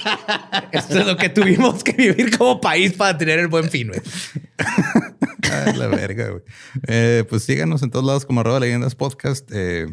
[0.72, 4.00] Esto es lo que tuvimos que vivir como país para tener el buen fin, güey.
[5.50, 6.42] Ah, la verga, güey.
[6.86, 9.50] Eh, pues síganos en todos lados como arroba leyendas podcast.
[9.50, 9.86] Eh,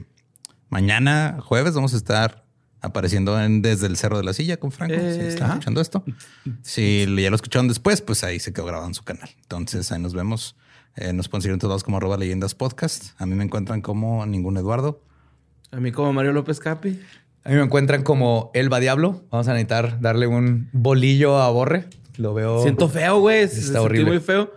[0.67, 2.45] mañana, jueves, vamos a estar
[2.81, 4.95] apareciendo en Desde el Cerro de la Silla con Franco.
[4.95, 5.27] si Eh.
[5.27, 6.03] están escuchando esto.
[6.61, 9.29] Si ya lo escucharon después, pues ahí se quedó grabado en su canal.
[9.41, 10.55] Entonces ahí nos vemos.
[10.95, 13.19] Eh, nos pueden seguir en todos lados como arroba leyendas podcast.
[13.19, 15.01] A mí me encuentran como ningún Eduardo.
[15.71, 16.99] A mí como Mario López Capi.
[17.43, 19.23] A mí me encuentran como Elba Diablo.
[19.31, 21.85] Vamos a necesitar darle un bolillo a Borre.
[22.17, 22.63] Lo veo.
[22.63, 23.43] Siento feo, güey.
[23.43, 24.09] Está Está horrible.
[24.11, 24.51] muy feo.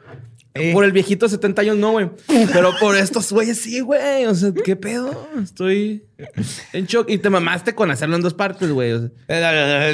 [0.55, 0.73] Eh.
[0.73, 2.11] Por el viejito de 70 años no, güey.
[2.53, 4.27] Pero por estos güeyes sí, güey.
[4.27, 5.29] O sea, ¿qué pedo?
[5.43, 6.05] Estoy
[6.73, 7.09] en shock.
[7.09, 8.93] Y te mamaste con hacerlo en dos partes, güey.
[8.93, 9.93] O sea,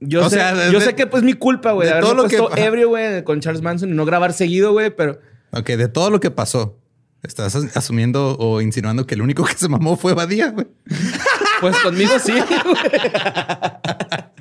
[0.00, 1.88] yo O sé, sea, yo de- sé que pues mi culpa, güey.
[1.88, 4.90] de De todo lo que- ebrio, güey, con Charles Manson y no grabar seguido, güey.
[4.94, 5.20] Pero
[5.52, 6.78] Ok, de todo lo que pasó,
[7.22, 10.66] estás as- asumiendo o insinuando que el único que se mamó fue Badía, güey.
[11.60, 12.44] pues conmigo sí, güey.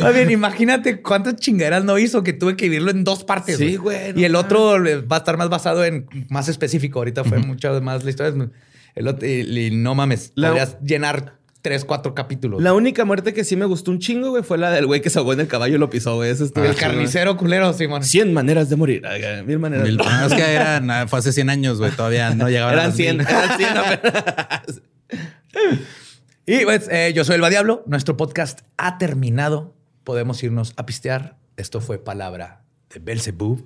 [0.00, 3.58] Más bien, imagínate cuántas chingaderas no hizo que tuve que vivirlo en dos partes.
[3.58, 4.76] Sí, güey, no y el otro
[5.10, 6.98] va a estar más basado en más específico.
[7.00, 8.48] Ahorita fue mucho más la historia.
[8.94, 12.60] El otro- y, y no mames, La- podrías llenar tres, cuatro capítulos.
[12.60, 15.10] La única muerte que sí me gustó un chingo, güey, fue la del güey que
[15.10, 16.30] se ahogó en el caballo y lo pisó, güey.
[16.30, 18.02] Ese estuvo el carnicero culero, Simón.
[18.02, 19.02] 100 maneras de morir.
[19.06, 19.84] Ay, Mil maneras.
[19.86, 21.92] Mil- no, es que eran, fue hace 100 años, güey.
[21.92, 23.16] Todavía no llegaban a Eran las 100.
[23.18, 23.26] mil.
[23.28, 24.82] Eran 100 apenas.
[26.44, 27.84] Y pues eh, yo soy el Diablo.
[27.86, 29.76] Nuestro podcast ha terminado.
[30.02, 31.36] Podemos irnos a pistear.
[31.56, 33.64] Esto fue palabra de Belzebub.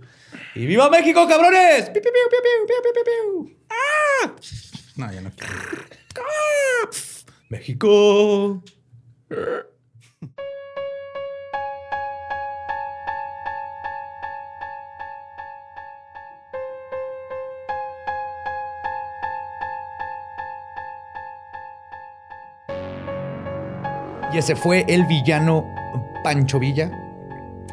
[0.54, 1.88] ¡Y viva México, cabrones!
[1.90, 3.56] ¡Piu, piu, piu, piu, piu, piu, piu, piu!
[3.70, 4.34] ¡Ah!
[4.96, 5.54] No, ya no quiero.
[7.48, 8.62] México.
[24.36, 25.64] Y ese fue el villano
[26.22, 26.92] Pancho Villa.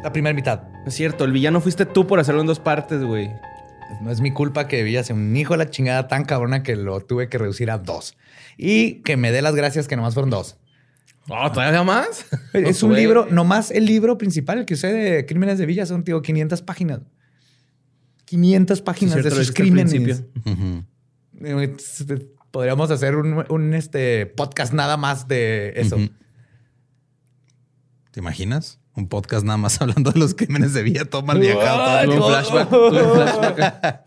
[0.02, 0.62] La primera mitad.
[0.86, 3.30] Es cierto, el villano fuiste tú por hacerlo en dos partes, güey.
[4.00, 6.74] No es mi culpa que Villa sea un hijo de la chingada tan cabrona que
[6.74, 8.16] lo tuve que reducir a dos.
[8.56, 10.56] Y que me dé las gracias que nomás fueron dos.
[11.28, 12.24] Oh, ¿todavía más?
[12.54, 15.84] Es No, un libro, nomás el libro principal, el que usé de Crímenes de Villa,
[15.84, 17.00] son, tío, 500 páginas.
[18.24, 19.92] 500 páginas Sí, de cierto, sus crímenes.
[21.42, 21.76] Eh,
[22.50, 25.98] Podríamos hacer un, un, este, podcast nada más de eso.
[28.14, 28.78] ¿Te imaginas?
[28.94, 31.04] Un podcast nada más hablando de los crímenes de Villa.
[31.04, 32.06] Todo mal viajado.
[32.06, 32.70] Todo- un flashback.
[32.70, 34.00] tuve un flashback.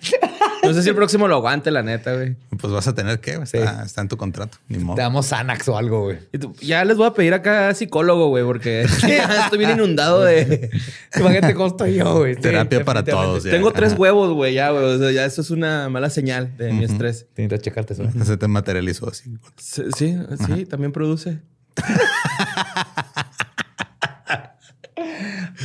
[0.63, 2.37] No sé si el próximo lo aguante, la neta, güey.
[2.57, 3.31] Pues vas a tener que.
[3.33, 4.59] Está, está en tu contrato.
[4.69, 4.95] Ni modo.
[4.95, 6.19] Te damos Xanax o algo, güey.
[6.61, 8.81] Ya les voy a pedir acá psicólogo, güey, porque
[9.43, 10.69] estoy bien inundado de...
[11.17, 12.35] Imagínate cómo estoy yo, güey.
[12.35, 13.43] Sí, Terapia para todos.
[13.43, 13.51] ya.
[13.51, 14.85] Tengo tres huevos, güey, ya, güey.
[14.85, 17.25] O sea, ya eso es una mala señal de mi estrés.
[17.35, 18.05] Necesitas checarte eso.
[18.23, 19.37] Se te materializó así.
[19.57, 21.39] Sí, sí, sí, también produce.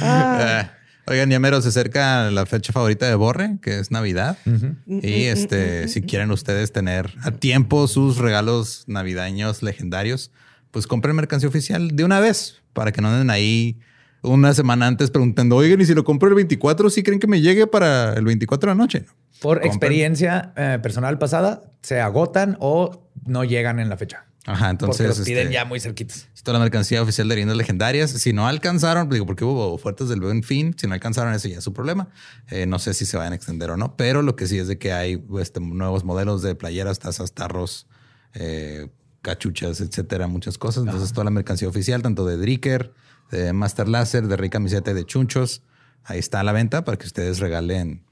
[0.00, 0.70] Ah,
[1.06, 4.38] Oigan, Yamero, se acerca la fecha favorita de Borre, que es Navidad.
[4.86, 10.30] Y este, si quieren ustedes tener a tiempo sus regalos navideños legendarios,
[10.70, 13.78] pues compren mercancía oficial de una vez para que no anden ahí
[14.22, 17.40] una semana antes preguntando, oigan, y si lo compro el 24, ¿sí creen que me
[17.40, 19.04] llegue para el 24 de la noche?
[19.40, 19.72] Por Compren.
[19.72, 24.24] experiencia eh, personal pasada, se agotan o no llegan en la fecha.
[24.44, 25.06] Ajá, entonces.
[25.06, 26.26] porque los piden este, ya muy cerquitos.
[26.42, 28.10] Toda la mercancía oficial de leyendas legendarias.
[28.10, 30.74] Si no alcanzaron, digo, porque hubo ofertas del buen fin.
[30.76, 32.08] Si no alcanzaron, ese ya es su problema.
[32.50, 34.66] Eh, no sé si se van a extender o no, pero lo que sí es
[34.66, 37.86] de que hay este, nuevos modelos de playeras, tazas, tarros,
[38.34, 38.88] eh,
[39.22, 40.84] cachuchas, etcétera, muchas cosas.
[40.84, 42.92] Entonces, toda la mercancía oficial, tanto de Dricker,
[43.30, 45.62] de Master Láser, de Rica Camiseta y de Chunchos,
[46.02, 48.04] ahí está a la venta para que ustedes regalen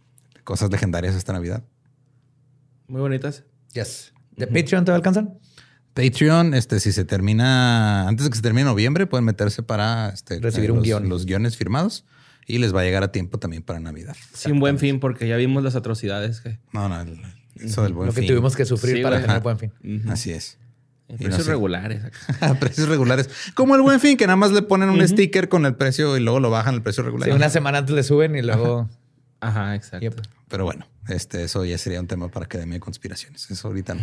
[0.45, 1.65] cosas legendarias esta Navidad.
[2.87, 3.43] Muy bonitas.
[3.73, 4.13] Yes.
[4.37, 5.39] ¿De Patreon te alcanzan?
[6.03, 10.41] Patreon, este, si se termina, antes de que se termine noviembre, pueden meterse para este,
[10.41, 11.09] Recibir eh, un los, guion.
[11.09, 12.05] los guiones firmados
[12.47, 14.17] y les va a llegar a tiempo también para Navidad.
[14.35, 16.59] Sin buen fin, porque ya vimos las atrocidades que...
[16.73, 17.21] No, no, el-
[17.57, 18.29] eso del buen Lo que fin.
[18.29, 19.73] tuvimos que sufrir Sí, para tener buen fin.
[20.09, 20.57] Así es.
[21.09, 21.51] Y no precios sé.
[21.51, 22.03] regulares.
[22.31, 22.51] acá.
[22.51, 23.29] A precios regulares.
[23.55, 26.21] Como el buen fin, que nada más le ponen un sticker con el precio y
[26.21, 27.29] luego lo bajan el precio regular.
[27.29, 28.89] Sí, una semana antes le suben y luego.
[28.89, 28.91] Ajá,
[29.43, 30.01] exacto.
[30.01, 30.21] Yep.
[30.49, 33.51] Pero bueno, este, eso ya sería un tema para Academia de Conspiraciones.
[33.51, 34.03] Eso ahorita no.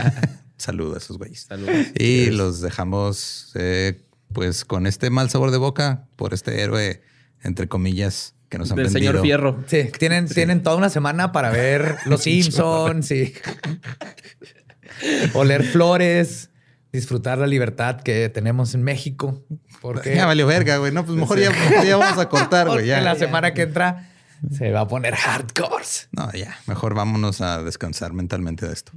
[0.56, 1.42] Saludos a esos güeyes.
[1.42, 1.86] Saludos.
[1.98, 4.02] Y los dejamos eh,
[4.32, 7.02] pues con este mal sabor de boca por este héroe,
[7.42, 9.12] entre comillas, que nos han Del vendido.
[9.12, 9.64] señor Fierro.
[9.66, 13.34] Sí, tienen, tienen toda una semana para ver Los Simpsons y
[15.34, 16.50] oler flores,
[16.92, 19.42] disfrutar la libertad que tenemos en México.
[19.80, 20.92] Porque, Ya valió verga, güey.
[20.92, 22.86] No, pues mejor ya, mejor ya vamos a cortar, güey.
[22.86, 23.00] Ya.
[23.00, 24.11] la semana que entra
[24.50, 25.84] se va a poner hardcore.
[26.12, 26.56] No, ya.
[26.66, 28.92] Mejor vámonos a descansar mentalmente de esto.